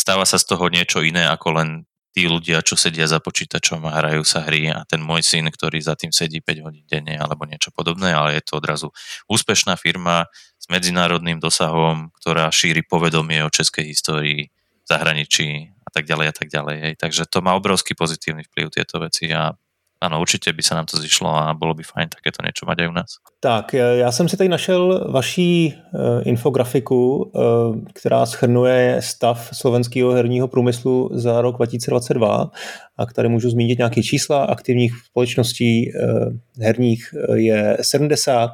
stáva 0.01 0.24
sa 0.24 0.40
z 0.40 0.48
toho 0.48 0.72
niečo 0.72 1.05
iné 1.05 1.28
ako 1.28 1.61
len 1.61 1.68
tí 2.11 2.26
ľudia, 2.26 2.64
čo 2.66 2.74
sedia 2.74 3.07
za 3.07 3.22
počítačom 3.22 3.86
a 3.86 3.94
hrajú 4.03 4.26
sa 4.26 4.42
hry 4.42 4.66
a 4.66 4.82
ten 4.82 4.98
môj 4.98 5.22
syn, 5.22 5.46
ktorý 5.46 5.78
za 5.78 5.94
tým 5.94 6.11
sedí 6.11 6.42
5 6.42 6.66
hodín 6.66 6.84
denne 6.90 7.14
alebo 7.14 7.46
niečo 7.46 7.70
podobné, 7.70 8.11
ale 8.11 8.38
je 8.38 8.42
to 8.42 8.59
odrazu 8.59 8.88
úspešná 9.30 9.78
firma 9.78 10.26
s 10.59 10.66
medzinárodným 10.66 11.38
dosahom, 11.38 12.11
ktorá 12.18 12.51
šíri 12.51 12.82
povedomie 12.82 13.46
o 13.46 13.53
českej 13.53 13.94
histórii 13.94 14.51
zahraničí 14.91 15.70
a 15.86 15.91
tak 15.95 16.05
ďalej 16.07 16.26
a 16.28 16.34
tak 16.34 16.49
ďalej. 16.51 16.76
Hej. 16.80 16.95
Takže 16.99 17.22
to 17.30 17.38
má 17.41 17.55
obrovský 17.55 17.95
pozitívny 17.95 18.43
vplyv 18.43 18.70
tieto 18.74 18.99
veci 18.99 19.30
a 19.30 19.55
ano, 20.01 20.20
určitě 20.20 20.53
by 20.53 20.62
se 20.62 20.74
nám 20.74 20.86
to 20.86 20.97
zišlo 20.97 21.36
a 21.36 21.55
bylo 21.55 21.74
by 21.74 21.82
fajn 21.82 22.09
takéto 22.09 22.47
něco 22.47 22.66
mať 22.66 22.78
aj 22.80 22.88
u 22.88 22.93
nás. 22.93 23.11
Tak, 23.41 23.72
já 23.74 24.12
jsem 24.12 24.28
si 24.28 24.36
tady 24.36 24.49
našel 24.49 25.11
vaší 25.12 25.74
uh, 25.74 26.01
infografiku, 26.24 27.16
uh, 27.16 27.76
která 27.93 28.26
schrnuje 28.26 29.03
stav 29.03 29.51
slovenského 29.53 30.12
herního 30.12 30.49
průmyslu 30.49 31.11
za 31.12 31.41
rok 31.41 31.57
2022 31.57 32.51
a 32.97 33.07
tady 33.07 33.28
můžu 33.28 33.51
zmínit 33.51 33.78
nějaké 33.78 34.03
čísla 34.03 34.45
aktivních 34.45 34.93
společností 35.05 35.93
uh, 35.93 36.32
herních 36.61 37.14
je 37.34 37.76
70 37.80 38.51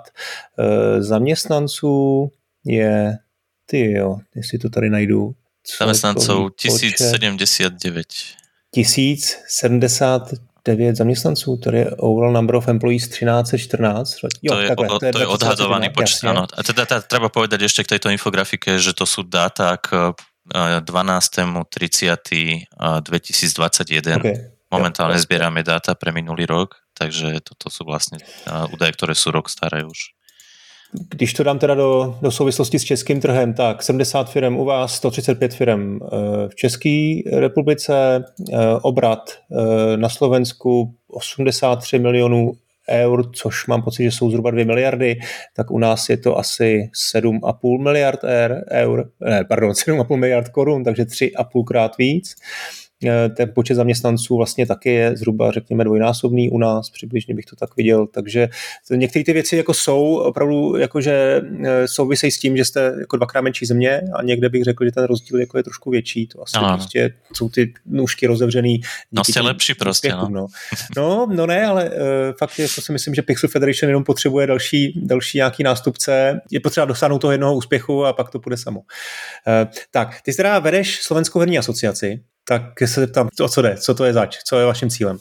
zaměstnanců, 0.98 2.30
je 2.64 3.18
ty 3.66 3.92
jo, 3.92 4.18
jestli 4.34 4.58
to 4.58 4.70
tady 4.70 4.90
najdu, 4.90 5.34
Zamestnancov 5.66 6.54
1079. 6.56 8.06
1079 8.70 10.96
zaměstnanců, 10.96 11.56
to 11.56 11.74
je 11.74 11.90
overall 11.90 12.32
number 12.32 12.56
of 12.56 12.68
employees 12.68 13.08
1314. 13.08 14.16
Jo, 14.42 14.54
to, 14.54 14.60
je, 14.60 14.68
takhle, 14.68 14.88
to, 14.88 15.06
je, 15.06 15.12
to 15.12 15.18
je 15.18 15.26
odhadovaný 15.26 15.90
počet, 15.90 16.24
áno. 16.24 16.46
A 16.46 16.62
teda, 16.62 16.86
teda 16.86 17.00
treba 17.02 17.28
povedať 17.28 17.62
ešte 17.62 17.84
k 17.84 17.88
tejto 17.96 18.10
infografike, 18.10 18.78
že 18.78 18.92
to 18.94 19.06
sú 19.06 19.22
dáta 19.22 19.76
k 19.78 20.14
12. 20.46 21.66
30. 21.70 22.66
2021. 23.02 24.18
Okay. 24.18 24.36
Momentálne 24.66 25.14
zbierame 25.18 25.62
dáta 25.62 25.94
pre 25.94 26.10
minulý 26.10 26.46
rok, 26.46 26.82
takže 26.94 27.38
toto 27.38 27.70
sú 27.70 27.86
vlastne 27.86 28.18
údaje, 28.74 28.92
ktoré 28.98 29.14
sú 29.14 29.30
rok 29.30 29.46
staré 29.46 29.86
už. 29.86 30.15
Když 31.10 31.34
to 31.34 31.42
dám 31.42 31.58
teda 31.58 31.74
do, 31.74 32.18
do 32.22 32.30
souvislosti 32.30 32.78
s 32.78 32.84
českým 32.84 33.20
trhem, 33.20 33.54
tak 33.54 33.82
70 33.82 34.30
firm 34.30 34.56
u 34.56 34.64
vás, 34.64 34.94
135 34.94 35.54
firm 35.54 35.98
eh, 36.02 36.08
v 36.48 36.54
České 36.54 37.20
republice, 37.32 38.24
eh, 38.52 38.56
obrat 38.82 39.30
eh, 39.30 39.96
na 39.96 40.08
Slovensku 40.08 40.94
83 41.08 41.98
milionů 41.98 42.52
eur, 42.90 43.30
což 43.32 43.66
mám 43.66 43.82
pocit, 43.82 44.02
že 44.02 44.10
jsou 44.10 44.30
zhruba 44.30 44.50
2 44.50 44.64
miliardy, 44.64 45.18
tak 45.56 45.70
u 45.70 45.78
nás 45.78 46.08
je 46.08 46.16
to 46.16 46.38
asi 46.38 46.90
7,5 47.14 47.82
miliard 47.82 48.20
eur, 48.70 49.10
ne, 49.20 49.44
pardon, 49.44 49.70
7,5 49.88 50.16
miliard 50.16 50.48
korun, 50.48 50.84
takže 50.84 51.02
3,5 51.04 51.64
krát 51.64 51.96
víc. 51.98 52.34
Eh, 52.34 52.85
ten 53.36 53.52
počet 53.54 53.74
zaměstnanců 53.74 54.36
vlastně 54.36 54.66
taky 54.66 54.90
je 54.90 55.16
zhruba, 55.16 55.50
řekněme, 55.50 55.84
dvojnásobný 55.84 56.50
u 56.50 56.58
nás, 56.58 56.90
přibližně 56.90 57.34
bych 57.34 57.44
to 57.44 57.56
tak 57.56 57.76
viděl, 57.76 58.06
takže 58.06 58.48
některé 58.90 59.24
ty 59.24 59.32
věci 59.32 59.56
jako 59.56 59.74
jsou 59.74 60.16
opravdu, 60.16 60.76
jakože 60.76 61.42
eh, 61.64 61.88
souvisejí 61.88 62.30
s 62.30 62.38
tím, 62.38 62.56
že 62.56 62.64
jste 62.64 62.94
jako 62.98 63.16
dvakrát 63.16 63.40
menší 63.40 63.66
země 63.66 64.00
a 64.14 64.22
někde 64.22 64.48
bych 64.48 64.64
řekl, 64.64 64.84
že 64.84 64.92
ten 64.92 65.04
rozdíl 65.04 65.40
jako 65.40 65.56
je 65.56 65.62
trošku 65.62 65.90
větší, 65.90 66.26
to 66.26 66.42
asi 66.42 66.56
ano. 66.56 66.76
prostě 66.76 67.14
jsou 67.32 67.48
ty 67.48 67.72
nůžky 67.86 68.26
rozevřený. 68.26 68.80
No 69.12 69.24
jste 69.24 69.40
lepší 69.40 69.74
prostě, 69.74 70.08
no. 70.12 70.28
no. 70.28 70.46
no. 70.96 71.26
No, 71.30 71.46
ne, 71.46 71.66
ale 71.66 71.90
uh, 71.90 71.96
fakt 72.38 72.58
jako 72.58 72.80
si 72.80 72.92
myslím, 72.92 73.14
že 73.14 73.22
Pixel 73.22 73.50
Federation 73.50 73.88
jenom 73.90 74.04
potřebuje 74.04 74.46
další, 74.46 75.00
další 75.06 75.38
nějaký 75.38 75.62
nástupce, 75.62 76.40
je 76.50 76.60
potřeba 76.60 76.86
dosáhnout 76.86 77.18
toho 77.18 77.32
jednoho 77.32 77.54
úspěchu 77.54 78.04
a 78.04 78.12
pak 78.12 78.30
to 78.30 78.38
půjde 78.38 78.56
samo. 78.56 78.80
Uh, 78.80 78.84
tak, 79.90 80.22
ty 80.22 80.32
teda 80.32 80.58
vedeš 80.58 81.02
Slovenskou 81.02 81.38
herní 81.38 81.58
asociaci, 81.58 82.20
tak 82.48 82.62
se 82.78 83.00
zeptám, 83.00 83.28
o 83.40 83.48
co 83.48 83.62
jde, 83.62 83.76
co 83.76 83.94
to 83.94 84.04
je 84.04 84.12
zač, 84.12 84.38
co 84.44 84.58
je 84.58 84.66
vaším 84.66 84.90
cílem? 84.90 85.18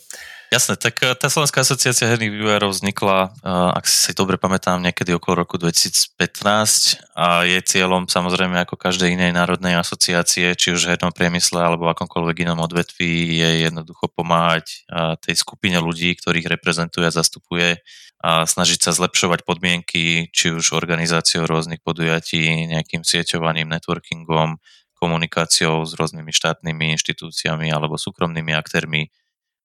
Jasné, 0.53 0.77
tak 0.77 1.01
eh, 1.01 1.17
tá 1.17 1.25
Slovenská 1.25 1.65
asociácia 1.65 2.05
herných 2.05 2.29
vývojárov 2.29 2.69
vznikla, 2.69 3.19
eh, 3.27 3.77
ak 3.81 3.85
si 3.89 4.13
dobre 4.13 4.37
pamätám, 4.37 4.77
niekedy 4.77 5.17
okolo 5.17 5.41
roku 5.41 5.57
2015 5.57 7.01
a 7.17 7.43
je 7.49 7.57
cieľom 7.65 8.05
samozrejme 8.05 8.61
ako 8.61 8.77
každej 8.77 9.17
inej 9.17 9.33
národnej 9.33 9.73
asociácie, 9.73 10.53
či 10.53 10.67
už 10.71 10.85
hernom 10.85 11.09
priemysle 11.09 11.57
alebo 11.57 11.89
akomkoľvek 11.89 12.45
inom 12.45 12.61
odvetví, 12.61 13.41
je 13.41 13.49
jednoducho 13.65 14.05
pomáhať 14.13 14.85
eh, 14.85 15.17
tej 15.17 15.35
skupine 15.41 15.81
ľudí, 15.81 16.13
ktorých 16.13 16.45
reprezentuje 16.45 17.09
a 17.09 17.15
zastupuje 17.15 17.81
a 18.25 18.45
snažiť 18.45 18.79
sa 18.79 18.91
zlepšovať 18.93 19.45
podmienky, 19.45 20.31
či 20.33 20.45
už 20.49 20.73
organizáciou 20.73 21.45
rôznych 21.45 21.81
podujatí, 21.81 22.69
nejakým 22.73 23.05
sieťovaním, 23.05 23.69
networkingom, 23.69 24.57
komunikáciou 24.95 25.83
s 25.83 25.93
rôznymi 25.93 26.31
štátnymi 26.31 26.95
inštitúciami 26.95 27.69
alebo 27.69 27.99
súkromnými 27.99 28.55
aktérmi, 28.55 29.11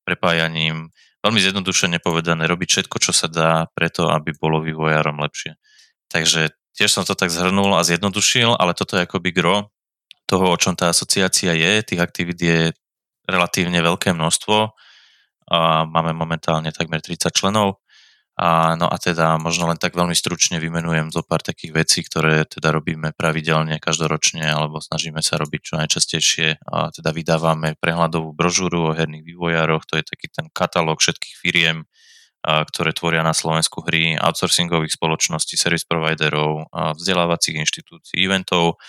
prepájaním. 0.03 0.91
Veľmi 1.23 1.41
zjednodušene 1.41 2.03
povedané, 2.03 2.49
robiť 2.49 2.69
všetko, 2.69 2.97
čo 2.99 3.13
sa 3.15 3.29
dá 3.31 3.69
preto, 3.73 4.11
aby 4.11 4.35
bolo 4.35 4.65
vývojárom 4.65 5.21
lepšie. 5.21 5.55
Takže 6.11 6.51
tiež 6.75 6.91
som 6.91 7.05
to 7.07 7.15
tak 7.15 7.31
zhrnul 7.31 7.77
a 7.77 7.87
zjednodušil, 7.87 8.57
ale 8.57 8.75
toto 8.75 8.97
je 8.99 9.05
akoby 9.05 9.31
gro 9.31 9.71
toho, 10.31 10.55
o 10.55 10.57
čom 10.59 10.79
tá 10.79 10.91
asociácia 10.91 11.55
je. 11.55 11.73
Tých 11.83 12.01
aktivít 12.01 12.39
je 12.41 12.61
relatívne 13.27 13.79
veľké 13.83 14.15
množstvo. 14.15 14.57
A 15.51 15.83
máme 15.83 16.15
momentálne 16.15 16.71
takmer 16.71 17.03
30 17.03 17.35
členov 17.35 17.83
a, 18.41 18.73
no 18.73 18.89
a 18.89 18.97
teda 18.97 19.37
možno 19.37 19.69
len 19.69 19.77
tak 19.77 19.93
veľmi 19.93 20.17
stručne 20.17 20.57
vymenujem 20.57 21.13
zo 21.13 21.21
pár 21.21 21.45
takých 21.45 21.77
vecí, 21.77 22.01
ktoré 22.01 22.49
teda 22.49 22.73
robíme 22.73 23.13
pravidelne, 23.13 23.77
každoročne, 23.77 24.41
alebo 24.41 24.81
snažíme 24.81 25.21
sa 25.21 25.37
robiť 25.37 25.61
čo 25.61 25.75
najčastejšie. 25.77 26.65
A 26.73 26.89
teda 26.89 27.13
vydávame 27.13 27.77
prehľadovú 27.77 28.33
brožúru 28.33 28.91
o 28.91 28.97
herných 28.97 29.29
vývojároch, 29.29 29.85
to 29.85 30.01
je 30.01 30.09
taký 30.09 30.33
ten 30.33 30.49
katalóg 30.57 31.05
všetkých 31.05 31.37
firiem, 31.37 31.85
a, 32.41 32.65
ktoré 32.65 32.97
tvoria 32.97 33.21
na 33.21 33.37
Slovensku 33.37 33.85
hry, 33.85 34.17
outsourcingových 34.17 34.97
spoločností, 34.97 35.61
service 35.61 35.85
providerov, 35.85 36.73
a 36.73 36.97
vzdelávacích 36.97 37.61
inštitúcií, 37.61 38.25
eventov. 38.25 38.81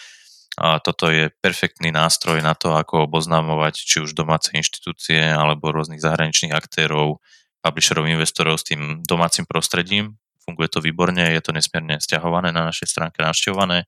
A 0.64 0.80
toto 0.80 1.12
je 1.12 1.28
perfektný 1.44 1.92
nástroj 1.92 2.40
na 2.40 2.56
to, 2.56 2.72
ako 2.72 3.04
oboznamovať 3.04 3.84
či 3.84 4.00
už 4.00 4.16
domáce 4.16 4.56
inštitúcie 4.56 5.20
alebo 5.20 5.76
rôznych 5.76 6.00
zahraničných 6.00 6.56
aktérov, 6.56 7.20
publisherov, 7.62 8.10
investorov 8.10 8.58
s 8.58 8.68
tým 8.68 9.06
domácim 9.06 9.46
prostredím. 9.46 10.18
Funguje 10.42 10.68
to 10.74 10.82
výborne, 10.82 11.22
je 11.22 11.42
to 11.42 11.54
nesmierne 11.54 12.02
stiahované 12.02 12.50
na 12.50 12.66
našej 12.74 12.90
stránke, 12.90 13.22
navštevované. 13.22 13.86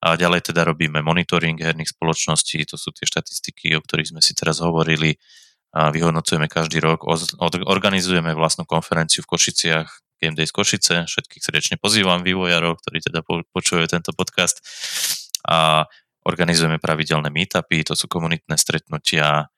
A 0.00 0.16
ďalej 0.16 0.48
teda 0.48 0.64
robíme 0.64 1.04
monitoring 1.04 1.60
herných 1.60 1.92
spoločností, 1.92 2.64
to 2.64 2.80
sú 2.80 2.88
tie 2.96 3.04
štatistiky, 3.04 3.76
o 3.76 3.84
ktorých 3.84 4.16
sme 4.16 4.24
si 4.24 4.32
teraz 4.32 4.64
hovorili. 4.64 5.20
A 5.76 5.92
vyhodnocujeme 5.92 6.48
každý 6.48 6.80
rok, 6.80 7.04
organizujeme 7.68 8.32
vlastnú 8.32 8.64
konferenciu 8.64 9.22
v 9.22 9.30
Košiciach, 9.36 9.88
Game 10.18 10.34
Days 10.34 10.50
Košice, 10.50 11.04
všetkých 11.04 11.44
srdečne 11.44 11.76
pozývam 11.76 12.24
vývojárov, 12.24 12.80
ktorí 12.80 12.98
teda 13.04 13.20
počujú 13.52 13.84
tento 13.88 14.12
podcast 14.16 14.60
a 15.44 15.88
organizujeme 16.24 16.76
pravidelné 16.76 17.32
meetupy, 17.32 17.80
to 17.84 17.96
sú 17.96 18.08
komunitné 18.08 18.56
stretnutia 18.60 19.48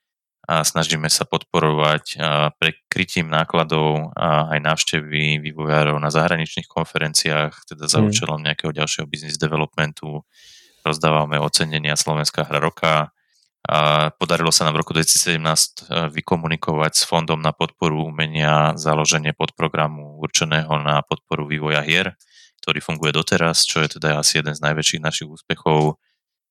a 0.42 0.66
snažíme 0.66 1.06
sa 1.06 1.22
podporovať 1.22 2.18
prekrytím 2.58 3.30
nákladov 3.30 4.10
a 4.18 4.50
aj 4.52 4.58
návštevy 4.58 5.38
vývojárov 5.38 5.94
na 6.02 6.10
zahraničných 6.10 6.66
konferenciách, 6.66 7.70
teda 7.70 7.86
za 7.86 8.02
mm. 8.02 8.06
účelom 8.10 8.40
nejakého 8.42 8.74
ďalšieho 8.74 9.06
business 9.06 9.38
developmentu. 9.38 10.26
Rozdávame 10.82 11.38
ocenenia 11.38 11.94
Slovenská 11.94 12.42
hra 12.42 12.58
roka. 12.58 13.14
A 13.62 14.10
podarilo 14.18 14.50
sa 14.50 14.66
nám 14.66 14.74
v 14.74 14.82
roku 14.82 14.90
2017 14.90 15.86
vykomunikovať 16.10 16.92
s 16.98 17.06
Fondom 17.06 17.38
na 17.38 17.54
podporu 17.54 18.10
umenia 18.10 18.74
založenie 18.74 19.30
podprogramu 19.38 20.18
určeného 20.18 20.82
na 20.82 21.06
podporu 21.06 21.46
vývoja 21.46 21.86
hier 21.86 22.18
ktorý 22.62 22.78
funguje 22.78 23.10
doteraz, 23.10 23.66
čo 23.66 23.82
je 23.82 23.98
teda 23.98 24.22
asi 24.22 24.38
jeden 24.38 24.54
z 24.54 24.62
najväčších 24.62 25.02
našich 25.02 25.26
úspechov. 25.26 25.98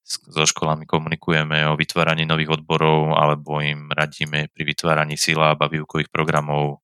So 0.03 0.45
školami 0.45 0.85
komunikujeme 0.85 1.69
o 1.69 1.77
vytváraní 1.77 2.25
nových 2.25 2.49
odborov 2.49 3.13
alebo 3.15 3.61
im 3.61 3.87
radíme 3.93 4.49
pri 4.51 4.63
vytváraní 4.65 5.15
síla 5.17 5.53
a 5.53 5.67
výukových 5.67 6.09
programov 6.09 6.81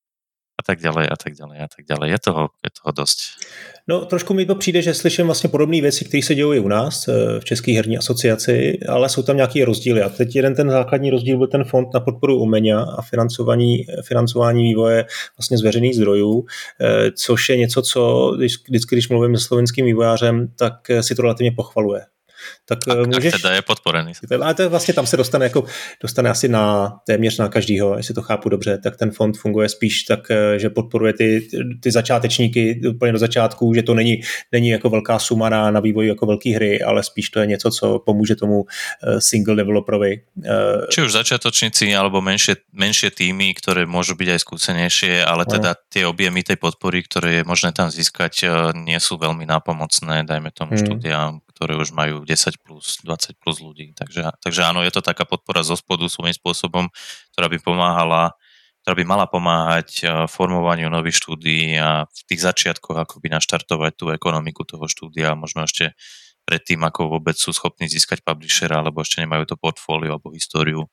a 0.58 0.62
tak 0.66 0.82
ďalej 0.82 1.06
a 1.06 1.16
tak 1.16 1.32
ďalej 1.38 1.58
a 1.62 1.68
tak 1.70 1.82
ďalej. 1.86 2.08
Je 2.10 2.18
toho, 2.18 2.42
je 2.66 2.70
toho 2.74 2.90
dosť. 2.92 3.18
No 3.88 4.04
trošku 4.04 4.34
mi 4.34 4.46
to 4.46 4.54
přijde, 4.54 4.82
že 4.82 4.94
slyším 4.94 5.26
vlastně 5.26 5.48
podobné 5.48 5.80
věci, 5.80 6.04
které 6.04 6.22
se 6.22 6.34
dějí 6.34 6.58
u 6.58 6.68
nás 6.68 7.08
eh, 7.08 7.40
v 7.40 7.44
České 7.44 7.72
herní 7.72 7.98
asociaci, 7.98 8.78
ale 8.88 9.08
jsou 9.08 9.22
tam 9.22 9.36
nějaké 9.36 9.64
rozdíly. 9.64 10.02
A 10.02 10.08
teď 10.08 10.36
jeden 10.36 10.54
ten 10.54 10.70
základní 10.70 11.10
rozdíl 11.10 11.38
byl 11.38 11.46
ten 11.46 11.64
fond 11.64 11.88
na 11.94 12.00
podporu 12.00 12.38
Umeňa 12.38 12.82
a 12.82 13.02
financování, 13.02 13.86
financování 14.04 14.62
vývoje 14.62 15.06
vlastně 15.38 15.58
z 15.58 15.62
veřejných 15.62 15.96
zdrojů, 15.96 16.44
eh, 16.80 17.10
což 17.12 17.48
je 17.48 17.56
něco, 17.56 17.82
co 17.82 18.32
vždycky, 18.68 18.94
když 18.94 19.08
mluvím 19.08 19.36
se 19.36 19.44
slovenským 19.44 19.86
vývojářem, 19.86 20.48
tak 20.58 20.90
eh, 20.90 21.02
si 21.02 21.14
to 21.14 21.22
relativně 21.22 21.52
pochvaluje. 21.52 22.17
Tak 22.64 22.78
a, 22.88 22.94
můžeš... 22.94 23.42
teda 23.42 23.54
je 23.54 23.62
podporený. 23.62 24.12
Ale 24.42 24.54
to 24.54 24.70
vlastně 24.70 24.94
tam 24.94 25.06
se 25.06 25.16
dostane, 25.16 25.44
jako, 25.44 25.64
dostane 26.02 26.30
asi 26.30 26.48
na 26.48 26.92
téměř 27.06 27.38
na 27.38 27.48
každýho, 27.48 27.96
jestli 27.96 28.14
to 28.14 28.22
chápu 28.22 28.48
dobře, 28.48 28.78
tak 28.78 28.96
ten 28.96 29.10
fond 29.10 29.38
funguje 29.38 29.68
spíš 29.68 30.02
tak, 30.02 30.30
eh, 30.30 30.58
že 30.58 30.70
podporuje 30.70 31.12
ty, 31.12 31.48
ty 31.82 31.90
začátečníky 31.90 32.80
úplně 32.88 33.12
do 33.12 33.18
začátku, 33.18 33.74
že 33.74 33.82
to 33.82 33.94
není, 33.94 34.20
není 34.52 34.68
jako 34.68 34.90
velká 34.90 35.18
suma 35.18 35.48
na, 35.48 35.70
na 35.70 35.80
vývoj 35.80 36.06
jako 36.06 36.26
velké 36.26 36.54
hry, 36.54 36.82
ale 36.82 37.02
spíš 37.02 37.30
to 37.30 37.40
je 37.40 37.46
něco, 37.46 37.70
co 37.70 37.98
pomůže 37.98 38.36
tomu 38.36 38.64
eh, 38.66 39.20
single 39.20 39.56
developerovi. 39.56 40.20
Eh, 40.44 40.86
Či 40.90 41.02
už 41.02 41.12
začátočníci 41.12 41.90
alebo 41.96 42.20
menšie, 42.20 42.56
menšie 42.72 43.10
týmy, 43.10 43.54
ktoré 43.56 43.86
môžu 43.86 44.14
byť 44.14 44.28
aj 44.34 44.40
skúsenejšie, 44.44 45.14
ale 45.24 45.44
no. 45.46 45.50
teda 45.50 45.70
tie 45.88 46.06
objemy 46.06 46.42
tej 46.44 46.56
podpory, 46.56 47.02
ktoré 47.02 47.40
je 47.40 47.42
možné 47.44 47.72
tam 47.72 47.90
získať, 47.90 48.46
nie 48.74 48.98
sú 49.00 49.18
veľmi 49.18 49.48
nápomocné, 49.48 50.24
dajme 50.28 50.50
tomu 50.52 50.76
hmm. 50.76 50.82
štúdiám, 50.84 51.30
ktoré 51.58 51.74
už 51.74 51.90
majú 51.90 52.22
10 52.22 52.62
plus, 52.62 53.02
20 53.02 53.34
plus 53.42 53.58
ľudí. 53.58 53.90
Takže, 53.98 54.30
takže 54.38 54.62
áno, 54.62 54.86
je 54.86 54.94
to 54.94 55.02
taká 55.02 55.26
podpora 55.26 55.66
zo 55.66 55.74
spodu 55.74 56.06
svojím 56.06 56.38
spôsobom, 56.38 56.86
ktorá 57.34 57.50
by 57.50 57.58
pomáhala 57.58 58.38
ktorá 58.86 58.94
by 58.94 59.04
mala 59.04 59.26
pomáhať 59.28 59.88
e, 60.00 60.04
formovaniu 60.32 60.88
nových 60.88 61.20
štúdií 61.20 61.76
a 61.76 62.08
v 62.08 62.20
tých 62.24 62.40
začiatkoch 62.40 62.96
akoby 62.96 63.28
naštartovať 63.28 63.92
tú 63.92 64.08
ekonomiku 64.14 64.64
toho 64.64 64.88
štúdia, 64.88 65.36
možno 65.36 65.68
ešte 65.68 65.92
predtým, 66.48 66.80
ako 66.80 67.20
vôbec 67.20 67.36
sú 67.36 67.52
schopní 67.52 67.84
získať 67.84 68.24
publishera, 68.24 68.80
alebo 68.80 69.04
ešte 69.04 69.20
nemajú 69.20 69.44
to 69.44 69.60
portfólio 69.60 70.16
alebo 70.16 70.32
históriu 70.32 70.88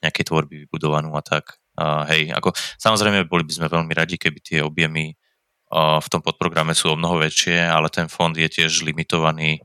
nejakej 0.00 0.24
tvorby 0.24 0.64
vybudovanú 0.64 1.12
a 1.12 1.20
tak. 1.20 1.60
A 1.76 2.08
hej, 2.08 2.32
ako, 2.32 2.56
samozrejme 2.80 3.28
boli 3.28 3.44
by 3.44 3.52
sme 3.60 3.68
veľmi 3.68 3.92
radi, 3.92 4.16
keby 4.16 4.40
tie 4.40 4.58
objemy 4.64 5.12
v 5.74 6.08
tom 6.08 6.22
podprograme 6.22 6.70
sú 6.70 6.94
o 6.94 6.98
mnoho 6.98 7.18
väčšie, 7.18 7.66
ale 7.66 7.90
ten 7.90 8.06
fond 8.06 8.30
je 8.30 8.46
tiež 8.46 8.86
limitovaný 8.86 9.58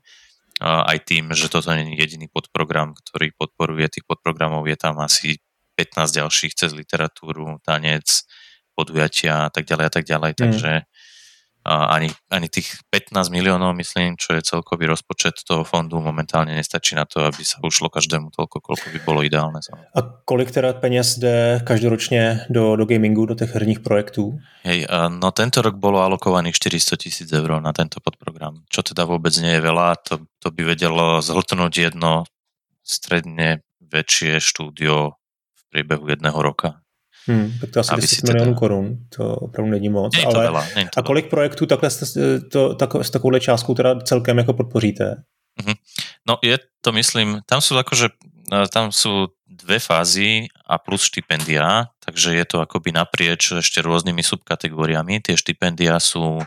aj 0.60 1.08
tým, 1.08 1.32
že 1.32 1.48
toto 1.48 1.72
nie 1.72 1.96
je 1.96 2.04
jediný 2.04 2.28
podprogram, 2.28 2.92
ktorý 2.92 3.32
podporuje. 3.40 3.88
Tých 3.88 4.06
podprogramov 4.06 4.68
je 4.68 4.76
tam 4.76 5.00
asi 5.00 5.40
15 5.80 6.20
ďalších 6.20 6.54
cez 6.60 6.76
literatúru, 6.76 7.64
tanec, 7.64 8.04
podujatia 8.76 9.48
a 9.48 9.52
tak 9.52 9.64
ďalej 9.64 9.86
a 9.88 9.92
tak 9.92 10.04
ďalej. 10.04 10.32
Mm. 10.36 10.40
Takže 10.40 10.72
ani, 11.66 12.10
ani 12.32 12.48
tých 12.50 12.82
15 12.90 13.30
miliónov, 13.30 13.76
myslím, 13.76 14.16
čo 14.16 14.34
je 14.34 14.42
celkový 14.42 14.88
rozpočet 14.88 15.44
toho 15.44 15.64
fondu, 15.64 16.00
momentálne 16.02 16.56
nestačí 16.56 16.96
na 16.96 17.06
to, 17.06 17.22
aby 17.28 17.44
sa 17.44 17.60
ušlo 17.62 17.92
každému 17.92 18.32
toľko, 18.32 18.58
koľko 18.64 18.88
by 18.96 19.00
bolo 19.04 19.20
ideálne. 19.22 19.60
A 19.96 20.00
kolik 20.26 20.52
teda 20.52 20.74
peněz 20.74 21.18
jde 21.18 21.62
každoročně 21.64 22.46
do, 22.50 22.76
do 22.76 22.86
gamingu, 22.86 23.26
do 23.26 23.36
těch 23.36 23.54
herních 23.54 23.80
projektů? 23.80 24.40
Hej, 24.64 24.88
no 25.08 25.32
tento 25.32 25.62
rok 25.62 25.76
bolo 25.76 26.04
alokovaných 26.04 26.56
400 26.56 26.96
tisíc 26.98 27.32
eur 27.32 27.62
na 27.62 27.72
tento 27.74 28.04
podprogram, 28.04 28.60
čo 28.68 28.84
teda 28.84 29.08
vôbec 29.08 29.32
nie 29.40 29.56
je 29.56 29.64
veľa, 29.64 29.96
to, 30.04 30.20
to 30.44 30.52
by 30.52 30.64
vedelo 30.68 31.24
zhltnúť 31.24 31.74
jedno 31.80 32.28
stredne 32.84 33.64
väčšie 33.80 34.44
štúdio 34.44 35.16
v 35.56 35.62
priebehu 35.72 36.12
jedného 36.12 36.36
roka. 36.36 36.79
Hmm, 37.30 37.54
tak 37.62 37.70
to 37.70 37.80
asi 37.80 37.96
10 37.96 38.24
milionů 38.24 38.52
teda... 38.52 38.60
korun, 38.60 38.98
to 39.14 39.36
opravdu 39.36 39.72
není 39.72 39.90
moc. 39.90 40.10
Není 40.18 40.26
to 40.26 40.38
ale 40.38 40.46
veľa, 40.50 40.64
není 40.76 40.90
to 40.90 41.00
a 41.00 41.02
kolik 41.06 41.30
projektů 41.30 41.66
takhle 41.66 41.90
to, 42.52 42.74
tak, 42.74 42.90
s 42.96 43.10
takovouhle 43.10 43.40
částkou 43.40 43.74
teda 43.74 44.02
celkem 44.02 44.38
jako 44.38 44.54
podpoříte? 44.54 45.24
Mm-hmm. 45.62 45.76
No 46.28 46.38
je 46.42 46.58
to 46.82 46.90
myslím, 46.92 47.44
tam 47.46 47.62
sú 47.62 47.76
akože, 47.78 48.16
e, 48.50 48.68
tam 48.72 48.96
sú 48.96 49.36
dve 49.46 49.78
fázy 49.78 50.48
a 50.66 50.80
plus 50.80 51.04
štipendia, 51.06 51.92
takže 52.00 52.34
je 52.34 52.46
to 52.48 52.58
akoby 52.64 52.96
naprieč 52.96 53.52
ešte 53.52 53.84
rôznymi 53.84 54.24
subkategóriami. 54.24 55.20
Tie 55.20 55.36
štipendia 55.36 56.00
sú 56.00 56.40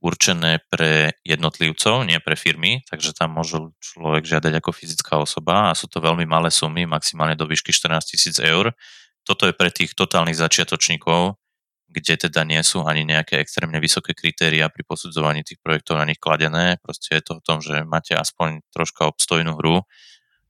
určené 0.00 0.64
pre 0.72 1.12
jednotlivcov, 1.20 2.08
nie 2.08 2.16
pre 2.24 2.32
firmy, 2.32 2.80
takže 2.88 3.12
tam 3.12 3.36
môže 3.36 3.60
človek 3.84 4.24
žiadať 4.24 4.52
ako 4.56 4.72
fyzická 4.72 5.20
osoba 5.20 5.68
a 5.68 5.76
sú 5.76 5.92
to 5.92 6.00
veľmi 6.00 6.24
malé 6.24 6.48
sumy, 6.48 6.88
maximálne 6.88 7.36
do 7.36 7.44
výšky 7.44 7.68
14 7.68 8.16
tisíc 8.16 8.40
eur 8.40 8.72
toto 9.24 9.46
je 9.46 9.54
pre 9.54 9.70
tých 9.70 9.92
totálnych 9.94 10.36
začiatočníkov, 10.36 11.40
kde 11.90 12.14
teda 12.30 12.46
nie 12.46 12.62
sú 12.62 12.86
ani 12.86 13.02
nejaké 13.02 13.42
extrémne 13.42 13.82
vysoké 13.82 14.14
kritéria 14.14 14.70
pri 14.70 14.86
posudzovaní 14.86 15.42
tých 15.42 15.58
projektov 15.58 15.98
na 15.98 16.06
nich 16.06 16.22
kladené. 16.22 16.78
Proste 16.78 17.18
je 17.18 17.22
to 17.26 17.32
o 17.38 17.44
tom, 17.44 17.58
že 17.58 17.82
máte 17.82 18.14
aspoň 18.14 18.62
troška 18.70 19.10
obstojnú 19.10 19.58
hru 19.58 19.82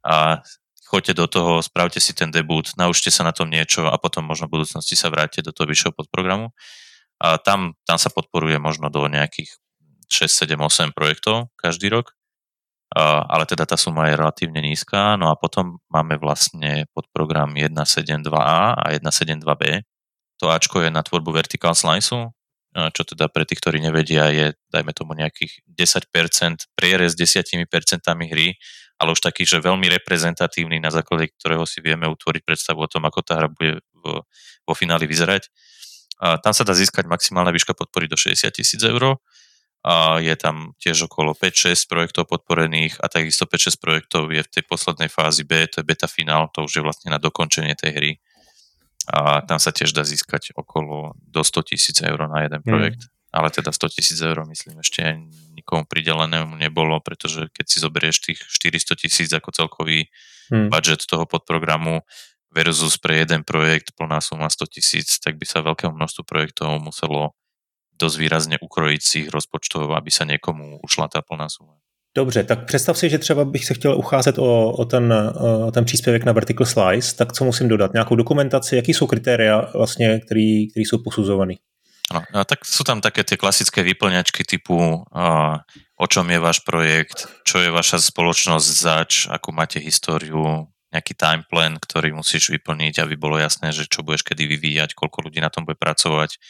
a 0.04 0.44
choďte 0.84 1.14
do 1.16 1.26
toho, 1.30 1.52
spravte 1.64 2.02
si 2.02 2.12
ten 2.12 2.28
debut, 2.28 2.68
naučte 2.76 3.08
sa 3.08 3.24
na 3.24 3.32
tom 3.32 3.48
niečo 3.48 3.88
a 3.88 3.96
potom 3.96 4.28
možno 4.28 4.50
v 4.50 4.60
budúcnosti 4.60 4.98
sa 4.98 5.08
vráte 5.08 5.40
do 5.40 5.54
toho 5.54 5.64
vyššieho 5.70 5.96
podprogramu. 5.96 6.52
A 7.20 7.40
tam, 7.40 7.76
tam 7.88 7.96
sa 7.96 8.12
podporuje 8.12 8.60
možno 8.60 8.92
do 8.92 9.04
nejakých 9.08 9.54
6, 10.12 10.50
7, 10.50 10.60
8 10.60 10.92
projektov 10.92 11.48
každý 11.56 11.88
rok 11.88 12.12
ale 12.96 13.46
teda 13.46 13.66
tá 13.66 13.78
suma 13.78 14.10
je 14.10 14.18
relatívne 14.18 14.58
nízka. 14.58 15.14
No 15.14 15.30
a 15.30 15.38
potom 15.38 15.78
máme 15.86 16.18
vlastne 16.18 16.90
podprogram 16.90 17.54
172A 17.54 18.74
a 18.74 18.84
172B. 18.98 19.86
To 20.42 20.50
Ačko 20.50 20.82
je 20.82 20.90
na 20.90 21.04
tvorbu 21.04 21.30
vertical 21.30 21.76
slice, 21.78 22.34
čo 22.70 23.02
teda 23.02 23.26
pre 23.30 23.46
tých, 23.46 23.58
ktorí 23.62 23.82
nevedia, 23.82 24.30
je 24.30 24.54
dajme 24.70 24.94
tomu 24.94 25.18
nejakých 25.18 25.62
10%, 25.66 26.70
prierez 26.78 27.18
10% 27.18 27.66
hry, 28.30 28.54
ale 29.00 29.08
už 29.10 29.20
taký, 29.20 29.42
že 29.42 29.58
veľmi 29.58 29.90
reprezentatívny, 30.00 30.78
na 30.78 30.94
základe 30.94 31.34
ktorého 31.38 31.66
si 31.66 31.82
vieme 31.82 32.06
utvoriť 32.06 32.42
predstavu 32.46 32.86
o 32.86 32.90
tom, 32.90 33.06
ako 33.06 33.20
tá 33.26 33.42
hra 33.42 33.48
bude 33.50 33.82
vo, 33.96 34.22
vo 34.66 34.74
fináli 34.74 35.10
vyzerať. 35.10 35.50
A 36.20 36.36
tam 36.36 36.52
sa 36.52 36.68
dá 36.68 36.76
získať 36.76 37.08
maximálna 37.08 37.48
výška 37.50 37.72
podpory 37.72 38.06
do 38.06 38.14
60 38.14 38.52
tisíc 38.52 38.82
eur 38.84 39.18
a 39.80 40.20
je 40.20 40.36
tam 40.36 40.76
tiež 40.76 41.08
okolo 41.08 41.32
5-6 41.32 41.88
projektov 41.88 42.28
podporených 42.28 43.00
a 43.00 43.08
takisto 43.08 43.48
5-6 43.48 43.80
projektov 43.80 44.28
je 44.28 44.44
v 44.44 44.52
tej 44.52 44.64
poslednej 44.68 45.08
fázi 45.08 45.48
B, 45.48 45.64
to 45.68 45.80
je 45.80 45.88
beta 45.88 46.04
finál, 46.04 46.52
to 46.52 46.68
už 46.68 46.80
je 46.80 46.82
vlastne 46.84 47.08
na 47.08 47.16
dokončenie 47.16 47.72
tej 47.72 47.92
hry 47.96 48.12
a 49.10 49.42
tam 49.42 49.58
sa 49.58 49.74
tiež 49.74 49.90
dá 49.90 50.06
získať 50.06 50.54
okolo 50.54 51.18
do 51.18 51.42
100 51.42 51.74
tisíc 51.74 51.96
eur 51.98 52.20
na 52.30 52.46
jeden 52.46 52.62
hmm. 52.62 52.68
projekt. 52.68 53.02
Mm. 53.08 53.12
Ale 53.30 53.48
teda 53.54 53.70
100 53.70 53.94
tisíc 53.94 54.18
eur 54.18 54.42
myslím 54.42 54.82
ešte 54.82 55.06
nikomu 55.54 55.86
pridelenému 55.86 56.58
nebolo, 56.58 56.98
pretože 56.98 57.46
keď 57.54 57.66
si 57.70 57.78
zoberieš 57.78 58.16
tých 58.26 58.40
400 58.42 58.98
tisíc 58.98 59.30
ako 59.30 59.54
celkový 59.54 60.10
mm. 60.50 60.66
budget 60.66 61.06
toho 61.06 61.30
podprogramu 61.30 62.02
versus 62.50 62.98
pre 62.98 63.22
jeden 63.22 63.46
projekt 63.46 63.94
plná 63.94 64.18
suma 64.18 64.50
100 64.50 64.74
tisíc, 64.74 65.22
tak 65.22 65.38
by 65.38 65.46
sa 65.46 65.62
veľkému 65.62 65.94
množstvu 65.94 66.26
projektov 66.26 66.82
muselo 66.82 67.38
dosť 68.00 68.16
výrazne 68.16 68.56
ukrojiť 68.56 69.02
si 69.04 69.18
rozpočtov, 69.28 69.92
aby 69.92 70.08
sa 70.08 70.24
niekomu 70.24 70.80
ušla 70.80 71.12
tá 71.12 71.20
plná 71.20 71.52
suma. 71.52 71.76
Dobře, 72.14 72.44
tak 72.44 72.66
představ 72.66 72.98
si, 72.98 73.10
že 73.10 73.18
třeba 73.18 73.44
bych 73.44 73.64
se 73.64 73.74
chtěl 73.74 73.98
ucházet 73.98 74.38
o, 74.38 74.72
o, 74.72 74.84
ten, 74.84 75.14
o 75.66 75.70
ten 75.70 75.84
příspěvek 75.84 76.24
na 76.24 76.32
Vertical 76.32 76.66
Slice, 76.66 77.16
tak 77.16 77.32
co 77.32 77.44
musím 77.44 77.68
dodat? 77.68 77.92
Nějakou 77.92 78.16
dokumentaci, 78.16 78.76
jaký 78.76 78.94
jsou 78.94 79.06
kritéria 79.06 79.70
vlastně, 79.74 80.20
které 80.26 80.40
jsou 80.74 80.98
posuzované? 80.98 81.54
No, 82.10 82.26
a 82.34 82.42
tak 82.42 82.66
sú 82.66 82.82
tam 82.82 82.98
také 82.98 83.22
tie 83.22 83.38
klasické 83.38 83.86
vyplňačky 83.86 84.42
typu 84.42 84.74
uh, 84.74 85.62
o 86.00 86.06
čom 86.08 86.24
je 86.32 86.40
váš 86.40 86.64
projekt, 86.64 87.28
čo 87.44 87.60
je 87.60 87.68
vaša 87.68 88.00
spoločnosť 88.00 88.68
zač, 88.72 89.12
akú 89.28 89.52
máte 89.52 89.76
históriu, 89.76 90.64
nejaký 90.90 91.12
time 91.12 91.44
plan, 91.44 91.76
ktorý 91.76 92.16
musíš 92.16 92.48
vyplniť, 92.50 93.04
aby 93.04 93.14
bolo 93.20 93.36
jasné, 93.36 93.70
že 93.70 93.84
čo 93.84 94.00
budeš 94.00 94.24
kedy 94.24 94.48
vyvíjať, 94.48 94.96
koľko 94.96 95.28
ľudí 95.28 95.44
na 95.44 95.52
tom 95.52 95.68
bude 95.68 95.76
pracovať. 95.76 96.40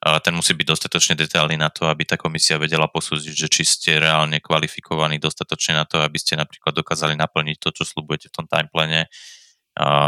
Ten 0.00 0.32
musí 0.32 0.56
byť 0.56 0.64
dostatočne 0.64 1.12
detailný 1.12 1.60
na 1.60 1.68
to, 1.68 1.84
aby 1.84 2.08
tá 2.08 2.16
komisia 2.16 2.56
vedela 2.56 2.88
posúdiť, 2.88 3.36
že 3.36 3.48
či 3.52 3.62
ste 3.68 4.00
reálne 4.00 4.40
kvalifikovaní 4.40 5.20
dostatočne 5.20 5.76
na 5.76 5.84
to, 5.84 6.00
aby 6.00 6.16
ste 6.16 6.40
napríklad 6.40 6.72
dokázali 6.72 7.20
naplniť 7.20 7.60
to, 7.60 7.68
čo 7.68 7.84
slúbujete 7.84 8.32
v 8.32 8.34
tom 8.40 8.48
timeplane. 8.48 9.12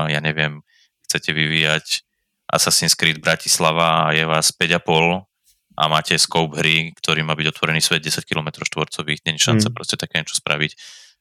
Ja 0.09 0.21
neviem, 0.25 0.65
chcete 1.05 1.37
vyvíjať 1.37 2.09
Assassin's 2.49 2.97
Creed 2.97 3.21
Bratislava 3.21 4.09
a 4.09 4.17
je 4.17 4.25
vás 4.25 4.49
5,5 4.57 5.29
a 5.77 5.85
máte 5.89 6.17
scope 6.17 6.57
hry, 6.57 6.97
ktorý 6.97 7.25
má 7.25 7.37
byť 7.37 7.53
otvorený 7.53 7.81
svet 7.85 8.05
10 8.05 8.25
km 8.25 8.65
štvorcových, 8.65 9.25
není 9.25 9.41
šanca 9.41 9.73
mm. 9.73 9.75
proste 9.77 9.97
také 9.97 10.21
niečo 10.21 10.37
spraviť. 10.37 10.73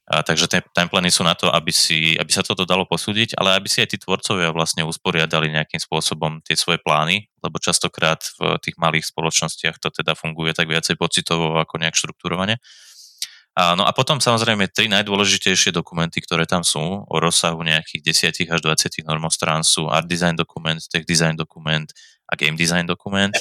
A, 0.09 0.25
takže 0.25 0.49
tie 0.49 0.59
timeplány 0.73 1.13
sú 1.13 1.21
na 1.21 1.37
to, 1.37 1.53
aby, 1.53 1.69
si, 1.69 2.17
aby 2.17 2.31
sa 2.33 2.41
toto 2.41 2.65
dalo 2.65 2.89
posúdiť, 2.89 3.37
ale 3.37 3.53
aby 3.53 3.69
si 3.69 3.85
aj 3.85 3.93
tí 3.93 3.97
tvorcovia 4.01 4.49
vlastne 4.49 4.81
usporiadali 4.81 5.53
nejakým 5.53 5.77
spôsobom 5.77 6.41
tie 6.41 6.57
svoje 6.57 6.81
plány, 6.81 7.29
lebo 7.45 7.61
častokrát 7.61 8.19
v 8.41 8.57
tých 8.59 8.75
malých 8.81 9.07
spoločnostiach 9.07 9.77
to 9.77 9.93
teda 9.93 10.17
funguje 10.17 10.57
tak 10.57 10.67
viacej 10.67 10.97
pocitovo 10.97 11.61
ako 11.61 11.77
nejak 11.77 11.93
štruktúrovane. 11.93 12.57
A, 13.51 13.75
no 13.75 13.83
a 13.83 13.91
potom 13.91 14.23
samozrejme 14.23 14.71
tri 14.71 14.87
najdôležitejšie 14.87 15.75
dokumenty, 15.75 16.23
ktoré 16.23 16.47
tam 16.47 16.63
sú 16.63 16.79
o 17.03 17.15
rozsahu 17.19 17.59
nejakých 17.67 18.31
10 18.39 18.57
až 18.57 18.59
20 18.63 19.03
normostrán 19.03 19.59
sú 19.59 19.91
art 19.91 20.07
design 20.07 20.39
dokument, 20.39 20.79
tech 20.79 21.03
design 21.03 21.35
dokument 21.35 21.91
a 22.31 22.39
game 22.39 22.55
design 22.55 22.87
dokument. 22.87 23.35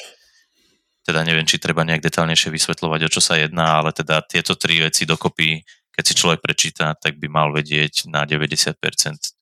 Teda 1.06 1.22
neviem, 1.22 1.46
či 1.46 1.62
treba 1.62 1.86
nejak 1.86 2.02
detálnejšie 2.02 2.50
vysvetľovať, 2.50 3.00
o 3.06 3.10
čo 3.10 3.22
sa 3.22 3.38
jedná, 3.38 3.80
ale 3.80 3.94
teda 3.94 4.20
tieto 4.26 4.58
tri 4.58 4.82
veci 4.82 5.06
dokopy, 5.06 5.62
keď 6.00 6.08
si 6.08 6.16
človek 6.16 6.40
prečíta, 6.40 6.96
tak 6.96 7.20
by 7.20 7.28
mal 7.28 7.52
vedieť 7.52 8.08
na 8.08 8.24
90%, 8.24 8.72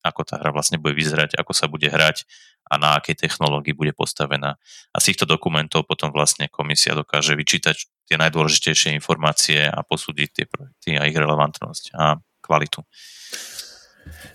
ako 0.02 0.20
tá 0.26 0.42
hra 0.42 0.50
vlastne 0.50 0.82
bude 0.82 0.98
vyzerať, 0.98 1.38
ako 1.38 1.54
sa 1.54 1.70
bude 1.70 1.86
hrať 1.86 2.26
a 2.66 2.82
na 2.82 2.98
akej 2.98 3.14
technológii 3.14 3.78
bude 3.78 3.94
postavená. 3.94 4.58
A 4.90 4.96
z 4.98 5.14
týchto 5.14 5.22
dokumentov 5.22 5.86
potom 5.86 6.10
vlastne 6.10 6.50
komisia 6.50 6.98
dokáže 6.98 7.38
vyčítať 7.38 7.86
tie 8.10 8.18
najdôležitejšie 8.18 8.90
informácie 8.98 9.70
a 9.70 9.86
posúdiť 9.86 10.28
tie 10.34 10.44
projekty 10.50 10.98
a 10.98 11.06
ich 11.06 11.14
relevantnosť 11.14 11.94
a 11.94 12.18
kvalitu. 12.42 12.82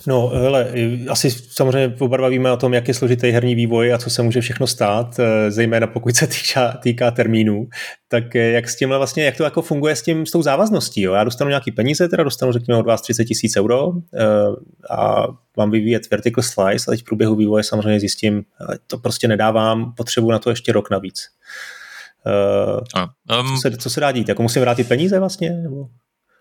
No, 0.07 0.27
hele, 0.27 0.67
asi 1.09 1.31
samozřejmě 1.31 1.95
oba 1.99 2.17
dva 2.17 2.27
víme 2.27 2.51
o 2.51 2.57
tom, 2.57 2.73
jak 2.73 2.87
je 2.87 2.93
složitý 2.93 3.29
herní 3.29 3.55
vývoj 3.55 3.93
a 3.93 3.97
co 3.97 4.09
se 4.09 4.23
může 4.23 4.41
všechno 4.41 4.67
stát, 4.67 5.19
eh, 5.19 5.51
zejména 5.51 5.87
pokud 5.87 6.15
se 6.15 6.27
týká, 6.27 6.71
týká 6.71 7.11
termínů. 7.11 7.67
Tak 8.07 8.35
eh, 8.35 8.51
jak 8.51 8.69
s 8.69 8.75
tímhle 8.75 8.97
vlastně, 8.97 9.25
jak 9.25 9.37
to 9.37 9.43
jako 9.43 9.61
funguje 9.61 9.95
s, 9.95 10.01
tím, 10.01 10.25
s 10.25 10.31
tou 10.31 10.41
závazností? 10.41 11.01
Jo? 11.01 11.13
Já 11.13 11.23
dostanu 11.23 11.49
nějaký 11.49 11.71
peníze, 11.71 12.09
teda 12.09 12.23
dostanu 12.23 12.51
řekněme 12.51 12.79
od 12.79 12.85
vás 12.85 13.01
30 13.01 13.25
tisíc 13.25 13.57
euro 13.57 13.91
eh, 14.13 14.23
a 14.89 15.27
mám 15.57 15.71
vyvíjet 15.71 16.11
vertical 16.11 16.43
slice 16.43 16.85
a 16.87 16.91
teď 16.91 17.01
v 17.01 17.03
průběhu 17.03 17.35
vývoje 17.35 17.63
samozřejmě 17.63 17.99
zjistím, 17.99 18.43
to 18.87 18.97
prostě 18.97 19.27
nedávám, 19.27 19.93
potřebuji 19.97 20.31
na 20.31 20.39
to 20.39 20.49
ještě 20.49 20.71
rok 20.71 20.89
navíc. 20.89 21.21
Co, 23.55 23.61
se, 23.61 23.77
co 23.77 23.89
se 23.89 23.99
dá 23.99 24.11
dít? 24.11 24.29
Jako 24.29 24.43
musím 24.43 24.61
vrátit 24.61 24.87
peníze 24.87 25.19
vlastně? 25.19 25.49
Nebo? 25.49 25.87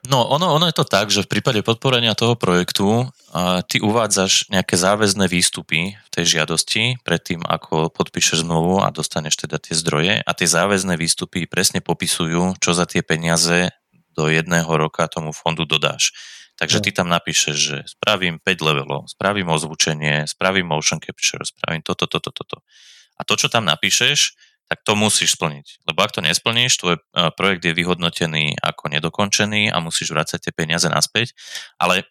No, 0.02 0.26
ono, 0.26 0.50
ono 0.58 0.66
je 0.66 0.74
to 0.74 0.82
tak, 0.82 1.14
že 1.14 1.22
v 1.22 1.38
prípade 1.38 1.62
podporenia 1.62 2.18
toho 2.18 2.34
projektu 2.34 3.06
uh, 3.06 3.62
ty 3.62 3.78
uvádzaš 3.78 4.50
nejaké 4.50 4.74
záväzné 4.74 5.30
výstupy 5.30 5.94
v 5.94 6.08
tej 6.10 6.24
žiadosti 6.26 6.98
predtým, 7.06 7.38
ako 7.46 7.86
podpíšeš 7.94 8.42
zmluvu 8.42 8.82
a 8.82 8.90
dostaneš 8.90 9.46
teda 9.46 9.62
tie 9.62 9.78
zdroje 9.78 10.18
a 10.18 10.30
tie 10.34 10.48
záväzné 10.50 10.98
výstupy 10.98 11.46
presne 11.46 11.78
popisujú, 11.78 12.58
čo 12.58 12.74
za 12.74 12.82
tie 12.90 13.06
peniaze 13.06 13.70
do 14.18 14.26
jedného 14.26 14.68
roka 14.74 15.06
tomu 15.06 15.30
fondu 15.30 15.70
dodáš. 15.70 16.10
Takže 16.58 16.82
ty 16.82 16.90
tam 16.90 17.06
napíšeš, 17.06 17.56
že 17.56 17.78
spravím 17.86 18.42
5 18.42 18.58
levelov, 18.58 19.06
spravím 19.06 19.54
ozvučenie, 19.54 20.26
spravím 20.26 20.66
motion 20.66 20.98
capture, 20.98 21.46
spravím 21.46 21.86
toto, 21.86 22.10
toto, 22.10 22.34
toto. 22.34 22.66
A 23.18 23.22
to, 23.22 23.38
čo 23.38 23.46
tam 23.46 23.70
napíšeš, 23.70 24.34
tak 24.72 24.88
to 24.88 24.96
musíš 24.96 25.36
splniť. 25.36 25.84
Lebo 25.84 26.00
ak 26.00 26.16
to 26.16 26.24
nesplníš, 26.24 26.80
tvoj 26.80 26.96
e, 26.96 27.02
projekt 27.36 27.68
je 27.68 27.76
vyhodnotený 27.76 28.56
ako 28.56 28.88
nedokončený 28.88 29.68
a 29.68 29.84
musíš 29.84 30.16
vrácať 30.16 30.48
tie 30.48 30.52
peniaze 30.56 30.88
naspäť. 30.88 31.36
Ale 31.76 32.08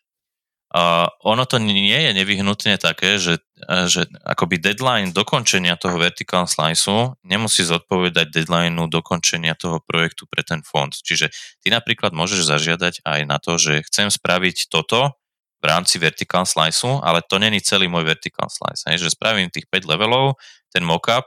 uh, 0.78 1.10
ono 1.26 1.50
to 1.50 1.58
nie 1.58 1.90
je 1.90 2.12
nevyhnutne 2.14 2.78
také, 2.78 3.18
že, 3.18 3.42
uh, 3.66 3.90
že 3.90 4.06
akoby 4.22 4.62
deadline 4.62 5.10
dokončenia 5.10 5.74
toho 5.74 5.98
vertical 5.98 6.46
sliceu 6.46 7.18
nemusí 7.26 7.66
zodpovedať 7.66 8.30
deadlineu 8.30 8.86
dokončenia 8.86 9.58
toho 9.58 9.82
projektu 9.82 10.30
pre 10.30 10.46
ten 10.46 10.62
fond. 10.62 10.94
Čiže 10.94 11.34
ty 11.66 11.74
napríklad 11.74 12.14
môžeš 12.14 12.46
zažiadať 12.46 13.02
aj 13.02 13.20
na 13.26 13.42
to, 13.42 13.58
že 13.58 13.82
chcem 13.90 14.14
spraviť 14.14 14.70
toto 14.70 15.18
v 15.62 15.66
rámci 15.66 15.98
vertical 15.98 16.46
sliceu, 16.46 17.02
ale 17.02 17.26
to 17.26 17.42
není 17.42 17.58
celý 17.58 17.90
môj 17.90 18.06
vertical 18.06 18.54
slice. 18.54 18.86
Hej, 18.86 19.10
že 19.10 19.18
spravím 19.18 19.50
tých 19.50 19.66
5 19.66 19.90
levelov, 19.90 20.38
ten 20.70 20.86
mockup 20.86 21.26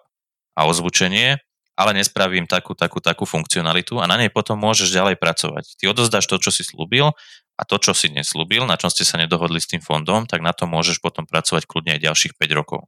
a 0.55 0.67
ozvučenie, 0.67 1.39
ale 1.75 1.91
nespravím 1.95 2.47
takú, 2.47 2.79
takú, 2.79 3.03
takú 3.03 3.27
funkcionalitu 3.27 3.99
a 3.99 4.07
na 4.07 4.15
nej 4.15 4.31
potom 4.31 4.55
môžeš 4.55 4.95
ďalej 4.95 5.19
pracovať. 5.19 5.75
Ty 5.79 5.91
odozdáš 5.91 6.31
to, 6.31 6.39
čo 6.39 6.55
si 6.55 6.63
slúbil 6.63 7.11
a 7.59 7.63
to, 7.67 7.77
čo 7.83 7.95
si 7.95 8.11
neslúbil, 8.11 8.67
na 8.67 8.79
čom 8.79 8.91
ste 8.91 9.03
sa 9.03 9.19
nedohodli 9.19 9.59
s 9.59 9.71
tým 9.71 9.83
fondom, 9.83 10.27
tak 10.27 10.43
na 10.43 10.55
to 10.55 10.71
môžeš 10.71 11.03
potom 11.03 11.27
pracovať 11.27 11.67
kľudne 11.67 11.99
aj 11.99 12.05
ďalších 12.07 12.35
5 12.39 12.59
rokov. 12.59 12.87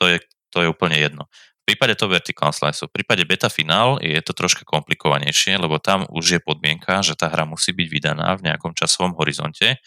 To 0.00 0.08
je, 0.08 0.24
to 0.48 0.64
je 0.64 0.68
úplne 0.72 0.96
jedno. 0.96 1.28
V 1.64 1.72
prípade 1.72 1.96
toho 1.96 2.12
vertical 2.12 2.52
slice, 2.52 2.84
v 2.84 2.92
prípade 2.92 3.24
beta 3.24 3.48
finál 3.48 3.96
je 4.04 4.20
to 4.20 4.36
troška 4.36 4.68
komplikovanejšie, 4.68 5.56
lebo 5.56 5.80
tam 5.80 6.04
už 6.12 6.36
je 6.36 6.40
podmienka, 6.40 7.00
že 7.00 7.16
tá 7.16 7.32
hra 7.32 7.48
musí 7.48 7.72
byť 7.72 7.88
vydaná 7.88 8.36
v 8.36 8.52
nejakom 8.52 8.76
časovom 8.76 9.16
horizonte, 9.16 9.80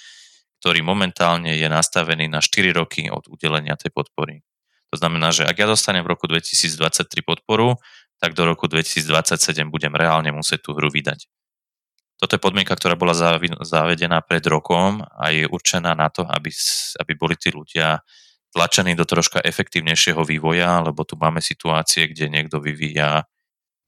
ktorý 0.57 0.82
momentálne 0.82 1.53
je 1.53 1.70
nastavený 1.70 2.26
na 2.34 2.41
4 2.41 2.74
roky 2.74 3.13
od 3.13 3.30
udelenia 3.30 3.78
tej 3.78 3.93
podpory. 3.93 4.41
To 4.91 4.95
znamená, 4.95 5.35
že 5.35 5.43
ak 5.43 5.57
ja 5.59 5.67
dostanem 5.67 6.03
v 6.03 6.15
roku 6.15 6.31
2023 6.31 7.03
podporu, 7.23 7.75
tak 8.17 8.33
do 8.33 8.47
roku 8.47 8.65
2027 8.71 9.67
budem 9.69 9.93
reálne 9.93 10.31
musieť 10.33 10.69
tú 10.69 10.71
hru 10.73 10.89
vydať. 10.89 11.27
Toto 12.17 12.33
je 12.33 12.41
podmienka, 12.41 12.73
ktorá 12.73 12.97
bola 12.97 13.13
zavedená 13.61 14.25
pred 14.25 14.41
rokom 14.49 15.05
a 15.05 15.29
je 15.29 15.45
určená 15.45 15.93
na 15.93 16.09
to, 16.09 16.25
aby, 16.25 16.49
aby 16.97 17.13
boli 17.13 17.38
tí 17.38 17.53
ľudia 17.53 18.01
tlačení 18.57 18.97
do 18.97 19.05
troška 19.05 19.38
efektívnejšieho 19.45 20.25
vývoja, 20.25 20.81
lebo 20.81 21.05
tu 21.05 21.13
máme 21.13 21.45
situácie, 21.45 22.09
kde 22.09 22.33
niekto 22.33 22.57
vyvíja 22.57 23.29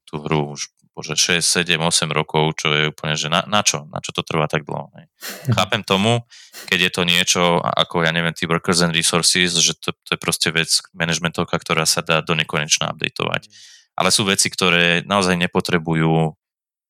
tú 0.05 0.21
hru 0.21 0.53
už 0.53 0.69
bože, 0.99 1.15
6, 1.15 1.39
7, 1.39 1.79
8 1.79 2.11
rokov, 2.11 2.59
čo 2.59 2.67
je 2.75 2.91
úplne, 2.91 3.15
že 3.15 3.31
na, 3.31 3.47
na 3.47 3.63
čo? 3.63 3.87
Na 3.87 4.03
čo 4.03 4.11
to 4.11 4.19
trvá 4.19 4.51
tak 4.51 4.67
dlho? 4.67 4.91
Ne? 4.91 5.07
Chápem 5.55 5.79
tomu, 5.79 6.27
keď 6.67 6.79
je 6.83 6.91
to 6.91 7.01
niečo 7.07 7.41
ako, 7.63 8.03
ja 8.03 8.11
neviem, 8.11 8.35
tí 8.35 8.43
workers 8.43 8.83
and 8.83 8.91
resources, 8.91 9.55
že 9.55 9.79
to, 9.79 9.95
to 10.03 10.15
je 10.15 10.19
proste 10.19 10.51
vec 10.51 10.67
managementovka, 10.91 11.55
ktorá 11.55 11.87
sa 11.87 12.03
dá 12.03 12.19
do 12.19 12.35
nekonečna 12.35 12.91
updateovať. 12.91 13.47
Ale 13.95 14.11
sú 14.11 14.27
veci, 14.27 14.51
ktoré 14.51 15.07
naozaj 15.07 15.39
nepotrebujú 15.39 16.35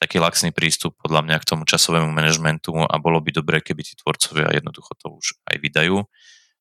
taký 0.02 0.18
laxný 0.18 0.50
prístup 0.50 0.98
podľa 0.98 1.22
mňa 1.28 1.38
k 1.44 1.48
tomu 1.54 1.70
časovému 1.70 2.10
manažmentu 2.10 2.74
a 2.82 2.96
bolo 2.98 3.22
by 3.22 3.30
dobré, 3.36 3.62
keby 3.62 3.86
tí 3.86 3.94
tvorcovia 4.00 4.58
jednoducho 4.58 4.98
to 4.98 5.14
už 5.14 5.38
aj 5.46 5.62
vydajú. 5.62 6.02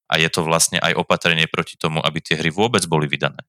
A 0.08 0.14
je 0.20 0.28
to 0.28 0.44
vlastne 0.44 0.76
aj 0.80 0.96
opatrenie 0.96 1.48
proti 1.48 1.80
tomu, 1.80 2.04
aby 2.04 2.20
tie 2.20 2.36
hry 2.36 2.52
vôbec 2.52 2.84
boli 2.84 3.08
vydané. 3.08 3.40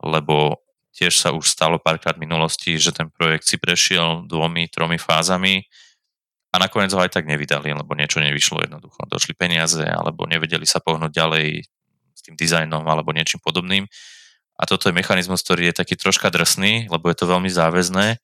Lebo 0.00 0.64
tiež 0.94 1.14
sa 1.14 1.30
už 1.34 1.46
stalo 1.46 1.76
párkrát 1.78 2.16
v 2.16 2.24
minulosti, 2.26 2.76
že 2.80 2.90
ten 2.90 3.08
projekt 3.12 3.46
si 3.46 3.60
prešiel 3.60 4.26
dvomi, 4.26 4.66
tromi 4.70 4.98
fázami 4.98 5.66
a 6.50 6.56
nakoniec 6.56 6.90
ho 6.96 7.00
aj 7.00 7.12
tak 7.12 7.28
nevydali, 7.28 7.70
lebo 7.70 7.92
niečo 7.92 8.18
nevyšlo 8.24 8.64
jednoducho. 8.64 9.04
Došli 9.04 9.36
peniaze, 9.36 9.84
alebo 9.84 10.24
nevedeli 10.24 10.64
sa 10.64 10.80
pohnúť 10.80 11.12
ďalej 11.12 11.68
s 12.16 12.20
tým 12.24 12.34
dizajnom 12.34 12.82
alebo 12.82 13.12
niečím 13.14 13.38
podobným. 13.38 13.86
A 14.58 14.66
toto 14.66 14.90
je 14.90 14.96
mechanizmus, 14.96 15.44
ktorý 15.44 15.70
je 15.70 15.78
taký 15.78 15.94
troška 15.94 16.34
drsný, 16.34 16.90
lebo 16.90 17.06
je 17.06 17.16
to 17.16 17.30
veľmi 17.30 17.46
záväzné, 17.46 18.18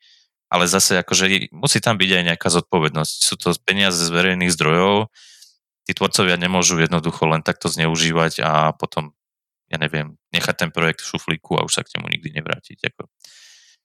ale 0.51 0.65
zase 0.67 0.99
akože 0.99 1.55
musí 1.55 1.79
tam 1.79 1.95
byť 1.95 2.11
aj 2.11 2.23
nejaká 2.35 2.49
zodpovednosť. 2.51 3.15
Sú 3.23 3.39
to 3.39 3.55
peniaze 3.63 4.03
z 4.03 4.11
verejných 4.11 4.51
zdrojov, 4.51 5.15
tí 5.87 5.93
tvorcovia 5.95 6.35
nemôžu 6.35 6.81
jednoducho 6.81 7.29
len 7.31 7.45
takto 7.47 7.71
zneužívať 7.71 8.43
a 8.43 8.75
potom 8.75 9.15
ja 9.69 9.77
neviem, 9.81 10.17
nechať 10.35 10.55
ten 10.67 10.71
projekt 10.71 11.03
v 11.03 11.15
šuflíku 11.15 11.57
a 11.57 11.65
už 11.65 11.73
sa 11.73 11.83
k 11.83 11.97
nemu 11.99 12.07
nikdy 12.09 12.29
nevrátiť. 12.37 12.79
Ako. 12.93 13.09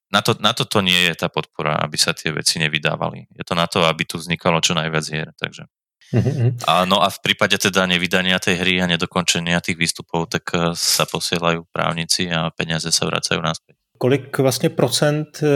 Na, 0.10 0.26
to, 0.26 0.34
na 0.42 0.58
toto 0.58 0.82
nie 0.82 0.98
je 1.08 1.14
tá 1.14 1.30
podpora, 1.30 1.78
aby 1.86 1.98
sa 1.98 2.18
tie 2.18 2.34
veci 2.34 2.58
nevydávali. 2.58 3.30
Je 3.38 3.46
to 3.46 3.54
na 3.54 3.70
to, 3.70 3.86
aby 3.86 4.10
tu 4.10 4.18
vznikalo 4.18 4.58
čo 4.60 4.74
najviac 4.74 5.06
hier. 5.06 5.30
Takže. 5.38 5.70
Mm-hmm. 6.10 6.66
A, 6.66 6.90
no 6.90 7.06
a 7.06 7.14
v 7.14 7.22
prípade 7.22 7.54
teda 7.62 7.86
nevydania 7.86 8.42
tej 8.42 8.58
hry 8.66 8.82
a 8.82 8.90
nedokončenia 8.90 9.62
tých 9.62 9.78
výstupov, 9.78 10.26
tak 10.34 10.50
eh, 10.58 10.74
sa 10.74 11.06
posielajú 11.06 11.70
právnici 11.70 12.26
a 12.34 12.50
peniaze 12.50 12.90
sa 12.90 13.06
vracajú 13.06 13.42
naspäť. 13.42 13.78
Kolik 14.00 14.38
vlastně 14.38 14.70
procent 14.70 15.28
eh, 15.44 15.48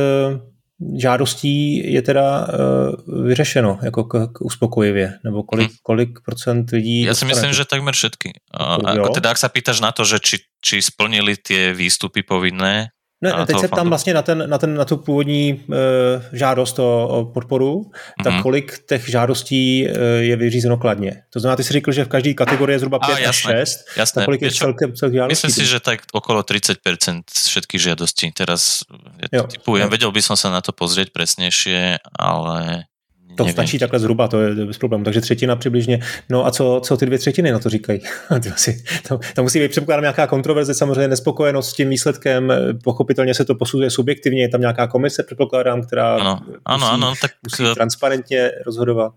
žádostí 1.00 1.82
je 1.94 2.02
teda 2.02 2.48
uh, 2.48 3.26
vyřešeno 3.28 3.80
jako 3.84 4.04
k, 4.04 4.28
k 4.34 4.42
uspokojivě? 4.42 5.14
Nebo 5.24 5.44
kolik, 5.44 5.72
hm. 5.72 5.76
kolik 5.84 6.10
procent 6.26 6.72
lidí... 6.72 7.04
Ja 7.04 7.14
si 7.14 7.26
myslím, 7.26 7.54
že 7.54 7.66
takmer 7.66 7.94
všetky. 7.94 8.40
Uh, 8.54 8.82
ako 8.82 9.20
teda, 9.20 9.36
ak 9.36 9.40
sa 9.42 9.50
pýtaš 9.50 9.82
na 9.84 9.92
to, 9.92 10.04
že 10.08 10.20
či, 10.20 10.38
či 10.64 10.82
splnili 10.82 11.36
tie 11.36 11.74
výstupy 11.74 12.24
povinné, 12.24 12.94
ne, 13.24 13.46
teď 13.46 13.60
se 13.60 13.68
tam 13.68 13.90
vlastně 13.90 14.14
na, 14.14 14.22
ten, 14.22 14.50
na, 14.50 14.58
ten, 14.58 14.76
na 14.76 14.86
tu 14.86 14.98
původní 14.98 15.50
e, 15.50 16.38
žádost 16.38 16.80
o, 16.80 17.08
o 17.08 17.26
podporu, 17.26 17.82
mm-hmm. 17.82 18.24
tak 18.24 18.34
mhm. 18.34 18.42
kolik 18.42 18.80
těch 18.90 19.10
žádostí 19.10 19.88
e, 19.88 19.92
je 20.24 20.36
vyřízeno 20.36 20.78
kladně. 20.78 21.24
To 21.30 21.40
znamená, 21.40 21.56
ty 21.56 21.64
si 21.64 21.74
řekl, 21.74 21.92
že 21.92 22.06
v 22.06 22.08
každé 22.08 22.34
kategorii 22.34 22.76
je 22.76 22.80
zhruba 22.80 23.00
5 23.00 23.28
až 23.28 23.36
6. 23.36 23.98
Jasné. 23.98 24.20
Tak 24.20 24.26
kolik 24.26 24.42
je 24.42 24.52
celkem, 24.52 24.96
celkem 24.96 25.16
žádostí? 25.16 25.48
Myslím 25.48 25.52
si, 25.52 25.66
že 25.66 25.80
tak 25.80 26.00
okolo 26.14 26.42
30% 26.42 27.22
všetkých 27.32 27.82
žiadostí. 27.82 28.32
Teraz 28.32 28.84
ja 29.32 29.44
typujem, 29.48 29.90
vedel 29.90 30.12
by 30.12 30.22
som 30.22 30.36
sa 30.36 30.52
na 30.52 30.62
to 30.62 30.76
pozrieť 30.76 31.16
presnejšie, 31.16 32.04
ale 32.20 32.88
to 33.36 33.44
nevím. 33.44 33.54
stačí 33.54 33.80
takhle 33.80 34.00
zhruba, 34.00 34.28
to 34.28 34.42
je 34.42 34.66
bez 34.66 34.78
problémů. 34.78 35.04
Takže 35.04 35.22
třetina 35.22 35.56
přibližně. 35.56 36.00
No 36.30 36.46
a 36.46 36.52
co, 36.52 36.82
co 36.84 36.98
ty 36.98 37.06
dvě 37.06 37.20
třetiny 37.20 37.52
na 37.52 37.60
to 37.60 37.70
říkají? 37.70 38.00
to, 39.08 39.20
to, 39.36 39.44
musí 39.44 39.60
být 39.60 39.72
předpokládám 39.72 40.02
nějaká 40.02 40.28
kontroverze, 40.28 40.74
samozřejmě 40.74 41.08
nespokojenost 41.08 41.70
s 41.70 41.74
tím 41.74 41.90
výsledkem. 41.90 42.54
Pochopitelně 42.84 43.34
se 43.34 43.46
to 43.46 43.56
posuzuje 43.56 43.90
subjektivně, 43.90 44.42
je 44.42 44.50
tam 44.50 44.62
nějaká 44.62 44.88
komise, 44.88 45.24
předpokládám, 45.24 45.82
která 45.82 46.16
ano, 46.16 46.40
musí, 46.46 46.58
ano, 46.66 46.92
ano, 46.92 47.14
tak... 47.22 47.32
musí 47.44 47.74
transparentně 47.74 48.52
rozhodovat. 48.66 49.14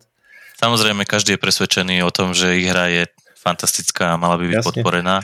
Samozrejme, 0.57 1.05
každý 1.05 1.37
je 1.37 1.43
presvedčený 1.43 2.01
o 2.01 2.11
tom, 2.11 2.33
že 2.33 2.57
ich 2.57 2.65
hra 2.65 2.89
je 2.89 3.05
fantastická 3.37 4.17
a 4.17 4.21
mala 4.21 4.41
by 4.41 4.49
byť 4.49 4.57
Jasne. 4.57 4.69
podporená. 4.73 5.17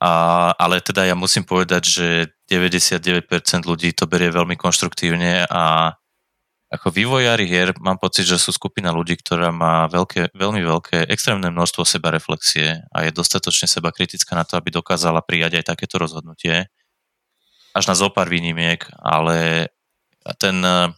A, 0.00 0.12
ale 0.56 0.80
teda 0.80 1.04
ja 1.04 1.12
musím 1.18 1.44
povedať, 1.44 1.82
že 1.84 2.06
99% 2.48 3.68
ľudí 3.68 3.92
to 3.92 4.08
berie 4.08 4.32
veľmi 4.32 4.56
konštruktívne 4.56 5.44
a 5.44 5.92
ako 6.70 6.94
vývojári 6.94 7.50
hier 7.50 7.74
mám 7.82 7.98
pocit, 7.98 8.30
že 8.30 8.38
sú 8.38 8.54
skupina 8.54 8.94
ľudí, 8.94 9.18
ktorá 9.18 9.50
má 9.50 9.90
veľké, 9.90 10.30
veľmi 10.30 10.62
veľké, 10.62 11.10
extrémne 11.10 11.50
množstvo 11.50 11.82
seba 11.82 12.14
reflexie 12.14 12.86
a 12.94 13.02
je 13.02 13.10
dostatočne 13.10 13.66
seba 13.66 13.90
kritická 13.90 14.38
na 14.38 14.46
to, 14.46 14.54
aby 14.54 14.70
dokázala 14.70 15.18
prijať 15.18 15.58
aj 15.58 15.74
takéto 15.74 15.98
rozhodnutie. 15.98 16.70
Až 17.74 17.84
na 17.90 17.98
zopár 17.98 18.30
výnimiek, 18.30 18.86
ale 19.02 19.70
ten, 20.38 20.62
eh, 20.62 20.94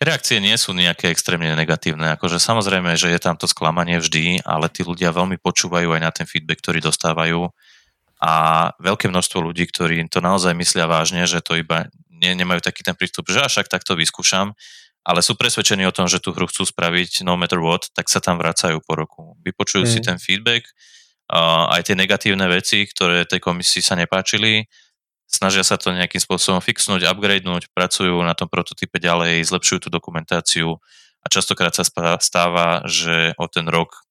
reakcie 0.00 0.40
nie 0.40 0.56
sú 0.56 0.72
nejaké 0.72 1.12
extrémne 1.12 1.52
negatívne. 1.52 2.16
Akože 2.16 2.40
samozrejme, 2.40 2.96
že 2.96 3.12
je 3.12 3.20
tam 3.20 3.36
to 3.36 3.44
sklamanie 3.44 4.00
vždy, 4.00 4.40
ale 4.40 4.72
tí 4.72 4.88
ľudia 4.88 5.12
veľmi 5.12 5.36
počúvajú 5.36 5.94
aj 5.94 6.00
na 6.00 6.10
ten 6.16 6.24
feedback, 6.24 6.64
ktorý 6.64 6.80
dostávajú 6.80 7.52
a 8.24 8.32
veľké 8.80 9.12
množstvo 9.12 9.44
ľudí, 9.44 9.68
ktorí 9.68 10.00
to 10.08 10.24
naozaj 10.24 10.56
myslia 10.56 10.88
vážne, 10.88 11.28
že 11.28 11.44
to 11.44 11.60
iba 11.60 11.92
nie, 12.08 12.32
nemajú 12.32 12.64
taký 12.64 12.80
ten 12.80 12.96
prístup, 12.96 13.28
že 13.28 13.42
až 13.44 13.60
ak 13.60 13.68
takto 13.68 13.98
vyskúšam, 13.98 14.56
ale 15.04 15.20
sú 15.20 15.36
presvedčení 15.36 15.84
o 15.84 15.92
tom, 15.92 16.08
že 16.08 16.18
tú 16.18 16.32
hru 16.32 16.48
chcú 16.48 16.64
spraviť 16.64 17.28
no 17.28 17.36
matter 17.36 17.60
what, 17.60 17.92
tak 17.92 18.08
sa 18.08 18.24
tam 18.24 18.40
vracajú 18.40 18.80
po 18.80 18.96
roku. 18.96 19.36
Vypočujú 19.44 19.84
mm. 19.84 19.90
si 19.92 20.00
ten 20.00 20.16
feedback, 20.16 20.64
aj 21.68 21.84
tie 21.84 21.96
negatívne 21.96 22.48
veci, 22.48 22.88
ktoré 22.88 23.28
tej 23.28 23.40
komisii 23.40 23.84
sa 23.84 23.96
nepáčili, 23.96 24.64
snažia 25.24 25.64
sa 25.64 25.76
to 25.76 25.92
nejakým 25.92 26.20
spôsobom 26.20 26.64
fixnúť, 26.64 27.04
upgradenúť, 27.08 27.72
pracujú 27.72 28.16
na 28.24 28.32
tom 28.32 28.48
prototype 28.48 28.96
ďalej, 29.00 29.44
zlepšujú 29.44 29.88
tú 29.88 29.90
dokumentáciu 29.92 30.80
a 31.20 31.26
častokrát 31.28 31.72
sa 31.72 31.84
stáva, 32.20 32.84
že 32.84 33.32
o 33.40 33.48
ten 33.48 33.68
rok 33.68 34.04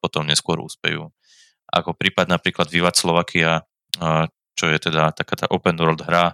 potom 0.00 0.24
neskôr 0.24 0.60
úspejú. 0.60 1.12
Ako 1.68 1.96
prípad 1.96 2.28
napríklad 2.28 2.68
Vivat 2.72 2.96
Slovakia, 2.96 3.64
čo 4.56 4.64
je 4.68 4.78
teda 4.80 5.12
taká 5.12 5.34
tá 5.34 5.46
open 5.52 5.76
world 5.76 6.04
hra, 6.04 6.32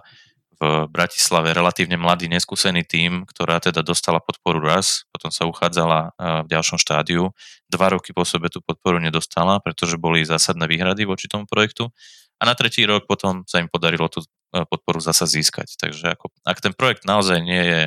v 0.61 0.85
Bratislave 0.93 1.57
relatívne 1.57 1.97
mladý, 1.97 2.29
neskúsený 2.29 2.85
tím, 2.85 3.25
ktorá 3.25 3.57
teda 3.57 3.81
dostala 3.81 4.21
podporu 4.21 4.61
raz, 4.61 5.09
potom 5.09 5.33
sa 5.33 5.49
uchádzala 5.49 6.13
v 6.45 6.47
ďalšom 6.53 6.77
štádiu. 6.77 7.33
Dva 7.65 7.89
roky 7.89 8.13
po 8.13 8.21
sebe 8.21 8.45
tú 8.53 8.61
podporu 8.61 9.01
nedostala, 9.01 9.57
pretože 9.57 9.97
boli 9.97 10.21
zásadné 10.21 10.69
výhrady 10.69 11.09
voči 11.09 11.25
tomu 11.25 11.49
projektu. 11.49 11.89
A 12.37 12.45
na 12.45 12.53
tretí 12.53 12.85
rok 12.85 13.09
potom 13.09 13.41
sa 13.49 13.57
im 13.57 13.73
podarilo 13.73 14.05
tú 14.05 14.21
podporu 14.53 15.01
zasa 15.01 15.25
získať. 15.25 15.81
Takže 15.81 16.13
ako, 16.13 16.29
ak 16.45 16.61
ten 16.61 16.77
projekt 16.77 17.09
naozaj 17.09 17.41
nie 17.41 17.63
je, 17.65 17.83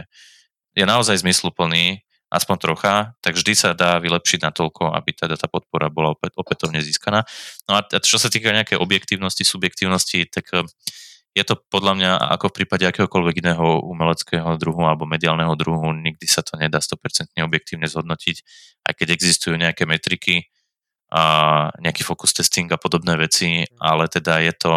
je 0.75 0.85
naozaj 0.87 1.23
zmysluplný, 1.23 2.03
aspoň 2.35 2.57
trocha, 2.59 2.95
tak 3.23 3.39
vždy 3.39 3.55
sa 3.55 3.71
dá 3.79 4.03
vylepšiť 4.03 4.41
na 4.43 4.51
toľko, 4.51 4.91
aby 4.99 5.15
teda 5.15 5.39
tá 5.39 5.47
podpora 5.47 5.87
bola 5.87 6.19
opätovne 6.19 6.83
získaná. 6.83 7.23
No 7.71 7.79
a 7.79 7.87
čo 8.03 8.19
sa 8.19 8.27
týka 8.27 8.51
nejakej 8.51 8.83
objektívnosti, 8.83 9.47
subjektívnosti, 9.47 10.27
tak 10.27 10.51
je 11.35 11.43
to 11.43 11.59
podľa 11.67 11.93
mňa 11.99 12.11
ako 12.39 12.47
v 12.49 12.57
prípade 12.63 12.87
akéhokoľvek 12.87 13.43
iného 13.43 13.83
umeleckého 13.83 14.55
druhu 14.55 14.87
alebo 14.87 15.03
mediálneho 15.03 15.59
druhu, 15.59 15.91
nikdy 15.91 16.31
sa 16.31 16.47
to 16.47 16.55
nedá 16.55 16.79
100% 16.79 17.35
objektívne 17.43 17.91
zhodnotiť, 17.91 18.37
aj 18.87 18.93
keď 18.95 19.09
existujú 19.11 19.59
nejaké 19.59 19.83
metriky 19.83 20.47
a 21.11 21.69
nejaký 21.83 22.07
focus 22.07 22.39
testing 22.39 22.71
a 22.71 22.79
podobné 22.79 23.19
veci, 23.19 23.67
ale 23.83 24.07
teda 24.07 24.47
je 24.47 24.55
to, 24.55 24.75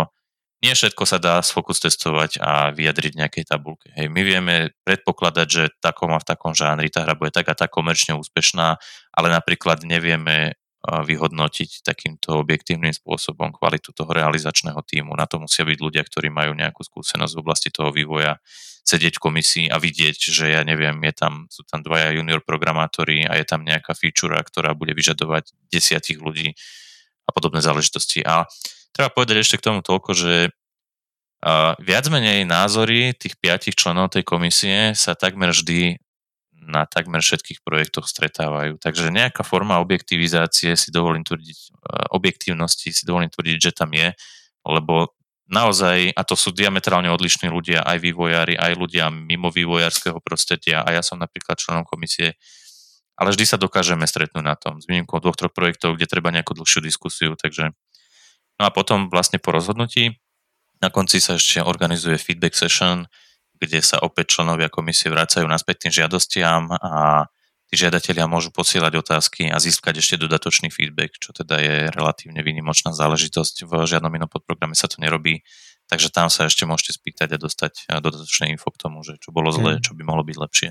nie 0.66 0.74
všetko 0.74 1.05
sa 1.05 1.22
dá 1.22 1.45
focus 1.45 1.78
testovať 1.78 2.41
a 2.41 2.74
vyjadriť 2.74 3.14
nejakej 3.14 3.45
tabulke. 3.45 3.93
Hej, 3.93 4.10
my 4.10 4.22
vieme 4.26 4.55
predpokladať, 4.82 5.47
že 5.47 5.64
takom 5.78 6.10
a 6.10 6.18
v 6.18 6.26
takom 6.26 6.58
žánri 6.58 6.89
tá 6.89 7.05
hra 7.05 7.14
bude 7.14 7.30
tak 7.30 7.45
a 7.49 7.53
tak 7.53 7.70
komerčne 7.70 8.18
úspešná, 8.18 8.82
ale 9.14 9.28
napríklad 9.30 9.86
nevieme 9.86 10.58
vyhodnotiť 10.88 11.84
takýmto 11.84 12.40
objektívnym 12.40 12.96
spôsobom 12.96 13.52
kvalitu 13.52 13.92
toho 13.92 14.08
realizačného 14.08 14.80
týmu. 14.88 15.12
Na 15.20 15.28
to 15.28 15.44
musia 15.44 15.68
byť 15.68 15.80
ľudia, 15.84 16.04
ktorí 16.08 16.32
majú 16.32 16.56
nejakú 16.56 16.80
skúsenosť 16.80 17.34
v 17.36 17.42
oblasti 17.44 17.70
toho 17.70 17.92
vývoja, 17.92 18.40
sedieť 18.88 19.20
v 19.20 19.24
komisii 19.28 19.68
a 19.68 19.84
vidieť, 19.84 20.32
že 20.32 20.56
ja 20.56 20.64
neviem, 20.64 20.96
je 21.12 21.14
tam, 21.20 21.34
sú 21.52 21.68
tam 21.68 21.84
dvaja 21.84 22.16
junior 22.16 22.40
programátori 22.40 23.28
a 23.28 23.36
je 23.36 23.44
tam 23.44 23.68
nejaká 23.68 23.92
feature, 24.00 24.40
ktorá 24.40 24.72
bude 24.72 24.96
vyžadovať 24.96 25.52
desiatich 25.68 26.24
ľudí 26.24 26.56
a 27.28 27.36
podobné 27.36 27.60
záležitosti. 27.60 28.24
A 28.24 28.48
treba 28.96 29.12
povedať 29.12 29.44
ešte 29.44 29.60
k 29.60 29.68
tomu 29.68 29.84
toľko, 29.84 30.16
že 30.16 30.56
viac 31.84 32.06
menej 32.08 32.48
názory 32.48 33.12
tých 33.12 33.36
piatich 33.36 33.76
členov 33.76 34.16
tej 34.16 34.24
komisie 34.24 34.96
sa 34.96 35.20
takmer 35.20 35.52
vždy 35.52 36.00
na 36.68 36.84
takmer 36.84 37.24
všetkých 37.24 37.63
projektoch 37.63 38.05
stretávajú. 38.05 38.76
Takže 38.78 39.09
nejaká 39.09 39.47
forma 39.47 39.80
objektivizácie 39.80 40.76
si 40.76 40.89
dovolím 40.91 41.24
tvrdiť, 41.24 41.57
e, 41.57 41.68
objektívnosti 42.11 42.91
si 42.91 43.03
dovolím 43.07 43.32
tvrdiť, 43.32 43.57
že 43.57 43.72
tam 43.72 43.95
je, 43.95 44.11
lebo 44.68 45.15
naozaj, 45.47 46.11
a 46.11 46.22
to 46.28 46.36
sú 46.36 46.51
diametrálne 46.51 47.07
odlišní 47.07 47.47
ľudia, 47.47 47.88
aj 47.88 47.97
vývojári, 48.03 48.59
aj 48.59 48.76
ľudia 48.76 49.07
mimo 49.07 49.47
vývojárskeho 49.47 50.20
prostredia, 50.20 50.84
a 50.84 50.91
ja 50.91 51.01
som 51.01 51.15
napríklad 51.18 51.55
členom 51.55 51.88
komisie, 51.88 52.36
ale 53.18 53.34
vždy 53.34 53.45
sa 53.47 53.57
dokážeme 53.57 54.03
stretnúť 54.05 54.43
na 54.43 54.53
tom, 54.59 54.84
s 54.84 54.86
výnimkou 54.86 55.18
dvoch, 55.24 55.39
troch 55.39 55.55
projektov, 55.55 55.97
kde 55.97 56.05
treba 56.05 56.30
nejakú 56.30 56.53
dlhšiu 56.53 56.84
diskusiu, 56.84 57.34
takže 57.39 57.72
no 58.59 58.63
a 58.68 58.70
potom 58.70 59.07
vlastne 59.09 59.39
po 59.39 59.55
rozhodnutí 59.55 60.20
na 60.78 60.93
konci 60.93 61.18
sa 61.18 61.41
ešte 61.41 61.63
organizuje 61.65 62.22
feedback 62.22 62.53
session, 62.53 63.09
kde 63.60 63.82
sa 63.82 63.97
opäť 63.99 64.38
členovia 64.38 64.70
komisie 64.70 65.10
vracajú 65.10 65.45
naspäť 65.49 65.88
tým 65.88 65.93
žiadostiam 66.03 66.70
a 66.72 67.26
tí 67.68 67.76
žiadatelia 67.76 68.30
môžu 68.30 68.53
posielať 68.55 68.93
otázky 68.95 69.51
a 69.51 69.60
získať 69.60 69.99
ešte 69.99 70.16
dodatočný 70.16 70.72
feedback, 70.72 71.20
čo 71.20 71.36
teda 71.36 71.60
je 71.60 71.76
relatívne 71.91 72.39
výnimočná 72.39 72.95
záležitosť. 72.95 73.68
V 73.68 73.74
žiadnom 73.84 74.14
inom 74.16 74.32
podprograme 74.32 74.78
sa 74.78 74.88
to 74.88 75.03
nerobí, 75.03 75.43
takže 75.91 76.14
tam 76.14 76.32
sa 76.32 76.47
ešte 76.47 76.64
môžete 76.64 76.95
spýtať 76.95 77.36
a 77.36 77.41
dostať 77.41 77.74
dodatočné 77.99 78.55
info 78.55 78.72
k 78.72 78.80
tomu, 78.80 79.03
že 79.03 79.20
čo 79.20 79.36
bolo 79.36 79.51
zlé, 79.51 79.78
hmm. 79.78 79.84
čo 79.84 79.91
by 79.99 80.03
mohlo 80.08 80.24
byť 80.24 80.38
lepšie 80.39 80.70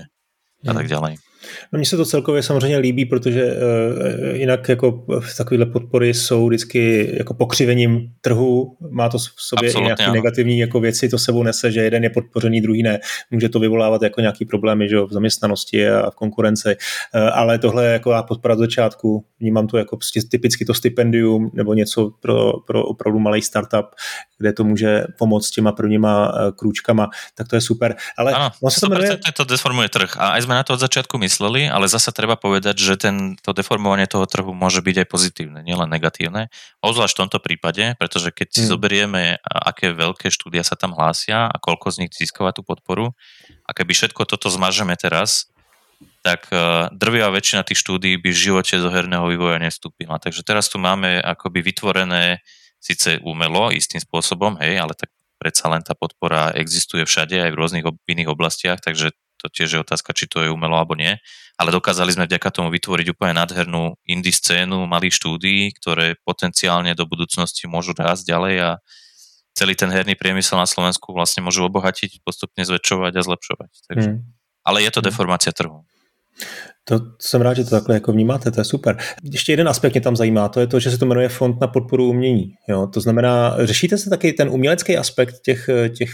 a 0.65 0.71
tak 0.73 0.89
ďalej. 0.89 1.21
No 1.73 1.77
mně 1.77 1.85
se 1.85 1.97
to 1.97 2.05
celkově 2.05 2.43
samozřejmě 2.43 2.77
líbí, 2.77 3.05
protože 3.05 3.45
uh, 3.45 4.35
jinak 4.35 4.69
jako 4.69 5.05
takovéhle 5.37 5.65
podpory 5.65 6.13
jsou 6.13 6.47
vždycky 6.47 7.11
jako 7.17 7.33
pokřivením 7.33 8.09
trhu, 8.21 8.77
má 8.91 9.09
to 9.09 9.17
v 9.17 9.21
sobě 9.37 9.69
Absolutně, 9.69 9.81
i 9.81 9.85
nějaké 9.85 10.11
negativní 10.11 10.59
jako 10.59 10.79
věci, 10.79 11.09
to 11.09 11.17
sebou 11.17 11.43
nese, 11.43 11.71
že 11.71 11.81
jeden 11.81 12.03
je 12.03 12.09
podpořený, 12.09 12.61
druhý 12.61 12.83
ne. 12.83 12.99
Může 13.31 13.49
to 13.49 13.59
vyvolávat 13.59 14.01
jako 14.01 14.21
nějaký 14.21 14.45
problémy 14.45 14.89
že 14.89 15.01
v 15.01 15.11
zaměstnanosti 15.11 15.89
a 15.89 16.11
v 16.11 16.15
konkurenci, 16.15 16.75
uh, 17.15 17.21
ale 17.33 17.59
tohle 17.59 17.85
je 17.85 17.91
jako 17.91 18.13
podpora 18.27 18.53
od 18.53 18.59
začátku, 18.59 19.25
vnímám 19.39 19.67
to 19.67 19.77
jako 19.77 19.97
typicky 20.31 20.65
to 20.65 20.73
stipendium 20.73 21.51
nebo 21.53 21.73
něco 21.73 22.09
pro, 22.21 22.53
pro 22.67 22.83
opravdu 22.83 23.19
malý 23.19 23.41
startup, 23.41 23.85
kde 24.37 24.53
to 24.53 24.63
může 24.63 25.03
pomoct 25.17 25.49
těma 25.49 25.71
prvníma 25.71 26.33
krůčkama, 26.55 27.09
tak 27.35 27.47
to 27.47 27.55
je 27.55 27.61
super. 27.61 27.95
Ale 28.17 28.33
ano, 28.33 28.51
se 28.69 28.79
to, 28.79 28.89
jmenuje... 28.89 29.17
to 29.33 29.43
deformuje 29.43 29.89
trh 29.89 30.17
a 30.17 30.37
aj 30.37 30.41
sme 30.45 30.57
na 30.57 30.63
to 30.63 30.73
od 30.73 30.81
začiatku 30.81 31.17
mysleli, 31.27 31.67
ale 31.67 31.91
zasa 31.91 32.15
treba 32.15 32.39
povedať, 32.39 32.79
že 32.79 32.95
ten, 32.95 33.35
to 33.43 33.51
deformovanie 33.51 34.07
toho 34.07 34.23
trhu 34.23 34.55
môže 34.55 34.79
byť 34.79 34.95
aj 35.03 35.07
pozitívne, 35.11 35.59
nielen 35.61 35.91
negatívne. 35.91 36.47
Ozvlášť 36.79 37.13
v 37.13 37.21
tomto 37.27 37.39
prípade, 37.43 37.99
pretože 37.99 38.31
keď 38.31 38.47
si 38.47 38.61
hmm. 38.63 38.71
zoberieme, 38.71 39.23
aké 39.43 39.91
veľké 39.91 40.31
štúdia 40.31 40.63
sa 40.63 40.79
tam 40.79 40.95
hlásia 40.95 41.51
a 41.51 41.55
koľko 41.59 41.91
z 41.91 42.07
nich 42.07 42.11
získava 42.15 42.55
tú 42.55 42.63
podporu, 42.63 43.11
a 43.67 43.75
keby 43.75 43.91
všetko 43.91 44.23
toto 44.23 44.47
zmažeme 44.47 44.95
teraz, 44.95 45.51
tak 46.23 46.47
e, 46.49 46.87
drvivá 46.95 47.29
väčšina 47.33 47.67
tých 47.67 47.83
štúdií 47.83 48.15
by 48.15 48.29
v 48.31 48.41
živote 48.51 48.79
do 48.79 48.87
herného 48.87 49.27
vývoja 49.27 49.59
nestúpila. 49.59 50.21
Takže 50.21 50.41
teraz 50.47 50.71
tu 50.71 50.79
máme 50.79 51.19
akoby 51.19 51.59
vytvorené 51.61 52.39
síce 52.79 53.19
umelo 53.25 53.73
istým 53.73 53.99
spôsobom, 53.99 54.55
hej, 54.61 54.79
ale 54.79 54.93
tak 54.93 55.11
predsa 55.41 55.69
len 55.69 55.81
tá 55.85 55.93
podpora 55.93 56.53
existuje 56.57 57.05
všade 57.05 57.37
aj 57.37 57.51
v 57.53 57.59
rôznych 57.59 57.85
iných 57.85 58.29
oblastiach, 58.29 58.79
takže 58.81 59.13
to 59.37 59.47
tiež 59.53 59.69
je 59.77 59.79
otázka, 59.79 60.11
či 60.17 60.25
to 60.25 60.41
je 60.41 60.49
umelo 60.49 60.75
alebo 60.77 60.97
nie, 60.97 61.15
ale 61.57 61.69
dokázali 61.73 62.13
sme 62.13 62.25
vďaka 62.25 62.49
tomu 62.49 62.73
vytvoriť 62.73 63.13
úplne 63.13 63.37
nádhernú 63.37 63.97
indie 64.05 64.33
scénu 64.33 64.89
malých 64.89 65.17
štúdií, 65.17 65.73
ktoré 65.77 66.17
potenciálne 66.25 66.93
do 66.97 67.05
budúcnosti 67.05 67.69
môžu 67.69 67.93
rásť 67.97 68.29
ďalej 68.29 68.55
a 68.61 68.71
celý 69.57 69.73
ten 69.73 69.89
herný 69.89 70.13
priemysel 70.13 70.61
na 70.61 70.69
Slovensku 70.69 71.09
vlastne 71.13 71.41
môžu 71.41 71.65
obohatiť, 71.65 72.21
postupne 72.21 72.61
zväčšovať 72.61 73.13
a 73.17 73.21
zlepšovať. 73.25 73.71
Takže, 73.89 74.09
hmm. 74.13 74.21
Ale 74.61 74.77
je 74.85 74.91
to 74.93 75.01
hmm. 75.01 75.07
deformácia 75.09 75.49
trhu. 75.49 75.81
To 76.89 76.99
jsem 77.19 77.41
rád, 77.41 77.53
že 77.53 77.63
to 77.63 77.69
takhle 77.69 77.95
jako 77.95 78.11
vnímáte, 78.11 78.51
to 78.51 78.61
je 78.61 78.65
super. 78.65 78.97
Ještě 79.23 79.51
jeden 79.51 79.67
aspekt 79.67 79.93
mě 79.93 80.01
tam 80.01 80.15
zajímá, 80.15 80.49
to 80.49 80.59
je 80.59 80.67
to, 80.67 80.79
že 80.79 80.91
se 80.91 80.97
to 80.97 81.05
jmenuje 81.05 81.29
Fond 81.29 81.61
na 81.61 81.67
podporu 81.67 82.09
umění. 82.09 82.53
Jo? 82.67 82.87
To 82.93 83.01
znamená, 83.01 83.55
řešíte 83.63 83.97
se 83.97 84.09
taky 84.09 84.33
ten 84.33 84.49
umělecký 84.49 84.97
aspekt 84.97 85.41
těch, 85.41 85.69
těch, 85.97 86.09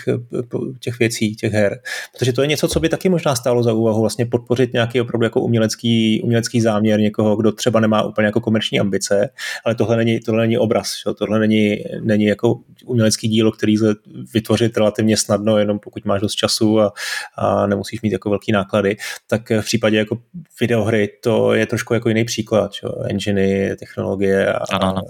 těch 0.79 0.99
věcí, 0.99 1.35
těch 1.35 1.53
her, 1.53 1.79
protože 2.13 2.33
to 2.33 2.41
je 2.41 2.47
něco, 2.47 2.67
co 2.67 2.79
by 2.79 2.89
taky 2.89 3.09
možná 3.09 3.35
stálo 3.35 3.63
za 3.63 3.73
úvahu, 3.73 4.01
vlastně 4.01 4.25
podpořit 4.25 4.73
nějaký 4.73 5.01
opravdu 5.01 5.23
jako 5.23 5.41
umělecký, 5.41 6.21
umělecký 6.23 6.61
záměr 6.61 6.99
někoho, 6.99 7.35
kdo 7.35 7.51
třeba 7.51 7.79
nemá 7.79 8.03
úplně 8.03 8.25
jako 8.25 8.41
komerční 8.41 8.79
ambice, 8.79 9.29
ale 9.65 9.75
tohle 9.75 9.97
není, 9.97 10.19
tohle 10.19 10.41
není 10.41 10.57
obraz, 10.57 10.93
jo? 11.07 11.13
tohle 11.13 11.39
není, 11.39 11.83
není 12.01 12.25
jako 12.25 12.59
umělecký 12.85 13.27
dílo, 13.27 13.51
který 13.51 13.77
lze 13.77 13.95
vytvořit 14.33 14.77
relativně 14.77 15.17
snadno, 15.17 15.57
jenom 15.57 15.79
pokud 15.79 16.05
máš 16.05 16.21
dost 16.21 16.35
času 16.35 16.81
a, 16.81 16.93
a 17.37 17.67
nemusíš 17.67 18.01
mít 18.01 18.11
jako 18.11 18.29
velký 18.29 18.51
náklady, 18.51 18.97
tak 19.27 19.49
v 19.49 19.65
případě 19.65 19.97
jako 19.97 20.17
videohry, 20.63 21.07
to 21.23 21.53
je 21.53 21.65
trošku 21.65 21.93
jako 21.93 22.09
jiný 22.09 22.23
příklad, 22.23 22.71
čo? 22.71 22.87
enginy, 23.03 23.75
technologie 23.75 24.53
a, 24.53 24.63
ano, 24.71 24.87
ano. 24.87 25.01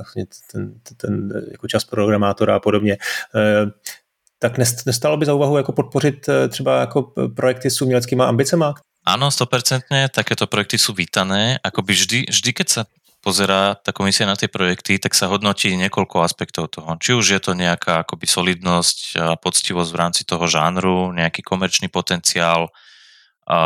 ten, 0.52 0.74
ten, 0.98 1.14
jako 1.52 1.68
čas 1.68 1.86
programátora 1.86 2.56
a 2.56 2.60
podobně. 2.60 2.94
E, 2.94 3.66
tak 4.40 4.58
nestalo 4.86 5.18
by 5.18 5.26
za 5.26 5.34
úvahu 5.34 5.58
jako 5.58 5.72
podpořit 5.72 6.30
e, 6.30 6.48
třeba 6.48 6.80
jako 6.80 7.02
projekty 7.36 7.70
s 7.70 7.82
uměleckými 7.82 8.24
ambicema? 8.24 8.74
Áno, 9.04 9.28
100%, 9.28 10.08
takéto 10.16 10.48
projekty 10.48 10.80
sú 10.80 10.96
vítané. 10.96 11.60
Akoby 11.60 11.92
vždy, 11.92 12.20
vždy, 12.32 12.52
keď 12.56 12.68
sa 12.72 12.82
pozerá 13.20 13.76
tá 13.76 13.92
komisia 13.92 14.24
na 14.24 14.40
tie 14.40 14.48
projekty, 14.48 14.96
tak 14.96 15.12
sa 15.12 15.28
hodnotí 15.28 15.76
niekoľko 15.76 16.24
aspektov 16.24 16.72
toho. 16.72 16.96
Či 16.96 17.12
už 17.12 17.26
je 17.36 17.42
to 17.44 17.52
nejaká 17.52 18.08
akoby 18.08 18.24
solidnosť 18.32 18.98
a 19.20 19.36
poctivosť 19.36 19.92
v 19.92 20.00
rámci 20.00 20.22
toho 20.24 20.48
žánru, 20.48 21.12
nejaký 21.12 21.44
komerčný 21.44 21.92
potenciál, 21.92 22.72
a 23.44 23.60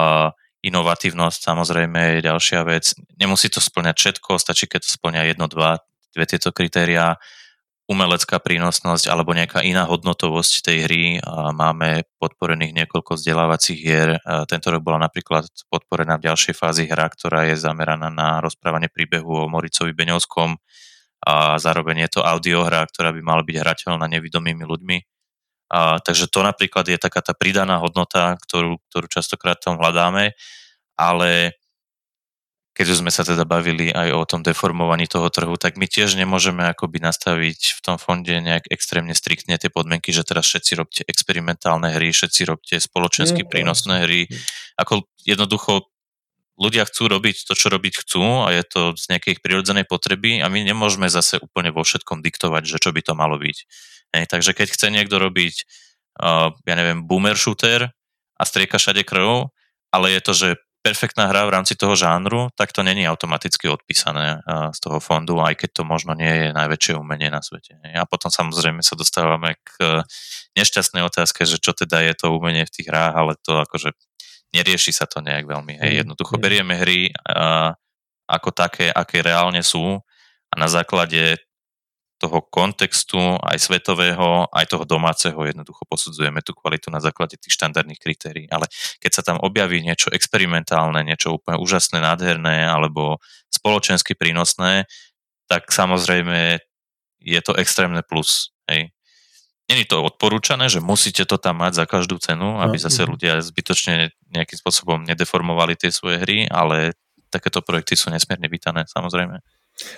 inovatívnosť 0.65 1.39
samozrejme 1.41 2.17
je 2.17 2.27
ďalšia 2.27 2.61
vec. 2.65 2.97
Nemusí 3.17 3.51
to 3.51 3.61
splňať 3.61 3.95
všetko, 3.97 4.41
stačí 4.41 4.65
keď 4.65 4.85
to 4.85 4.91
splňa 4.95 5.29
jedno, 5.29 5.45
dva, 5.51 5.81
dve 6.15 6.25
tieto 6.25 6.49
kritériá. 6.49 7.19
Umelecká 7.87 8.43
prínosnosť 8.43 9.07
alebo 9.07 9.31
nejaká 9.31 9.63
iná 9.63 9.87
hodnotovosť 9.87 10.59
tej 10.59 10.77
hry. 10.83 11.03
Máme 11.55 12.03
podporených 12.19 12.83
niekoľko 12.83 13.15
vzdelávacích 13.15 13.79
hier. 13.79 14.19
Tento 14.51 14.75
rok 14.75 14.83
bola 14.83 15.07
napríklad 15.07 15.47
podporená 15.71 16.19
v 16.19 16.27
ďalšej 16.27 16.51
fázi 16.51 16.83
hra, 16.83 17.07
ktorá 17.07 17.47
je 17.47 17.55
zameraná 17.55 18.11
na 18.11 18.43
rozprávanie 18.43 18.91
príbehu 18.91 19.47
o 19.47 19.47
Moricovi 19.47 19.95
Beňovskom 19.95 20.59
a 21.23 21.55
zároveň 21.55 22.11
je 22.11 22.19
to 22.19 22.27
audiohra, 22.27 22.83
ktorá 22.91 23.15
by 23.15 23.23
mala 23.23 23.47
byť 23.47 23.55
hrateľná 23.55 24.03
nevidomými 24.03 24.67
ľuďmi. 24.67 24.97
A, 25.67 25.99
takže 25.99 26.31
to 26.31 26.43
napríklad 26.43 26.87
je 26.87 26.95
taká 26.95 27.19
tá 27.19 27.35
pridaná 27.35 27.79
hodnota, 27.83 28.39
ktorú, 28.39 28.79
ktorú 28.87 29.07
častokrát 29.11 29.59
tam 29.59 29.75
hľadáme 29.79 30.31
ale 30.97 31.53
keď 32.77 32.93
už 32.93 33.01
sme 33.01 33.09
sa 33.09 33.25
teda 33.25 33.41
bavili 33.41 33.89
aj 33.89 34.13
o 34.13 34.21
tom 34.29 34.45
deformovaní 34.45 35.09
toho 35.09 35.33
trhu, 35.33 35.57
tak 35.57 35.81
my 35.81 35.89
tiež 35.89 36.13
nemôžeme 36.13 36.61
akoby 36.61 37.01
nastaviť 37.01 37.73
v 37.73 37.79
tom 37.81 37.97
fonde 37.97 38.37
nejak 38.37 38.69
extrémne 38.69 39.17
striktne 39.17 39.57
tie 39.57 39.73
podmienky, 39.73 40.13
že 40.13 40.21
teraz 40.21 40.45
všetci 40.45 40.71
robte 40.77 41.01
experimentálne 41.09 41.89
hry, 41.89 42.13
všetci 42.13 42.45
robte 42.45 42.77
spoločensky 42.77 43.41
mm, 43.41 43.49
prínosné 43.49 44.05
hry. 44.05 44.29
Ako 44.77 45.09
jednoducho 45.25 45.89
ľudia 46.53 46.85
chcú 46.85 47.09
robiť 47.09 47.49
to, 47.49 47.57
čo 47.57 47.73
robiť 47.73 48.05
chcú 48.05 48.45
a 48.45 48.53
je 48.53 48.61
to 48.61 48.81
z 48.93 49.09
nejakej 49.09 49.41
prirodzenej 49.41 49.89
potreby 49.89 50.45
a 50.45 50.45
my 50.45 50.61
nemôžeme 50.61 51.09
zase 51.09 51.41
úplne 51.41 51.73
vo 51.73 51.81
všetkom 51.81 52.21
diktovať, 52.21 52.61
že 52.61 52.77
čo 52.77 52.93
by 52.93 53.01
to 53.01 53.17
malo 53.17 53.41
byť. 53.41 53.57
Hej, 54.15 54.31
takže 54.31 54.51
keď 54.55 54.67
chce 54.71 54.87
niekto 54.93 55.19
robiť, 55.19 55.55
uh, 56.23 56.53
ja 56.63 56.75
neviem, 56.75 57.03
boomer 57.03 57.35
shooter 57.35 57.91
a 58.37 58.43
strieka 58.45 58.79
všade 58.79 59.03
krv, 59.03 59.51
ale 59.91 60.15
je 60.15 60.21
to, 60.23 60.33
že 60.35 60.49
perfektná 60.87 61.27
hra 61.27 61.43
v 61.43 61.53
rámci 61.59 61.75
toho 61.75 61.99
žánru, 61.99 62.47
tak 62.55 62.71
to 62.71 62.79
není 62.79 63.03
automaticky 63.03 63.67
odpísané 63.67 64.39
z 64.71 64.79
toho 64.79 65.03
fondu, 65.03 65.35
aj 65.43 65.59
keď 65.59 65.69
to 65.75 65.83
možno 65.83 66.15
nie 66.15 66.47
je 66.47 66.55
najväčšie 66.55 66.95
umenie 66.95 67.27
na 67.27 67.43
svete. 67.43 67.75
A 67.91 68.07
potom 68.07 68.31
samozrejme 68.31 68.79
sa 68.79 68.95
dostávame 68.95 69.59
k 69.67 69.71
e, 69.83 69.87
nešťastnej 70.55 71.03
otázke, 71.03 71.43
že 71.43 71.59
čo 71.59 71.75
teda 71.75 71.99
je 72.07 72.13
to 72.15 72.31
umenie 72.31 72.63
v 72.63 72.71
tých 72.71 72.87
hrách, 72.87 73.13
ale 73.19 73.35
to 73.43 73.59
akože 73.67 73.91
nerieši 74.55 74.95
sa 74.95 75.03
to 75.03 75.19
nejak 75.19 75.43
veľmi. 75.43 75.75
Hej. 75.75 75.91
Mm, 75.91 75.97
Jednoducho 76.07 76.39
berieme 76.39 76.79
hry 76.79 77.11
ako 78.31 78.49
také, 78.55 78.87
aké 78.87 79.19
reálne 79.19 79.59
sú 79.59 79.99
a 80.47 80.55
na 80.55 80.71
základe 80.71 81.35
toho 82.17 82.41
kontextu, 82.49 83.37
aj 83.39 83.57
svetového, 83.61 84.49
aj 84.49 84.65
toho 84.73 84.83
domáceho, 84.89 85.37
jednoducho 85.45 85.85
posudzujeme 85.85 86.41
tú 86.41 86.57
kvalitu 86.57 86.89
na 86.89 86.97
základe 86.97 87.37
tých 87.37 87.53
štandardných 87.53 88.01
kritérií. 88.01 88.45
Ale 88.49 88.65
keď 88.97 89.11
sa 89.13 89.21
tam 89.21 89.37
objaví 89.37 89.85
niečo 89.85 90.09
experimentálne, 90.09 91.05
niečo 91.05 91.37
úplne 91.37 91.61
úžasné, 91.61 92.01
nádherné 92.01 92.65
alebo 92.65 93.21
spoločensky 93.53 94.17
prínosné, 94.17 94.89
tak 95.45 95.69
samozrejme 95.69 96.59
je 97.21 97.39
to 97.45 97.53
extrémne 97.55 98.01
plus. 98.01 98.51
Hej. 98.65 98.91
Není 99.67 99.83
to 99.83 99.99
odporúčané, 99.99 100.71
že 100.71 100.79
musíte 100.79 101.27
to 101.27 101.35
tam 101.35 101.59
mať 101.59 101.83
za 101.83 101.85
každú 101.85 102.17
cenu, 102.23 102.57
aby 102.63 102.79
no, 102.79 102.83
zase 102.87 103.03
mhm. 103.03 103.09
ľudia 103.13 103.33
zbytočne 103.43 104.15
nejakým 104.31 104.57
spôsobom 104.57 105.03
nedeformovali 105.05 105.75
tie 105.75 105.91
svoje 105.93 106.17
hry, 106.23 106.47
ale 106.47 106.95
takéto 107.27 107.59
projekty 107.59 107.99
sú 107.99 108.07
nesmierne 108.07 108.47
vítané, 108.47 108.87
samozrejme. 108.87 109.43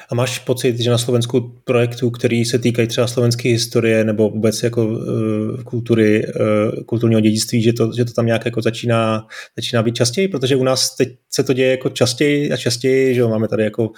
A 0.10 0.16
máš 0.16 0.40
pocit, 0.40 0.80
že 0.80 0.90
na 0.90 0.98
Slovensku 0.98 1.56
projektů, 1.64 2.10
který 2.10 2.46
se 2.46 2.60
týkají 2.60 2.88
třeba 2.88 3.08
slovenské 3.08 3.50
historie 3.50 4.04
nebo 4.04 4.30
vůbec 4.30 4.64
jako 4.64 4.86
uh, 4.86 5.64
kultury, 5.64 6.28
uh, 6.28 6.84
kulturního 6.84 7.22
dědictví, 7.22 7.62
že 7.62 7.74
to, 7.74 7.92
že 7.98 8.06
to 8.06 8.14
tam 8.14 8.26
nějak 8.26 8.46
jako 8.46 8.62
začíná, 8.62 9.28
začíná 9.56 9.84
být 9.84 9.96
častěji, 9.96 10.28
protože 10.28 10.56
u 10.56 10.64
nás 10.64 10.96
teď 10.96 11.10
se 11.30 11.44
to 11.44 11.54
děje 11.54 11.72
jako 11.72 11.90
častěji 11.90 12.52
a 12.52 12.58
častěji, 12.58 13.16
že 13.16 13.22
jo, 13.22 13.30
máme 13.30 13.48
tady 13.48 13.64
jako 13.64 13.88
uh, 13.88 13.94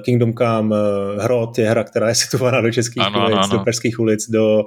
Kingdom 0.00 0.34
Come, 0.34 0.76
uh, 0.76 1.22
Hrot 1.22 1.58
je 1.58 1.70
hra, 1.70 1.84
která 1.84 2.08
je 2.08 2.14
situovaná 2.14 2.60
do 2.60 2.70
českých 2.70 3.02
ano, 3.02 3.26
ulic, 3.26 3.38
ano. 3.38 3.58
do 3.58 3.64
perských 3.64 4.00
ulic, 4.00 4.30
do 4.30 4.58
uh, 4.58 4.66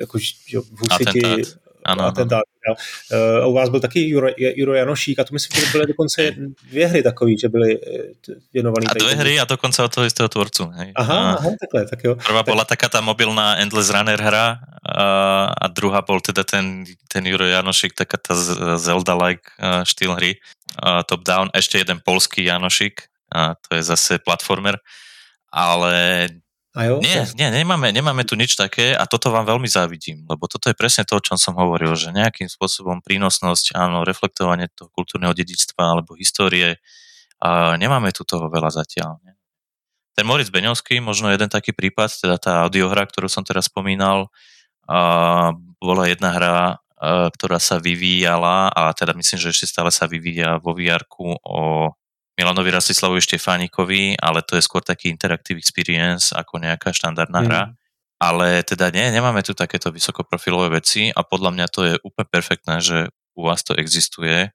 jako, 0.00 0.18
že, 0.18 0.58
Husiti, 0.58 1.42
ano, 1.84 2.04
atentát. 2.04 2.42
Uh, 3.12 3.48
u 3.48 3.52
vás 3.52 3.68
byl 3.68 3.80
taky 3.80 4.08
Juro, 4.08 4.28
Juro 4.36 4.74
Janošík 4.74 5.18
a 5.18 5.24
to 5.24 5.32
myslím, 5.32 5.60
že 5.60 5.72
byly 5.72 5.86
dokonce 5.86 6.30
dvě 6.70 6.86
hry 6.86 7.02
takové, 7.02 7.30
že 7.40 7.48
byly 7.48 7.76
eh, 7.76 8.34
věnované. 8.52 8.86
A 8.88 8.94
dvě 8.94 9.14
hry 9.14 9.40
a 9.40 9.44
dokonce 9.44 9.82
od 9.82 9.94
toho 9.94 10.04
istého 10.06 10.28
tvorcu. 10.28 10.72
Hej. 10.74 10.92
Aha, 10.96 11.18
a 11.18 11.34
aha, 11.34 11.50
takhle, 11.60 11.86
tak 11.86 12.04
jo. 12.04 12.14
Prvá 12.14 12.42
tak... 12.42 12.52
bola 12.54 12.64
taká 12.64 12.88
tá 12.88 13.00
mobilná 13.00 13.60
Endless 13.60 13.90
Runner 13.90 14.20
hra 14.20 14.58
a, 14.80 15.04
a 15.52 15.66
druhá 15.68 16.00
bol 16.00 16.20
teda 16.20 16.44
ten, 16.44 16.84
ten 17.08 17.26
Juro 17.26 17.44
Janošík, 17.44 17.92
taká 17.92 18.16
tá 18.16 18.32
Zelda-like 18.80 19.44
štýl 19.84 20.16
hry. 20.16 20.40
Top-down, 21.06 21.54
ešte 21.54 21.78
jeden 21.78 22.02
polský 22.02 22.44
Janošík, 22.50 23.06
a 23.34 23.54
to 23.54 23.78
je 23.78 23.82
zase 23.82 24.18
platformer, 24.18 24.78
ale 25.52 26.28
a 26.74 26.80
jo? 26.90 26.98
Nie, 26.98 27.22
nie 27.38 27.62
nemáme, 27.62 27.94
nemáme 27.94 28.26
tu 28.26 28.34
nič 28.34 28.58
také 28.58 28.92
a 28.98 29.06
toto 29.06 29.30
vám 29.30 29.46
veľmi 29.46 29.70
závidím, 29.70 30.26
lebo 30.26 30.50
toto 30.50 30.66
je 30.66 30.74
presne 30.74 31.06
to, 31.06 31.16
o 31.16 31.24
čom 31.24 31.38
som 31.38 31.54
hovoril, 31.54 31.94
že 31.94 32.10
nejakým 32.10 32.50
spôsobom 32.50 32.98
prínosnosť, 32.98 33.78
áno, 33.78 34.02
reflektovanie 34.02 34.66
toho 34.74 34.90
kultúrneho 34.90 35.30
dedičstva 35.30 35.94
alebo 35.94 36.18
histórie, 36.18 36.82
a 37.38 37.78
nemáme 37.78 38.10
tu 38.10 38.26
toho 38.26 38.50
veľa 38.50 38.74
zatiaľ. 38.74 39.22
Nie? 39.22 39.38
Ten 40.18 40.26
Moritz 40.26 40.50
Beňovský, 40.50 40.98
možno 40.98 41.30
jeden 41.30 41.50
taký 41.50 41.70
prípad, 41.74 42.10
teda 42.10 42.36
tá 42.42 42.52
audiohra, 42.66 43.06
ktorú 43.06 43.30
som 43.30 43.46
teraz 43.46 43.70
spomínal, 43.70 44.30
a 44.84 45.52
bola 45.80 46.10
jedna 46.10 46.30
hra, 46.34 46.58
ktorá 47.04 47.60
sa 47.60 47.76
vyvíjala 47.76 48.72
a 48.72 48.92
teda 48.96 49.12
myslím, 49.16 49.38
že 49.40 49.52
ešte 49.52 49.66
stále 49.68 49.92
sa 49.92 50.08
vyvíja 50.08 50.56
vo 50.60 50.72
vr 50.72 51.04
o 51.44 51.92
Milanovi 52.34 52.70
Rastislavovi 52.74 53.22
Štefánikovi, 53.22 54.18
ale 54.18 54.42
to 54.42 54.58
je 54.58 54.66
skôr 54.66 54.82
taký 54.82 55.10
interactive 55.10 55.58
experience 55.58 56.34
ako 56.34 56.58
nejaká 56.58 56.90
štandardná 56.90 57.40
mm. 57.42 57.46
hra. 57.46 57.62
Ale 58.18 58.62
teda 58.66 58.90
nie, 58.90 59.10
nemáme 59.14 59.42
tu 59.46 59.54
takéto 59.54 59.90
vysokoprofilové 59.94 60.82
veci 60.82 61.10
a 61.14 61.22
podľa 61.22 61.50
mňa 61.54 61.66
to 61.70 61.80
je 61.86 61.94
úplne 62.02 62.26
perfektné, 62.30 62.82
že 62.82 62.98
u 63.34 63.46
vás 63.46 63.62
to 63.62 63.74
existuje 63.74 64.50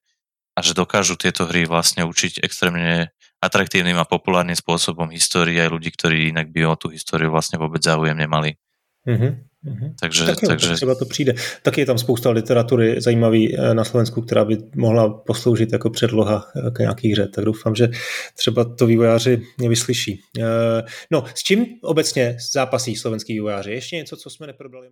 a 0.56 0.60
že 0.60 0.76
dokážu 0.76 1.16
tieto 1.16 1.48
hry 1.48 1.64
vlastne 1.64 2.04
učiť 2.04 2.44
extrémne 2.44 3.16
atraktívnym 3.40 3.96
a 3.96 4.08
populárnym 4.08 4.56
spôsobom 4.56 5.08
histórii 5.16 5.56
aj 5.56 5.72
ľudí, 5.72 5.96
ktorí 5.96 6.36
inak 6.36 6.52
by 6.52 6.68
o 6.68 6.76
tú 6.76 6.92
históriu 6.92 7.32
vlastne 7.32 7.56
vôbec 7.56 7.80
záujem 7.80 8.16
nemali. 8.16 8.60
Mm-hmm. 9.08 9.32
Mm-hmm. 9.66 9.94
Takže, 10.00 10.26
tak 10.26 10.42
jo, 10.44 10.48
takže... 10.50 10.68
Tak 10.68 10.76
třeba 10.76 10.96
to 10.96 11.06
přijde. 11.06 11.34
Taky 11.64 11.82
je 11.82 11.86
tam 11.86 11.98
spousta 11.98 12.30
literatury 12.30 13.02
zajímavý 13.02 13.58
eh, 13.58 13.74
na 13.74 13.84
Slovensku, 13.84 14.22
která 14.22 14.46
by 14.46 14.58
mohla 14.76 15.10
posloužit 15.10 15.74
jako 15.74 15.90
předloha 15.90 16.46
eh, 16.56 16.72
k 16.72 16.80
nějaký 16.80 17.12
hře. 17.12 17.28
Tak 17.28 17.46
doufám, 17.46 17.76
že 17.76 17.90
třeba 18.36 18.76
to 18.76 18.86
vývojáři 18.86 19.42
nevyslyší. 19.62 20.22
Eh, 20.40 20.84
no, 21.12 21.24
s 21.36 21.44
čím 21.44 21.66
obecně 21.84 22.38
zápasí 22.54 22.96
slovenský 22.96 23.34
vývojáři? 23.34 23.72
Ještě 23.72 23.96
něco, 23.96 24.18
co 24.18 24.30
jsme 24.30 24.48
neprobrali? 24.48 24.90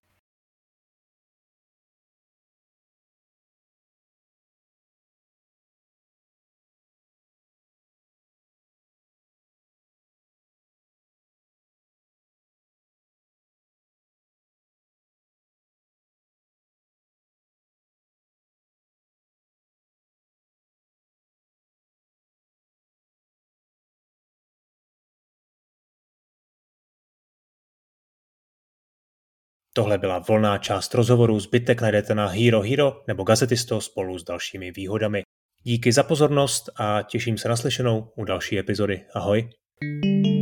Tohle 29.77 29.97
byla 29.97 30.19
volná 30.19 30.57
část 30.57 30.93
rozhovoru, 30.93 31.39
zbytek 31.39 31.81
najdete 31.81 32.15
na 32.15 32.27
Hero 32.27 32.61
Hero 32.61 33.01
nebo 33.07 33.23
Gazetisto 33.23 33.81
spolu 33.81 34.19
s 34.19 34.23
dalšími 34.23 34.71
výhodami. 34.71 35.21
Díky 35.63 35.91
za 35.91 36.03
pozornost 36.03 36.69
a 36.79 37.01
těším 37.01 37.37
se 37.37 37.49
na 37.49 37.55
slyšenou 37.55 38.11
u 38.15 38.23
další 38.25 38.59
epizody. 38.59 39.01
Ahoj. 39.13 39.49
thank 39.81 40.27
you 40.27 40.36